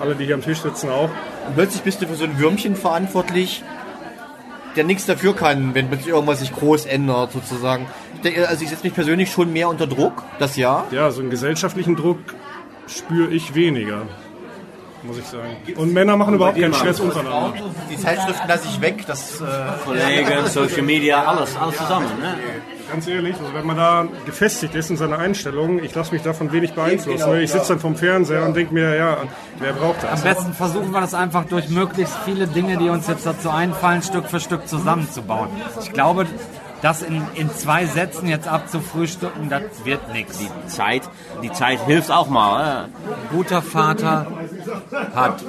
alle, 0.00 0.14
die 0.14 0.24
hier 0.24 0.34
am 0.34 0.42
Tisch 0.42 0.60
sitzen 0.62 0.88
auch. 0.90 1.10
und 1.46 1.54
plötzlich 1.54 1.82
bist 1.82 2.00
du 2.00 2.06
für 2.06 2.14
so 2.14 2.24
ein 2.24 2.38
Würmchen 2.38 2.74
verantwortlich, 2.76 3.62
der 4.76 4.84
nichts 4.84 5.06
dafür 5.06 5.34
kann, 5.34 5.74
wenn 5.74 5.88
plötzlich 5.88 6.08
irgendwas 6.08 6.40
sich 6.40 6.52
groß 6.52 6.86
ändert, 6.86 7.32
sozusagen. 7.32 7.86
Ich 8.16 8.20
denke, 8.20 8.48
also 8.48 8.62
ich 8.62 8.70
setze 8.70 8.84
mich 8.84 8.94
persönlich 8.94 9.30
schon 9.30 9.52
mehr 9.52 9.68
unter 9.68 9.86
Druck, 9.86 10.22
das 10.38 10.56
ja. 10.56 10.84
Ja, 10.90 11.10
so 11.10 11.20
einen 11.20 11.30
gesellschaftlichen 11.30 11.96
Druck 11.96 12.18
spüre 12.86 13.30
ich 13.30 13.54
weniger, 13.54 14.02
muss 15.02 15.18
ich 15.18 15.24
sagen. 15.24 15.56
Und 15.76 15.92
Männer 15.92 16.16
machen 16.16 16.34
überhaupt 16.34 16.60
keinen 16.60 16.74
Stress 16.74 17.00
untereinander. 17.00 17.54
Die 17.90 17.96
Zeitschriften 17.96 18.48
lasse 18.48 18.68
ich 18.68 18.80
weg, 18.80 19.04
das, 19.06 19.40
äh, 19.40 19.44
Kollegen, 19.84 20.46
Social 20.46 20.82
Media, 20.82 21.24
alles, 21.24 21.56
alles 21.56 21.76
zusammen. 21.76 22.08
Ne? 22.20 22.36
Ganz 22.90 23.06
ehrlich, 23.06 23.36
also 23.38 23.54
wenn 23.54 23.66
man 23.66 23.76
da 23.76 24.08
gefestigt 24.26 24.74
ist 24.74 24.90
in 24.90 24.96
seiner 24.96 25.18
Einstellung, 25.18 25.82
ich 25.82 25.94
lasse 25.94 26.12
mich 26.12 26.22
davon 26.22 26.52
wenig 26.52 26.72
beeinflussen. 26.72 27.18
Genau. 27.18 27.34
Ich 27.34 27.52
sitze 27.52 27.68
dann 27.68 27.80
vom 27.80 27.94
Fernseher 27.94 28.44
und 28.44 28.56
denke 28.56 28.74
mir, 28.74 28.96
ja, 28.96 29.18
wer 29.58 29.72
braucht 29.72 30.04
Am 30.04 30.10
das? 30.10 30.22
besten 30.22 30.52
versuchen 30.52 30.90
wir 30.90 31.00
das 31.00 31.14
einfach 31.14 31.44
durch 31.44 31.68
möglichst 31.68 32.16
viele 32.24 32.46
Dinge, 32.46 32.76
die 32.78 32.88
uns 32.88 33.06
jetzt 33.06 33.26
dazu 33.26 33.50
einfallen, 33.50 34.02
Stück 34.02 34.26
für 34.26 34.40
Stück 34.40 34.66
zusammenzubauen. 34.66 35.50
Ich 35.82 35.92
glaube, 35.92 36.26
das 36.82 37.02
in, 37.02 37.22
in 37.34 37.50
zwei 37.50 37.86
Sätzen 37.86 38.26
jetzt 38.26 38.48
abzufrühstücken, 38.48 39.50
das 39.50 39.62
wird 39.84 40.12
nichts. 40.12 40.38
Die 40.38 40.48
Zeit, 40.66 41.02
die 41.42 41.52
Zeit 41.52 41.80
hilft 41.86 42.10
auch 42.10 42.28
mal. 42.28 42.64
Ja. 42.64 42.88
Guter 43.30 43.62
Vater 43.62 44.26
hat 45.14 45.44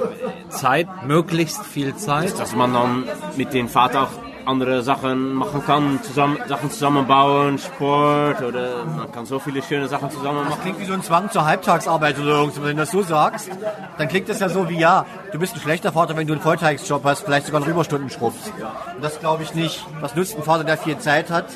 Zeit, 0.50 0.88
möglichst 1.06 1.64
viel 1.64 1.96
Zeit. 1.96 2.38
Dass 2.38 2.54
man 2.54 2.72
dann 2.72 3.04
mit 3.36 3.54
dem 3.54 3.68
Vater 3.68 4.02
auch 4.02 4.10
andere 4.46 4.82
Sachen 4.82 5.34
machen 5.34 5.62
kann, 5.64 6.02
zusammen, 6.02 6.38
Sachen 6.48 6.70
zusammenbauen, 6.70 7.58
Sport 7.58 8.42
oder 8.42 8.84
man 8.84 9.10
kann 9.12 9.26
so 9.26 9.38
viele 9.38 9.62
schöne 9.62 9.88
Sachen 9.88 10.10
zusammen 10.10 10.40
Das 10.40 10.50
machen. 10.50 10.62
klingt 10.62 10.80
wie 10.80 10.84
so 10.84 10.94
ein 10.94 11.02
Zwang 11.02 11.30
zur 11.30 11.44
Halbtagsarbeit 11.44 12.18
oder 12.18 12.28
irgendwas. 12.38 12.62
Wenn 12.62 12.76
du 12.76 12.82
das 12.82 12.90
so 12.90 13.02
sagst, 13.02 13.50
dann 13.98 14.08
klingt 14.08 14.28
das 14.28 14.40
ja 14.40 14.48
so 14.48 14.68
wie, 14.68 14.78
ja, 14.78 15.06
du 15.32 15.38
bist 15.38 15.54
ein 15.54 15.60
schlechter 15.60 15.92
Vater, 15.92 16.16
wenn 16.16 16.26
du 16.26 16.32
einen 16.32 16.42
Volltagsjob 16.42 17.04
hast, 17.04 17.22
vielleicht 17.22 17.46
sogar 17.46 17.62
einen 17.62 17.70
Überstunden 17.70 18.10
schrubbst. 18.10 18.52
Und 18.94 19.02
das 19.04 19.20
glaube 19.20 19.42
ich 19.42 19.54
nicht. 19.54 19.84
Was 20.00 20.14
nützt 20.14 20.36
ein 20.36 20.42
Vater, 20.42 20.64
der 20.64 20.76
viel 20.78 20.98
Zeit 20.98 21.30
hat, 21.30 21.46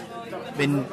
wenn 0.56 0.84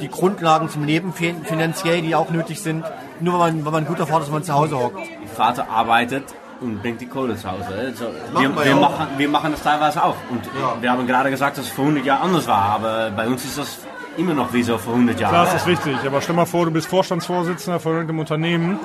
die 0.00 0.08
Grundlagen 0.08 0.68
zum 0.68 0.84
Leben 0.84 1.12
fehlen, 1.12 1.44
finanziell, 1.44 2.02
die 2.02 2.14
auch 2.14 2.30
nötig 2.30 2.60
sind, 2.60 2.84
nur 3.20 3.32
wenn 3.34 3.40
man, 3.40 3.64
wenn 3.64 3.72
man 3.72 3.82
ein 3.84 3.88
guter 3.88 4.06
Vater 4.06 4.20
ist, 4.22 4.26
wenn 4.28 4.34
man 4.34 4.44
zu 4.44 4.54
Hause 4.54 4.78
hockt. 4.78 4.96
Der 4.98 5.28
Vater 5.34 5.68
arbeitet 5.68 6.24
und 6.60 6.82
bringt 6.82 7.00
die 7.00 7.06
Kohle 7.06 7.36
zu 7.36 7.50
Hause. 7.50 7.92
So, 7.94 8.04
machen 8.32 8.54
wir, 8.54 8.56
wir 8.56 8.56
wir, 8.56 8.66
ja 8.66 8.76
machen, 8.76 9.06
wir 9.16 9.28
machen 9.28 9.52
das 9.52 9.62
teilweise 9.62 10.02
auch. 10.02 10.16
Und 10.30 10.48
wir 10.80 10.90
haben 10.90 11.06
gerade 11.06 11.30
gesagt, 11.30 11.58
dass 11.58 11.66
es 11.66 11.70
vor 11.72 11.84
100 11.84 12.04
Jahren 12.04 12.22
anders 12.22 12.46
war, 12.46 12.62
aber 12.62 13.10
bei 13.10 13.26
uns 13.26 13.44
ist 13.44 13.58
das 13.58 13.78
immer 14.16 14.34
noch 14.34 14.52
wie 14.52 14.62
so 14.62 14.76
vor 14.78 14.94
100 14.94 15.20
Jahren. 15.20 15.30
Klar, 15.30 15.44
das 15.46 15.54
ist 15.54 15.66
richtig. 15.66 15.96
Aber 16.04 16.20
stell 16.20 16.34
mal 16.34 16.46
vor, 16.46 16.64
du 16.64 16.70
bist 16.70 16.88
Vorstandsvorsitzender 16.88 17.80
von 17.80 17.92
irgendeinem 17.92 18.20
Unternehmen. 18.20 18.80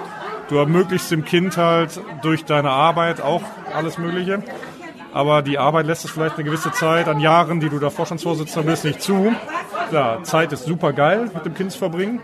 Du 0.50 0.58
ermöglichst 0.58 1.10
dem 1.10 1.26
Kind 1.26 1.58
halt 1.58 2.00
durch 2.22 2.46
deine 2.46 2.70
Arbeit 2.70 3.22
auch 3.22 3.42
alles 3.74 3.98
Mögliche. 3.98 4.44
Aber 5.14 5.42
die 5.42 5.60
Arbeit 5.60 5.86
lässt 5.86 6.06
es 6.06 6.12
vielleicht 6.12 6.36
eine 6.36 6.44
gewisse 6.44 6.72
Zeit 6.72 7.08
an 7.08 7.20
Jahren, 7.20 7.60
die 7.60 7.70
du 7.70 7.80
da 7.80 7.90
Vorstandsvorsitzender 7.90 8.70
bist, 8.70 8.84
nicht 8.84 9.02
zu. 9.02 9.34
Klar, 9.90 10.24
Zeit 10.24 10.52
ist 10.52 10.66
super 10.66 10.92
geil 10.92 11.30
mit 11.34 11.46
dem 11.46 11.54
Kind 11.54 11.72
zu 11.72 11.78
verbringen. 11.78 12.20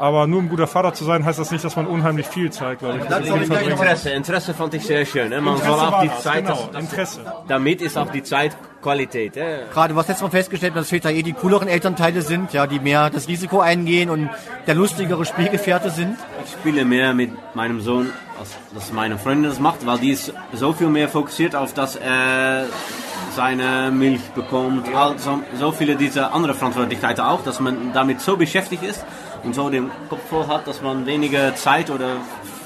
Aber 0.00 0.26
nur 0.26 0.38
um 0.38 0.48
guter 0.48 0.66
Vater 0.66 0.94
zu 0.94 1.04
sein, 1.04 1.26
heißt 1.26 1.38
das 1.38 1.50
nicht, 1.50 1.62
dass 1.62 1.76
man 1.76 1.86
unheimlich 1.86 2.26
viel 2.26 2.50
Zeit, 2.50 2.78
glaube 2.78 3.00
ich, 3.00 3.04
dem 3.04 3.22
Kind 3.22 3.46
verbringt. 3.46 3.70
Interesse, 3.72 4.08
Interesse 4.08 4.54
fand 4.54 4.72
ich 4.72 4.86
sehr 4.86 5.04
schön. 5.04 5.28
Ne? 5.28 5.42
Man 5.42 5.56
Interesse 5.56 5.78
soll 5.78 5.88
auch 5.88 6.00
die 6.00 6.08
das, 6.08 6.22
Zeit, 6.22 6.46
genau, 6.46 6.68
das, 6.72 6.82
Interesse. 6.82 7.20
damit 7.46 7.82
ist 7.82 7.98
auch 7.98 8.10
die 8.10 8.22
Zeit 8.22 8.56
Qualität. 8.80 9.36
Ja? 9.36 9.44
Gerade 9.70 9.94
was 9.94 10.08
letztes 10.08 10.22
Mal 10.22 10.30
festgestellt, 10.30 10.74
dass 10.74 10.88
Väter 10.88 11.10
eh 11.10 11.22
die 11.22 11.34
cooleren 11.34 11.68
Elternteile 11.68 12.22
sind, 12.22 12.54
ja, 12.54 12.66
die 12.66 12.80
mehr 12.80 13.10
das 13.10 13.28
Risiko 13.28 13.60
eingehen 13.60 14.08
und 14.08 14.30
der 14.66 14.74
lustigere 14.74 15.26
Spielgefährte 15.26 15.90
sind. 15.90 16.16
Ich 16.46 16.52
spiele 16.52 16.86
mehr 16.86 17.12
mit 17.12 17.32
meinem 17.54 17.82
Sohn, 17.82 18.10
als 18.38 18.56
dass 18.74 18.94
meine 18.94 19.18
Freundin 19.18 19.50
das 19.50 19.60
macht, 19.60 19.84
weil 19.84 19.98
die 19.98 20.12
ist 20.12 20.32
so 20.54 20.72
viel 20.72 20.88
mehr 20.88 21.10
fokussiert 21.10 21.54
auf, 21.54 21.74
dass 21.74 21.96
er 21.96 22.64
seine 23.36 23.90
Milch 23.90 24.22
bekommt. 24.34 24.86
Also, 24.94 25.40
so 25.58 25.72
viele 25.72 25.96
dieser 25.96 26.32
andere 26.32 26.54
Verantwortlichkeiten 26.54 27.22
auch, 27.22 27.44
dass 27.44 27.60
man 27.60 27.92
damit 27.92 28.22
so 28.22 28.38
beschäftigt 28.38 28.82
ist 28.82 29.04
und 29.44 29.54
so 29.54 29.70
den 29.70 29.90
Kopf 30.08 30.20
voll 30.28 30.46
hat, 30.46 30.66
dass 30.66 30.82
man 30.82 31.06
weniger 31.06 31.54
Zeit 31.54 31.90
oder 31.90 32.16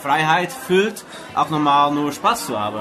Freiheit 0.02 0.52
fühlt, 0.52 1.04
auch 1.34 1.50
nochmal 1.50 1.92
nur 1.92 2.12
Spaß 2.12 2.46
zu 2.46 2.58
haben. 2.58 2.80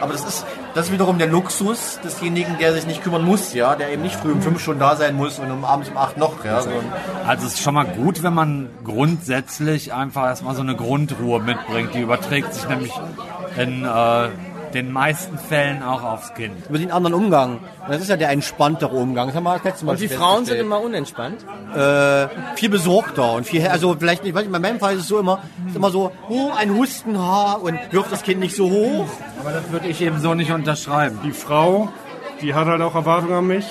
Aber 0.00 0.12
das 0.12 0.24
ist, 0.24 0.46
das 0.74 0.86
ist 0.86 0.92
wiederum 0.92 1.18
der 1.18 1.26
Luxus 1.26 1.98
desjenigen, 2.02 2.56
der 2.58 2.72
sich 2.72 2.86
nicht 2.86 3.02
kümmern 3.02 3.24
muss, 3.24 3.52
ja, 3.52 3.74
der 3.74 3.90
eben 3.90 4.02
nicht 4.02 4.14
früh 4.14 4.32
um 4.32 4.40
fünf 4.40 4.62
Stunden 4.62 4.80
da 4.80 4.96
sein 4.96 5.16
muss 5.16 5.38
und 5.38 5.50
um 5.50 5.64
abends 5.64 5.90
um 5.90 5.96
acht 5.96 6.16
noch, 6.16 6.44
ja. 6.44 6.62
So. 6.62 6.70
Also 7.26 7.46
es 7.46 7.54
ist 7.54 7.62
schon 7.62 7.74
mal 7.74 7.84
gut, 7.84 8.22
wenn 8.22 8.32
man 8.32 8.70
grundsätzlich 8.84 9.92
einfach 9.92 10.24
erstmal 10.26 10.54
so 10.54 10.62
eine 10.62 10.76
Grundruhe 10.76 11.40
mitbringt. 11.40 11.94
Die 11.94 12.00
überträgt 12.00 12.54
sich 12.54 12.66
nämlich 12.68 12.92
in 13.56 13.84
äh, 13.84 14.28
den 14.74 14.92
meisten 14.92 15.38
Fällen 15.38 15.82
auch 15.82 16.02
aufs 16.02 16.34
Kind. 16.34 16.66
Über 16.68 16.78
den 16.78 16.90
anderen 16.90 17.14
Umgang. 17.14 17.60
Das 17.88 18.00
ist 18.00 18.08
ja 18.08 18.16
der 18.16 18.30
entspanntere 18.30 18.94
Umgang. 18.94 19.28
Das 19.28 19.36
haben 19.36 19.44
wir 19.44 19.54
das 19.54 19.64
letzte 19.64 19.84
Mal 19.86 19.92
Und 19.92 20.00
die 20.00 20.08
Frauen 20.08 20.44
sind 20.44 20.58
immer 20.58 20.80
unentspannt. 20.80 21.44
äh, 21.74 22.28
viel 22.56 22.68
besorgter 22.68 23.32
und 23.32 23.46
viel, 23.46 23.66
also 23.66 23.96
vielleicht 23.98 24.24
nicht, 24.24 24.34
weiß 24.34 24.46
bei 24.50 24.58
meinem 24.58 24.78
Fall 24.78 24.94
ist 24.94 25.02
es 25.02 25.08
so 25.08 25.18
immer, 25.18 25.40
ist 25.66 25.76
immer 25.76 25.90
so, 25.90 26.12
oh, 26.28 26.50
ein 26.56 26.74
Hustenhaar 26.76 27.62
und 27.62 27.78
wirft 27.90 28.12
das 28.12 28.22
Kind 28.22 28.40
nicht 28.40 28.56
so 28.56 28.70
hoch. 28.70 29.06
Aber 29.40 29.52
das 29.52 29.70
würde 29.70 29.88
ich 29.88 30.00
eben 30.00 30.20
so 30.20 30.34
nicht 30.34 30.52
unterschreiben. 30.52 31.18
Die 31.24 31.32
Frau, 31.32 31.88
die 32.40 32.54
hat 32.54 32.66
halt 32.66 32.82
auch 32.82 32.94
Erwartungen 32.94 33.34
an 33.34 33.46
mich. 33.46 33.66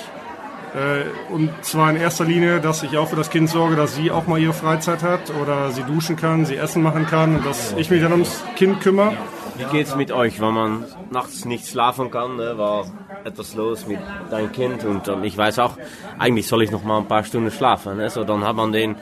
Äh, 0.74 1.32
Und 1.32 1.50
zwar 1.62 1.90
in 1.90 1.96
erster 1.96 2.24
Linie, 2.24 2.60
dass 2.60 2.82
ich 2.82 2.96
auch 2.96 3.08
für 3.08 3.16
das 3.16 3.28
Kind 3.30 3.50
sorge, 3.50 3.76
dass 3.76 3.94
sie 3.94 4.10
auch 4.10 4.26
mal 4.26 4.38
ihre 4.38 4.54
Freizeit 4.54 5.02
hat 5.02 5.32
oder 5.42 5.70
sie 5.70 5.82
duschen 5.82 6.16
kann, 6.16 6.46
sie 6.46 6.56
Essen 6.56 6.82
machen 6.82 7.06
kann 7.06 7.36
und 7.36 7.46
dass 7.46 7.74
ich 7.76 7.90
mich 7.90 8.02
dann 8.02 8.12
ums 8.12 8.42
Kind 8.56 8.80
kümmere. 8.80 9.12
Wie 9.58 9.64
geht's 9.64 9.94
mit 9.96 10.12
euch, 10.12 10.40
wenn 10.40 10.54
man 10.54 10.84
nachts 11.10 11.44
nicht 11.44 11.66
schlafen 11.68 12.10
kann, 12.10 12.36
ne, 12.36 12.56
war 12.56 12.86
etwas 13.24 13.54
los 13.54 13.86
mit 13.86 13.98
deinem 14.30 14.50
Kind 14.50 14.82
und 14.84 15.08
ähm, 15.08 15.24
ich 15.24 15.36
weiß 15.36 15.58
auch, 15.58 15.76
eigentlich 16.18 16.48
soll 16.48 16.62
ich 16.62 16.70
noch 16.70 16.84
mal 16.84 16.98
ein 16.98 17.06
paar 17.06 17.22
Stunden 17.22 17.50
schlafen, 17.50 17.98
ne, 17.98 18.08
so 18.08 18.24
dann 18.24 18.44
hat 18.44 18.56
man 18.56 18.72
den 18.72 18.96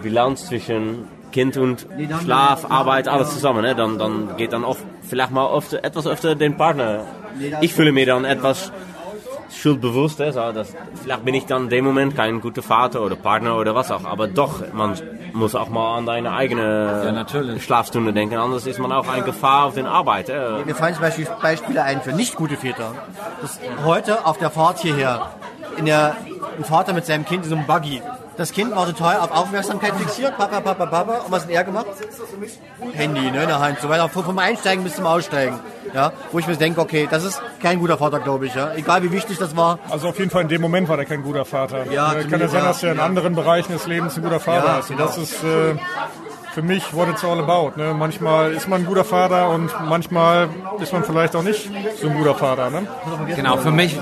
Bilanz 0.00 0.46
zwischen 0.46 1.08
Kind 1.32 1.56
und 1.56 1.86
Schlaf, 2.22 2.70
Arbeit, 2.70 3.08
alles 3.08 3.32
zusammen, 3.32 3.62
ne, 3.62 3.74
dann, 3.74 3.98
dann 3.98 4.36
geht 4.36 4.52
dann 4.52 4.62
oft, 4.62 4.84
vielleicht 5.02 5.32
mal 5.32 5.46
oft, 5.46 5.72
etwas 5.72 6.06
öfter 6.06 6.36
den 6.36 6.56
Partner. 6.56 7.04
Ich 7.60 7.74
fühle 7.74 7.90
mir 7.90 8.06
dann 8.06 8.24
etwas 8.24 8.70
schuldbewusst, 9.66 10.18
so, 10.18 10.52
dass, 10.52 10.74
vielleicht 11.02 11.24
bin 11.24 11.34
ich 11.34 11.46
dann 11.46 11.64
in 11.64 11.70
dem 11.70 11.84
Moment 11.84 12.14
kein 12.14 12.40
guter 12.40 12.62
Vater 12.62 13.02
oder 13.02 13.16
Partner 13.16 13.56
oder 13.56 13.74
was 13.74 13.90
auch, 13.90 14.04
aber 14.04 14.28
doch, 14.28 14.62
man 14.72 14.94
muss 15.32 15.56
auch 15.56 15.68
mal 15.68 15.98
an 15.98 16.06
deine 16.06 16.32
eigene 16.32 17.26
Schlafstunde 17.58 18.12
denken, 18.12 18.36
anders 18.36 18.66
ist 18.66 18.78
man 18.78 18.92
auch 18.92 19.08
eine 19.08 19.24
Gefahr 19.24 19.64
auf 19.64 19.74
den 19.74 19.86
Arbeit. 19.86 20.28
Äh. 20.28 20.64
Mir 20.64 20.74
fallen 20.76 20.94
zum 20.94 21.02
Beispiel 21.02 21.26
Beispiele 21.42 21.82
ein 21.82 22.00
für 22.00 22.12
nicht 22.12 22.36
gute 22.36 22.56
Väter. 22.56 22.92
Das 23.42 23.58
heute 23.84 24.24
auf 24.24 24.38
der 24.38 24.50
Fahrt 24.50 24.78
hierher, 24.78 25.30
in 25.76 25.86
der, 25.86 26.16
ein 26.56 26.64
Vater 26.64 26.92
mit 26.92 27.04
seinem 27.04 27.24
Kind 27.24 27.42
in 27.44 27.50
so 27.50 27.56
einem 27.56 27.66
Buggy. 27.66 28.02
Das 28.36 28.52
Kind 28.52 28.74
war 28.76 28.86
total 28.86 29.18
auf 29.18 29.32
Aufmerksamkeit 29.32 29.94
fixiert, 29.94 30.36
Papa, 30.36 30.60
Papa, 30.60 30.86
Papa. 30.86 31.18
Und 31.24 31.32
was 31.32 31.44
hat 31.44 31.50
er 31.50 31.64
gemacht? 31.64 31.86
Handy, 32.92 33.30
ne, 33.30 33.42
in 33.42 33.48
der 33.48 33.58
Hand. 33.58 33.80
So 33.80 33.88
weiter, 33.88 34.08
vom 34.08 34.38
Einsteigen 34.38 34.84
bis 34.84 34.94
zum 34.94 35.06
Aussteigen. 35.06 35.58
Ja, 35.94 36.12
wo 36.32 36.38
ich 36.38 36.46
mir 36.46 36.56
denke, 36.56 36.80
okay, 36.80 37.08
das 37.10 37.24
ist 37.24 37.40
kein 37.62 37.78
guter 37.78 37.96
Vater, 37.98 38.20
glaube 38.20 38.46
ich. 38.46 38.54
Ja. 38.54 38.72
Egal 38.74 39.02
wie 39.02 39.12
wichtig 39.12 39.38
das 39.38 39.56
war. 39.56 39.78
Also 39.90 40.08
auf 40.08 40.18
jeden 40.18 40.30
Fall 40.30 40.42
in 40.42 40.48
dem 40.48 40.60
Moment 40.60 40.88
war 40.88 40.96
der 40.96 41.06
kein 41.06 41.22
guter 41.22 41.44
Vater. 41.44 41.90
Ja, 41.90 42.12
Äh, 42.12 42.24
kann 42.24 42.40
ja 42.40 42.48
sein, 42.48 42.64
dass 42.64 42.82
er 42.82 42.92
in 42.92 42.98
ja. 42.98 43.04
anderen 43.04 43.34
Bereichen 43.34 43.72
des 43.72 43.86
Lebens 43.86 44.16
ein 44.16 44.22
guter 44.22 44.40
Vater 44.40 44.66
Ja, 44.66 44.78
ist. 44.78 44.90
Und 44.90 44.96
genau. 44.96 45.08
das 45.08 45.18
ist 45.18 45.42
äh, 45.44 45.74
für 46.52 46.62
mich 46.62 46.92
what 46.94 47.08
it's 47.08 47.24
all 47.24 47.38
about. 47.38 47.72
Ne? 47.76 47.94
Manchmal 47.94 48.52
ist 48.52 48.68
man 48.68 48.80
ein 48.82 48.86
guter 48.86 49.04
Vater 49.04 49.50
und 49.50 49.70
manchmal 49.88 50.48
ist 50.80 50.92
man 50.92 51.04
vielleicht 51.04 51.34
auch 51.36 51.42
nicht 51.42 51.70
so 52.00 52.08
ein 52.08 52.16
guter 52.16 52.34
Vater. 52.34 52.70
Ne? 52.70 52.86
Genau, 53.34 53.56
für 53.58 53.70
mich 53.70 53.98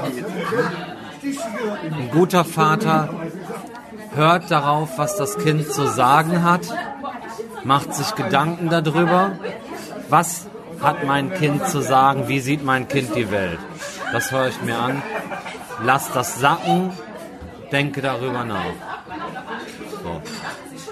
ein 1.82 2.10
guter 2.12 2.44
Vater 2.44 3.08
hört 4.14 4.50
darauf, 4.50 4.98
was 4.98 5.16
das 5.16 5.36
Kind 5.38 5.70
zu 5.70 5.86
sagen 5.88 6.44
hat, 6.44 6.60
macht 7.64 7.94
sich 7.94 8.14
Gedanken 8.14 8.68
darüber, 8.70 9.32
was 10.08 10.46
hat 10.84 11.04
mein 11.04 11.32
Kind 11.34 11.66
zu 11.66 11.80
sagen, 11.80 12.28
wie 12.28 12.40
sieht 12.40 12.64
mein 12.64 12.86
Kind 12.88 13.16
die 13.16 13.30
Welt. 13.30 13.58
Das 14.12 14.30
höre 14.30 14.48
ich 14.48 14.60
mir 14.62 14.78
an, 14.78 15.02
lass 15.82 16.12
das 16.12 16.38
sacken, 16.38 16.92
denke 17.72 18.00
darüber 18.02 18.44
nach. 18.44 18.64
So, 20.02 20.22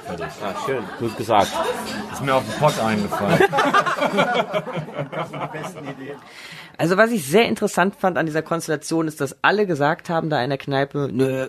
fertig. 0.06 0.26
Ah, 0.42 0.54
schön, 0.66 0.82
gut 0.98 1.16
gesagt. 1.16 1.52
Ist 2.12 2.24
mir 2.24 2.34
auf 2.34 2.44
den 2.44 2.58
Pott 2.58 2.78
eingefallen. 2.80 3.40
Also 6.78 6.96
was 6.96 7.12
ich 7.12 7.24
sehr 7.24 7.46
interessant 7.46 7.94
fand 7.94 8.18
an 8.18 8.26
dieser 8.26 8.42
Konstellation 8.42 9.06
ist, 9.06 9.20
dass 9.20 9.36
alle 9.42 9.66
gesagt 9.66 10.08
haben 10.08 10.30
da 10.30 10.42
in 10.42 10.48
der 10.48 10.58
Kneipe, 10.58 11.10
nö, 11.12 11.46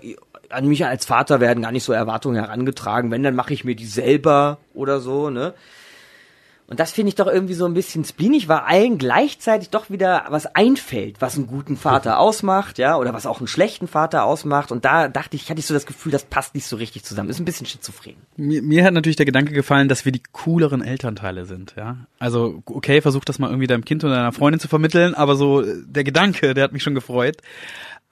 an 0.49 0.67
mich 0.67 0.85
als 0.85 1.05
Vater 1.05 1.39
werden 1.39 1.63
gar 1.63 1.71
nicht 1.71 1.85
so 1.85 1.93
Erwartungen 1.93 2.35
herangetragen, 2.35 3.09
wenn, 3.09 3.23
dann 3.23 3.33
mache 3.33 3.53
ich 3.53 3.63
mir 3.63 3.75
die 3.75 3.87
selber 3.87 4.59
oder 4.75 4.99
so, 4.99 5.29
ne? 5.31 5.55
Und 6.73 6.79
das 6.79 6.91
finde 6.91 7.09
ich 7.09 7.15
doch 7.15 7.27
irgendwie 7.27 7.53
so 7.53 7.65
ein 7.65 7.75
bisschen 7.75 8.03
spleenig, 8.03 8.47
weil 8.47 8.57
allen 8.57 8.97
gleichzeitig 8.97 9.69
doch 9.69 9.91
wieder 9.91 10.25
was 10.29 10.47
einfällt, 10.55 11.21
was 11.21 11.35
einen 11.35 11.45
guten 11.45 11.77
Vater 11.77 12.17
ausmacht, 12.17 12.79
ja, 12.79 12.97
oder 12.97 13.13
was 13.13 13.27
auch 13.27 13.37
einen 13.37 13.47
schlechten 13.47 13.87
Vater 13.87 14.23
ausmacht. 14.23 14.71
Und 14.71 14.83
da 14.83 15.07
dachte 15.07 15.35
ich, 15.35 15.51
hatte 15.51 15.59
ich 15.59 15.67
so 15.67 15.75
das 15.75 15.85
Gefühl, 15.85 16.11
das 16.11 16.25
passt 16.25 16.55
nicht 16.55 16.65
so 16.65 16.75
richtig 16.75 17.03
zusammen. 17.03 17.29
Ist 17.29 17.39
ein 17.39 17.45
bisschen 17.45 17.67
schizophren. 17.67 18.15
Mir, 18.37 18.63
mir 18.63 18.83
hat 18.83 18.95
natürlich 18.95 19.17
der 19.17 19.27
Gedanke 19.27 19.53
gefallen, 19.53 19.87
dass 19.87 20.03
wir 20.03 20.11
die 20.11 20.23
cooleren 20.31 20.81
Elternteile 20.81 21.45
sind, 21.45 21.75
ja. 21.77 22.07
Also, 22.17 22.63
okay, 22.65 23.01
versuch 23.01 23.23
das 23.23 23.37
mal 23.37 23.51
irgendwie 23.51 23.67
deinem 23.67 23.85
Kind 23.85 24.03
oder 24.03 24.15
deiner 24.15 24.31
Freundin 24.31 24.59
zu 24.59 24.67
vermitteln, 24.67 25.13
aber 25.13 25.35
so 25.35 25.61
äh, 25.61 25.75
der 25.85 26.03
Gedanke, 26.03 26.55
der 26.55 26.63
hat 26.63 26.73
mich 26.73 26.81
schon 26.81 26.95
gefreut. 26.95 27.37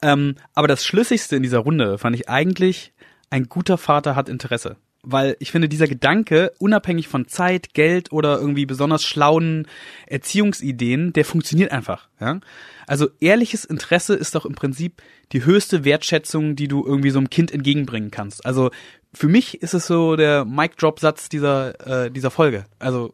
Ähm, 0.03 0.35
aber 0.53 0.67
das 0.67 0.85
Schlüssigste 0.85 1.35
in 1.35 1.41
dieser 1.41 1.57
Runde 1.57 1.97
fand 1.97 2.15
ich 2.15 2.29
eigentlich, 2.29 2.93
ein 3.31 3.49
guter 3.49 3.79
Vater 3.79 4.15
hat 4.15 4.29
Interesse. 4.29 4.75
Weil 5.03 5.35
ich 5.39 5.51
finde, 5.51 5.67
dieser 5.67 5.87
Gedanke, 5.87 6.51
unabhängig 6.59 7.07
von 7.07 7.27
Zeit, 7.27 7.73
Geld 7.73 8.11
oder 8.11 8.37
irgendwie 8.37 8.67
besonders 8.67 9.03
schlauen 9.03 9.67
Erziehungsideen, 10.05 11.11
der 11.13 11.25
funktioniert 11.25 11.71
einfach. 11.71 12.07
Ja? 12.19 12.39
Also 12.85 13.07
ehrliches 13.19 13.65
Interesse 13.65 14.13
ist 14.13 14.35
doch 14.35 14.45
im 14.45 14.53
Prinzip 14.53 15.01
die 15.31 15.43
höchste 15.43 15.83
Wertschätzung, 15.85 16.55
die 16.55 16.67
du 16.67 16.85
irgendwie 16.85 17.09
so 17.09 17.17
einem 17.17 17.29
Kind 17.29 17.51
entgegenbringen 17.51 18.11
kannst. 18.11 18.45
Also 18.45 18.69
für 19.13 19.27
mich 19.27 19.61
ist 19.61 19.73
es 19.73 19.87
so 19.87 20.15
der 20.15 20.45
Mic-Drop-Satz 20.45 21.29
dieser, 21.29 22.05
äh, 22.05 22.11
dieser 22.11 22.31
Folge. 22.31 22.65
Also 22.77 23.13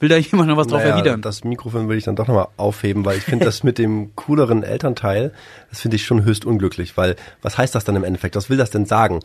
Will 0.00 0.08
da 0.08 0.16
jemand 0.18 0.48
noch 0.48 0.56
was 0.56 0.66
drauf 0.66 0.80
Naja, 0.80 0.96
erwidern? 0.96 1.22
Das 1.22 1.44
Mikrofon 1.44 1.88
will 1.88 1.96
ich 1.96 2.04
dann 2.04 2.16
doch 2.16 2.26
nochmal 2.26 2.48
aufheben, 2.56 3.04
weil 3.04 3.16
ich 3.16 3.24
finde 3.24 3.44
das 3.44 3.62
mit 3.62 3.78
dem 3.78 4.14
cooleren 4.16 4.62
Elternteil, 4.62 5.32
das 5.70 5.80
finde 5.80 5.96
ich 5.96 6.04
schon 6.04 6.24
höchst 6.24 6.44
unglücklich, 6.44 6.96
weil 6.96 7.16
was 7.42 7.56
heißt 7.56 7.74
das 7.74 7.84
dann 7.84 7.96
im 7.96 8.04
Endeffekt? 8.04 8.36
Was 8.36 8.50
will 8.50 8.56
das 8.56 8.70
denn 8.70 8.86
sagen? 8.86 9.20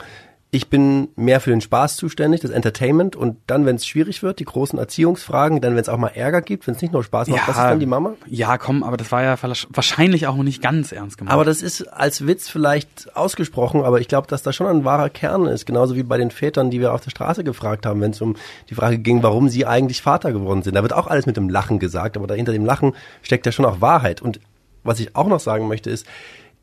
Ich 0.51 0.67
bin 0.67 1.09
mehr 1.15 1.41
für 1.41 1.51
den 1.51 1.61
Spaß 1.61 1.95
zuständig, 1.95 2.41
das 2.41 2.49
Entertainment 2.49 3.15
und 3.15 3.37
dann, 3.45 3.67
wenn 3.67 3.75
es 3.75 3.85
schwierig 3.85 4.23
wird, 4.23 4.39
die 4.39 4.45
großen 4.45 4.79
Erziehungsfragen, 4.79 5.61
dann, 5.61 5.75
wenn 5.75 5.81
es 5.81 5.89
auch 5.89 5.97
mal 5.97 6.07
Ärger 6.07 6.41
gibt, 6.41 6.65
wenn 6.65 6.73
es 6.73 6.81
nicht 6.81 6.91
nur 6.91 7.03
Spaß 7.03 7.27
macht, 7.27 7.47
was 7.47 7.55
ist 7.55 7.61
dann 7.61 7.79
die 7.79 7.85
Mama? 7.85 8.15
Ja, 8.25 8.57
komm, 8.57 8.81
aber 8.81 8.97
das 8.97 9.11
war 9.11 9.21
ja 9.21 9.35
wahrscheinlich 9.69 10.25
auch 10.25 10.35
noch 10.35 10.43
nicht 10.43 10.59
ganz 10.63 10.91
ernst 10.91 11.19
gemeint. 11.19 11.33
Aber 11.33 11.45
das 11.45 11.61
ist 11.61 11.83
als 11.93 12.25
Witz 12.25 12.49
vielleicht 12.49 13.15
ausgesprochen, 13.15 13.83
aber 13.83 14.01
ich 14.01 14.07
glaube, 14.07 14.27
dass 14.27 14.41
da 14.41 14.51
schon 14.51 14.65
ein 14.65 14.83
wahrer 14.85 15.11
Kern 15.11 15.45
ist. 15.45 15.67
Genauso 15.67 15.95
wie 15.95 16.01
bei 16.01 16.17
den 16.17 16.31
Vätern, 16.31 16.71
die 16.71 16.79
wir 16.79 16.93
auf 16.93 17.01
der 17.01 17.11
Straße 17.11 17.43
gefragt 17.43 17.85
haben, 17.85 18.01
wenn 18.01 18.11
es 18.11 18.21
um 18.21 18.35
die 18.71 18.75
Frage 18.75 18.97
ging, 18.97 19.21
warum 19.21 19.49
sie 19.49 19.67
eigentlich 19.67 20.01
Vater 20.01 20.31
geworden 20.31 20.63
sind. 20.63 20.73
Da 20.75 20.81
wird 20.81 20.93
auch 20.93 21.05
alles 21.05 21.27
mit 21.27 21.37
dem 21.37 21.49
Lachen 21.49 21.77
gesagt, 21.77 22.17
aber 22.17 22.25
dahinter 22.25 22.53
dem 22.53 22.65
Lachen 22.65 22.95
steckt 23.21 23.45
ja 23.45 23.51
schon 23.51 23.65
auch 23.65 23.81
Wahrheit. 23.81 24.19
Und 24.19 24.39
was 24.83 24.99
ich 24.99 25.15
auch 25.15 25.27
noch 25.27 25.39
sagen 25.39 25.67
möchte, 25.67 25.91
ist, 25.91 26.07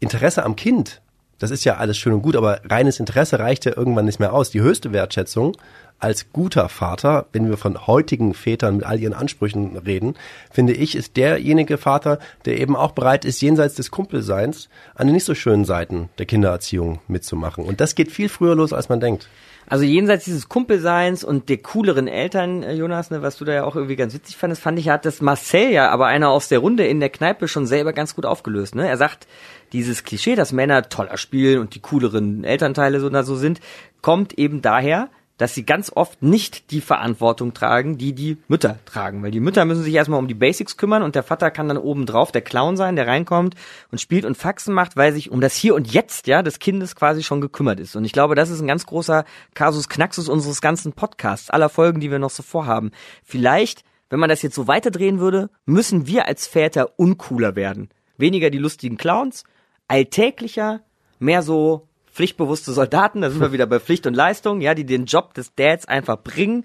Interesse 0.01 0.45
am 0.45 0.57
Kind, 0.57 1.01
das 1.39 1.51
ist 1.51 1.65
ja 1.65 1.77
alles 1.77 1.99
schön 1.99 2.13
und 2.13 2.23
gut, 2.23 2.37
aber 2.37 2.61
reines 2.65 3.01
Interesse 3.01 3.39
reicht 3.39 3.65
ja 3.65 3.77
irgendwann 3.77 4.07
nicht 4.07 4.21
mehr 4.21 4.33
aus. 4.33 4.51
Die 4.51 4.61
höchste 4.61 4.93
Wertschätzung 4.93 5.57
als 5.99 6.33
guter 6.33 6.69
Vater, 6.69 7.27
wenn 7.33 7.49
wir 7.49 7.57
von 7.57 7.87
heutigen 7.87 8.35
Vätern 8.35 8.77
mit 8.77 8.87
all 8.87 9.01
ihren 9.01 9.15
Ansprüchen 9.15 9.77
reden, 9.79 10.15
finde 10.51 10.75
ich, 10.75 10.95
ist 10.95 11.17
derjenige 11.17 11.79
Vater, 11.79 12.19
der 12.45 12.59
eben 12.59 12.77
auch 12.77 12.93
bereit 12.93 13.25
ist, 13.25 13.41
jenseits 13.41 13.75
des 13.75 13.91
Kumpelseins 13.91 14.69
an 14.95 15.07
den 15.07 15.15
nicht 15.15 15.25
so 15.25 15.35
schönen 15.35 15.65
Seiten 15.65 16.11
der 16.19 16.27
Kindererziehung 16.27 17.01
mitzumachen. 17.09 17.65
Und 17.65 17.81
das 17.81 17.95
geht 17.95 18.11
viel 18.11 18.29
früher 18.29 18.55
los, 18.55 18.73
als 18.73 18.89
man 18.89 19.01
denkt. 19.01 19.29
Also 19.69 19.85
jenseits 19.85 20.25
dieses 20.25 20.49
Kumpelseins 20.49 21.25
und 21.25 21.49
der 21.49 21.59
cooleren 21.59 22.07
Eltern, 22.07 22.63
äh, 22.63 22.75
Jonas, 22.75 23.11
ne, 23.11 23.23
was 23.23 23.37
du 23.37 23.45
da 23.45 23.53
ja 23.53 23.65
auch 23.65 23.75
irgendwie 23.75 23.97
ganz 23.97 24.15
witzig 24.15 24.37
fandest, 24.37 24.63
fand 24.63 24.79
ich, 24.79 24.89
hat 24.89 25.05
das 25.05 25.21
Marcel 25.21 25.71
ja, 25.71 25.91
aber 25.91 26.07
einer 26.07 26.31
aus 26.31 26.49
der 26.49 26.61
Runde 26.61 26.87
in 26.87 27.01
der 27.01 27.11
Kneipe 27.11 27.49
schon 27.49 27.67
selber 27.67 27.93
ganz 27.93 28.15
gut 28.15 28.27
aufgelöst. 28.27 28.75
Ne? 28.77 28.89
Er 28.89 28.97
sagt, 28.97 29.27
dieses 29.73 30.05
Klischee, 30.05 30.37
dass 30.37 30.53
Männer 30.53 30.89
toller 30.89 31.17
spielen 31.17 31.59
und 31.59 31.75
die 31.75 31.81
cooleren 31.81 32.45
Elternteile 32.45 33.01
so, 33.01 33.11
so 33.23 33.37
sind, 33.37 33.61
kommt 34.03 34.39
eben 34.39 34.63
daher, 34.63 35.09
dass 35.39 35.55
sie 35.55 35.65
ganz 35.65 35.93
oft 35.95 36.23
nicht 36.23 36.71
die 36.71 36.81
Verantwortung 36.81 37.53
tragen, 37.53 37.99
die 37.99 38.15
die 38.15 38.39
Mütter 38.49 38.79
tragen. 38.87 39.23
Weil 39.23 39.31
die 39.31 39.41
Mütter 39.41 39.65
müssen 39.65 39.83
sich 39.83 39.95
erstmal 39.95 40.19
um 40.19 40.29
die 40.29 40.35
Basics 40.35 40.77
kümmern 40.77 41.03
und 41.03 41.15
der 41.15 41.23
Vater 41.23 41.51
kann 41.51 41.69
dann 41.69 41.77
oben 41.77 42.07
drauf 42.07 42.33
der 42.33 42.43
Clown 42.43 42.77
sein, 42.77 42.97
der 42.97 43.07
reinkommt 43.07 43.55
und 43.91 44.01
spielt 44.01 44.25
und 44.25 44.37
Faxen 44.37 44.75
macht, 44.75 44.97
weil 44.97 45.13
sich 45.13 45.31
um 45.31 45.41
das 45.41 45.55
Hier 45.55 45.75
und 45.75 45.93
Jetzt 45.93 46.27
ja 46.27 46.43
des 46.43 46.59
Kindes 46.59 46.97
quasi 46.97 47.23
schon 47.23 47.41
gekümmert 47.41 47.81
ist. 47.81 47.97
Und 47.97 48.05
ich 48.05 48.13
glaube, 48.13 48.35
das 48.35 48.51
ist 48.51 48.61
ein 48.61 48.67
ganz 48.67 48.87
großer 48.87 49.25
Kasus 49.55 49.89
Knaxus 49.89 50.29
unseres 50.29 50.61
ganzen 50.61 50.93
Podcasts, 50.93 51.51
aller 51.51 51.69
Folgen, 51.69 52.01
die 52.01 52.11
wir 52.11 52.19
noch 52.19 52.31
so 52.31 52.43
vorhaben. 52.43 52.91
Vielleicht, 53.23 53.85
wenn 54.09 54.21
man 54.21 54.31
das 54.31 54.43
jetzt 54.43 54.55
so 54.55 54.67
weiterdrehen 54.67 55.19
würde, 55.19 55.51
müssen 55.67 56.07
wir 56.07 56.27
als 56.27 56.47
Väter 56.47 56.99
uncooler 56.99 57.57
werden. 57.57 57.91
Weniger 58.17 58.49
die 58.49 58.59
lustigen 58.59 58.97
Clowns, 58.97 59.45
alltäglicher, 59.89 60.81
mehr 61.19 61.43
so 61.43 61.89
pflichtbewusste 62.17 62.73
Soldaten, 62.73 63.21
da 63.21 63.31
sind 63.31 63.41
wir 63.41 63.53
wieder 63.53 63.67
bei 63.67 63.79
Pflicht 63.79 64.07
und 64.07 64.15
Leistung, 64.15 64.61
ja, 64.61 64.75
die 64.75 64.87
den 64.87 65.05
Job 65.05 65.35
des 65.35 65.55
Dads 65.55 65.87
einfach 65.87 66.17
bringen 66.17 66.65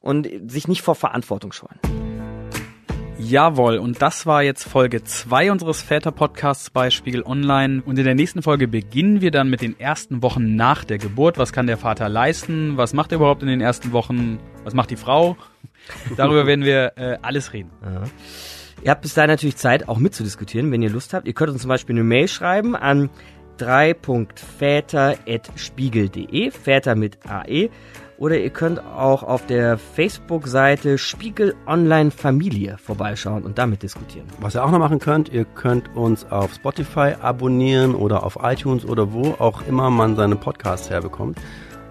und 0.00 0.28
sich 0.46 0.66
nicht 0.66 0.82
vor 0.82 0.94
Verantwortung 0.94 1.52
scheuen. 1.52 1.78
Jawohl, 3.20 3.78
und 3.78 4.00
das 4.00 4.26
war 4.26 4.44
jetzt 4.44 4.62
Folge 4.62 5.02
2 5.02 5.50
unseres 5.50 5.82
Väter-Podcasts 5.82 6.70
bei 6.70 6.88
Spiegel 6.88 7.24
Online. 7.24 7.82
Und 7.84 7.98
in 7.98 8.04
der 8.04 8.14
nächsten 8.14 8.42
Folge 8.42 8.68
beginnen 8.68 9.20
wir 9.20 9.32
dann 9.32 9.50
mit 9.50 9.60
den 9.60 9.78
ersten 9.78 10.22
Wochen 10.22 10.54
nach 10.54 10.84
der 10.84 10.98
Geburt. 10.98 11.36
Was 11.36 11.52
kann 11.52 11.66
der 11.66 11.78
Vater 11.78 12.08
leisten? 12.08 12.76
Was 12.76 12.94
macht 12.94 13.10
er 13.10 13.16
überhaupt 13.16 13.42
in 13.42 13.48
den 13.48 13.60
ersten 13.60 13.90
Wochen? 13.90 14.38
Was 14.62 14.72
macht 14.72 14.90
die 14.90 14.96
Frau? 14.96 15.36
Darüber 16.16 16.46
werden 16.46 16.64
wir 16.64 16.92
äh, 16.96 17.18
alles 17.20 17.52
reden. 17.52 17.70
Ja. 17.82 18.04
Ihr 18.84 18.90
habt 18.92 19.02
bis 19.02 19.14
dahin 19.14 19.30
natürlich 19.30 19.56
Zeit, 19.56 19.88
auch 19.88 19.98
mitzudiskutieren, 19.98 20.70
wenn 20.70 20.80
ihr 20.80 20.90
Lust 20.90 21.12
habt. 21.12 21.26
Ihr 21.26 21.34
könnt 21.34 21.50
uns 21.50 21.62
zum 21.62 21.68
Beispiel 21.68 21.96
eine 21.96 22.04
Mail 22.04 22.28
schreiben 22.28 22.76
an 22.76 23.10
3.väter.spiegel.de, 23.58 26.50
Väter 26.50 26.94
mit 26.94 27.18
AE. 27.28 27.68
Oder 28.18 28.38
ihr 28.40 28.50
könnt 28.50 28.80
auch 28.80 29.22
auf 29.22 29.46
der 29.46 29.78
Facebook-Seite 29.78 30.98
Spiegel 30.98 31.54
Online 31.66 32.10
Familie 32.10 32.76
vorbeischauen 32.78 33.44
und 33.44 33.58
damit 33.58 33.84
diskutieren. 33.84 34.26
Was 34.40 34.56
ihr 34.56 34.64
auch 34.64 34.72
noch 34.72 34.80
machen 34.80 34.98
könnt, 34.98 35.28
ihr 35.28 35.44
könnt 35.44 35.94
uns 35.94 36.28
auf 36.30 36.52
Spotify 36.52 37.14
abonnieren 37.20 37.94
oder 37.94 38.24
auf 38.24 38.38
iTunes 38.42 38.84
oder 38.84 39.12
wo 39.12 39.36
auch 39.38 39.64
immer 39.68 39.90
man 39.90 40.16
seine 40.16 40.34
Podcasts 40.34 40.90
herbekommt. 40.90 41.38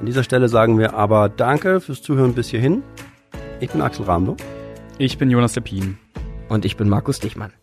An 0.01 0.05
dieser 0.05 0.23
Stelle 0.23 0.49
sagen 0.49 0.77
wir 0.77 0.95
aber 0.95 1.29
Danke 1.29 1.79
fürs 1.79 2.01
Zuhören 2.01 2.33
bis 2.33 2.49
hierhin. 2.49 2.83
Ich 3.61 3.71
bin 3.71 3.81
Axel 3.81 4.05
Ramlo. 4.05 4.35
Ich 4.97 5.17
bin 5.17 5.31
Jonas 5.31 5.55
Lepin. 5.55 5.97
Und 6.49 6.65
ich 6.65 6.75
bin 6.75 6.89
Markus 6.89 7.19
Dichmann. 7.19 7.53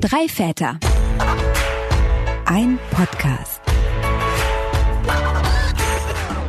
Drei 0.00 0.28
Väter. 0.28 0.78
Ein 2.48 2.78
Podcast. 2.92 3.60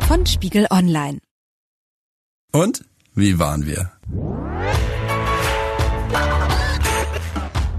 Von 0.06 0.24
Spiegel 0.26 0.68
Online. 0.70 1.18
Und 2.52 2.84
wie 3.16 3.40
waren 3.40 3.66
wir? 3.66 3.90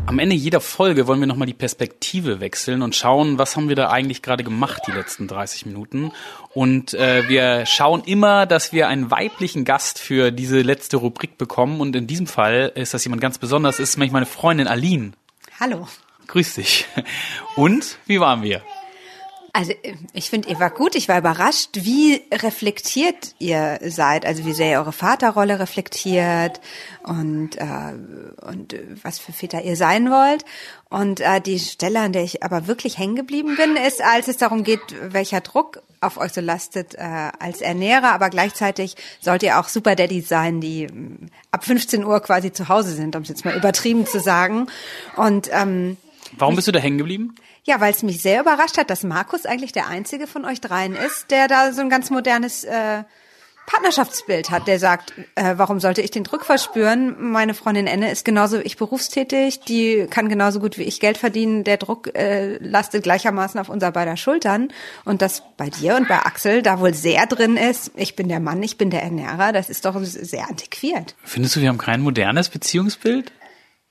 Am 0.06 0.20
Ende 0.20 0.36
jeder 0.36 0.60
Folge 0.60 1.08
wollen 1.08 1.22
wir 1.22 1.28
nochmal 1.28 1.46
die 1.46 1.54
Perspektive 1.54 2.42
wechseln 2.42 2.82
und 2.82 2.94
schauen, 2.94 3.38
was 3.38 3.56
haben 3.56 3.70
wir 3.70 3.78
da 3.78 3.90
eigentlich 3.90 4.22
gerade 4.22 4.44
gemacht 4.44 4.82
die 4.86 4.92
letzten 4.92 5.30
30 5.30 5.68
Minuten. 5.68 6.12
Und 6.54 6.94
äh, 6.94 7.30
wir 7.30 7.66
schauen 7.66 8.04
immer, 8.04 8.46
dass 8.46 8.74
wir 8.74 8.90
einen 8.90 9.10
weiblichen 9.12 9.64
Gast 9.64 9.98
für 9.98 10.32
diese 10.32 10.62
letzte 10.62 10.98
Rubrik 10.98 11.38
bekommen. 11.38 11.80
Und 11.80 11.96
in 11.96 12.06
diesem 12.06 12.28
Fall 12.28 12.74
ist 12.76 12.94
das 12.94 13.06
jemand 13.06 13.22
ganz 13.22 13.38
besonders, 13.38 13.80
ist 13.80 13.96
nämlich 13.96 14.12
meine 14.12 14.26
Freundin 14.26 14.68
Aline. 14.68 15.14
Hallo. 15.58 15.88
Grüß 16.30 16.56
dich. 16.56 16.86
Und 17.56 17.98
wie 18.06 18.20
waren 18.20 18.44
wir? 18.44 18.62
Also 19.52 19.74
ich 20.14 20.30
finde, 20.30 20.48
ihr 20.50 20.60
war 20.60 20.70
gut. 20.70 20.94
Ich 20.94 21.10
war 21.10 21.18
überrascht, 21.18 21.70
wie 21.74 22.22
reflektiert 22.32 23.34
ihr 23.40 23.80
seid. 23.88 24.28
Also 24.28 24.46
wie 24.46 24.54
sehr 24.54 24.72
ihr 24.72 24.78
eure 24.78 24.92
Vaterrolle 24.92 25.60
reflektiert 25.60 26.62
und, 27.04 27.58
äh, 27.58 27.94
und 28.46 28.76
was 29.02 29.18
für 29.18 29.32
Väter 29.32 29.64
ihr 29.64 29.76
sein 29.76 30.12
wollt. 30.12 30.46
Und 30.90 31.20
äh, 31.20 31.42
die 31.42 31.58
Stelle, 31.58 32.00
an 32.00 32.14
der 32.14 32.24
ich 32.24 32.44
aber 32.44 32.68
wirklich 32.68 33.00
hängen 33.00 33.16
geblieben 33.16 33.56
bin, 33.56 33.76
ist, 33.76 34.04
als 34.04 34.28
es 34.28 34.38
darum 34.38 34.64
geht, 34.64 34.82
welcher 35.02 35.42
Druck 35.42 35.82
auf 36.00 36.18
euch 36.18 36.32
so 36.32 36.42
lastet 36.42 36.94
äh, 36.96 37.32
als 37.40 37.62
Ernährer, 37.62 38.12
aber 38.14 38.30
gleichzeitig 38.30 38.96
sollt 39.20 39.44
ihr 39.44 39.60
auch 39.60 39.68
Super 39.68 39.96
Daddies 39.96 40.30
sein, 40.30 40.62
die 40.62 40.84
ähm, 40.84 41.30
ab 41.52 41.66
15 41.66 42.06
Uhr 42.06 42.20
quasi 42.22 42.54
zu 42.54 42.70
Hause 42.70 42.94
sind, 42.94 43.16
um 43.16 43.24
es 43.24 43.30
jetzt 43.30 43.46
mal 43.46 43.58
übertrieben 43.58 44.06
zu 44.06 44.20
sagen. 44.20 44.68
Und 45.18 45.50
ähm, 45.52 45.98
Warum 46.38 46.56
bist 46.56 46.68
du 46.68 46.72
da 46.72 46.80
hängen 46.80 46.98
geblieben? 46.98 47.36
Ja, 47.64 47.80
weil 47.80 47.94
es 47.94 48.04
mich 48.04 48.22
sehr 48.22 48.42
überrascht 48.42 48.78
hat, 48.78 48.90
dass 48.90 49.04
Markus 49.04 49.46
eigentlich 49.46 49.72
der 49.72 49.88
einzige 49.88 50.28
von 50.28 50.46
euch 50.46 50.62
dreien 50.62 50.96
ist, 50.96 51.32
der 51.32 51.48
da 51.48 51.72
so 51.74 51.82
ein 51.82 51.90
ganz 51.90 52.10
modernes 52.10 52.64
äh, 52.64 53.04
Partnerschaftsbild 53.70 54.50
hat, 54.50 54.68
der 54.68 54.80
sagt, 54.80 55.14
äh, 55.36 55.54
warum 55.58 55.80
sollte 55.80 56.02
ich 56.02 56.10
den 56.10 56.24
Druck 56.24 56.44
verspüren? 56.44 57.16
Meine 57.32 57.54
Freundin 57.54 57.86
Enne 57.86 58.12
ist 58.12 58.26
genauso 58.26 58.58
wie 58.58 58.64
ich 58.64 58.78
berufstätig, 58.78 59.60
die 59.60 60.08
kann 60.10 60.28
genauso 60.28 60.60
gut 60.60 60.80
wie 60.80 60.84
ich 60.84 61.00
Geld 61.00 61.20
verdienen. 61.20 61.64
Der 61.64 61.78
Druck 61.78 62.16
äh, 62.16 62.58
lastet 62.58 63.04
gleichermaßen 63.04 63.60
auf 63.60 63.70
unser 63.70 63.92
beider 63.92 64.18
Schultern. 64.18 64.70
Und 65.06 65.22
das 65.22 65.44
bei 65.56 65.70
dir 65.70 65.98
und 65.98 66.08
bei 66.08 66.18
Axel 66.18 66.64
da 66.64 66.80
wohl 66.80 66.96
sehr 66.96 67.28
drin 67.28 67.58
ist, 67.58 67.92
ich 67.96 68.16
bin 68.16 68.28
der 68.28 68.40
Mann, 68.40 68.64
ich 68.64 68.78
bin 68.78 68.90
der 68.90 69.04
Ernährer, 69.04 69.52
das 69.54 69.70
ist 69.70 69.86
doch 69.86 69.96
sehr 70.04 70.50
antiquiert. 70.50 71.16
Findest 71.24 71.56
du, 71.56 71.62
wir 71.62 71.70
haben 71.70 71.78
kein 71.78 72.02
modernes 72.02 72.50
Beziehungsbild? 72.50 73.32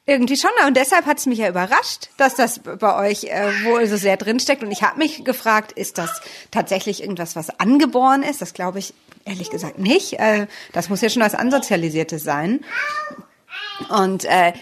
Irgendwie 0.09 0.39
schon. 0.39 0.51
Und 0.67 0.75
deshalb 0.75 1.05
hat 1.05 1.19
es 1.19 1.27
mich 1.27 1.39
ja 1.39 1.51
überrascht, 1.51 2.09
dass 2.17 2.35
das 2.35 2.61
bei 2.61 3.11
euch 3.11 3.25
äh, 3.25 3.65
wohl 3.65 3.87
so 3.87 3.99
sehr 3.99 4.17
drinsteckt. 4.17 4.63
Und 4.63 4.73
ich 4.73 4.83
habe 4.83 4.97
mich 4.97 5.23
gefragt, 5.23 5.73
ist 5.73 5.99
das 5.99 6.23
tatsächlich 6.51 7.03
irgendwas, 7.03 7.37
was 7.37 7.61
angeboren 7.61 8.23
ist? 8.23 8.41
Das 8.41 8.55
glaube 8.55 8.79
ich 8.79 8.95
ehrlich 9.27 9.51
gesagt 9.51 9.79
nicht. 9.79 10.15
Äh, 10.15 10.47
das 10.73 10.89
muss 10.89 11.03
ja 11.03 11.11
schon 11.11 11.21
was 11.21 11.35
Ansozialisiertes 11.35 12.25
sein. 12.25 12.65
Und 13.91 14.25
äh, 14.25 14.55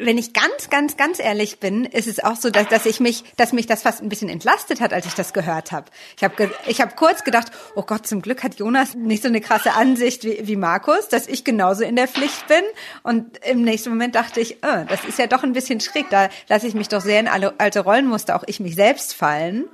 wenn 0.00 0.16
ich 0.16 0.32
ganz, 0.32 0.70
ganz, 0.70 0.96
ganz 0.96 1.18
ehrlich 1.18 1.58
bin, 1.58 1.84
ist 1.84 2.06
es 2.06 2.22
auch 2.22 2.36
so, 2.36 2.50
dass, 2.50 2.68
dass 2.68 2.86
ich 2.86 3.00
mich, 3.00 3.24
dass 3.36 3.52
mich 3.52 3.66
das 3.66 3.82
fast 3.82 4.00
ein 4.00 4.08
bisschen 4.08 4.28
entlastet 4.28 4.80
hat, 4.80 4.92
als 4.92 5.06
ich 5.06 5.14
das 5.14 5.32
gehört 5.32 5.72
habe. 5.72 5.86
Ich 6.16 6.22
habe 6.22 6.50
ich 6.66 6.80
hab 6.80 6.96
kurz 6.96 7.24
gedacht, 7.24 7.48
oh 7.74 7.82
Gott, 7.82 8.06
zum 8.06 8.22
Glück 8.22 8.44
hat 8.44 8.56
Jonas 8.56 8.94
nicht 8.94 9.22
so 9.22 9.28
eine 9.28 9.40
krasse 9.40 9.72
Ansicht 9.72 10.22
wie, 10.22 10.46
wie 10.46 10.56
Markus, 10.56 11.08
dass 11.08 11.26
ich 11.26 11.42
genauso 11.42 11.82
in 11.82 11.96
der 11.96 12.06
Pflicht 12.06 12.46
bin. 12.46 12.62
Und 13.02 13.38
im 13.44 13.62
nächsten 13.62 13.90
Moment 13.90 14.14
dachte 14.14 14.40
ich, 14.40 14.58
oh, 14.62 14.84
das 14.88 15.04
ist 15.04 15.18
ja 15.18 15.26
doch 15.26 15.42
ein 15.42 15.52
bisschen 15.52 15.80
schräg. 15.80 16.08
Da 16.10 16.28
lasse 16.48 16.68
ich 16.68 16.74
mich 16.74 16.88
doch 16.88 17.00
sehr 17.00 17.18
in 17.18 17.26
alle 17.26 17.54
alte 17.58 17.80
Rollenmuster, 17.80 18.36
auch 18.36 18.44
ich 18.46 18.60
mich 18.60 18.76
selbst 18.76 19.14
fallen. 19.14 19.64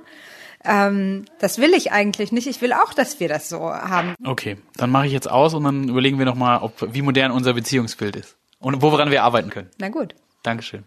Ähm, 0.65 1.25
das 1.37 1.59
will 1.59 1.73
ich 1.73 1.91
eigentlich 1.91 2.31
nicht. 2.31 2.47
Ich 2.47 2.61
will 2.61 2.73
auch, 2.73 2.95
dass 2.95 3.19
wir 3.19 3.29
das 3.29 3.47
so 3.47 3.59
haben. 3.59 4.15
Okay, 4.25 4.57
dann 4.75 4.89
mache 4.89 5.05
ich 5.05 5.13
jetzt 5.13 5.29
aus 5.29 5.53
und 5.53 5.63
dann 5.63 5.87
überlegen 5.87 6.17
wir 6.17 6.25
nochmal, 6.25 6.59
ob 6.63 6.93
wie 6.93 7.03
modern 7.03 7.31
unser 7.31 7.53
Beziehungsbild 7.53 8.15
ist 8.15 8.38
und 8.59 8.81
woran 8.81 9.11
wir 9.11 9.23
arbeiten 9.23 9.49
können. 9.49 9.69
Na 9.77 9.89
gut. 9.89 10.15
Dankeschön. 10.43 10.85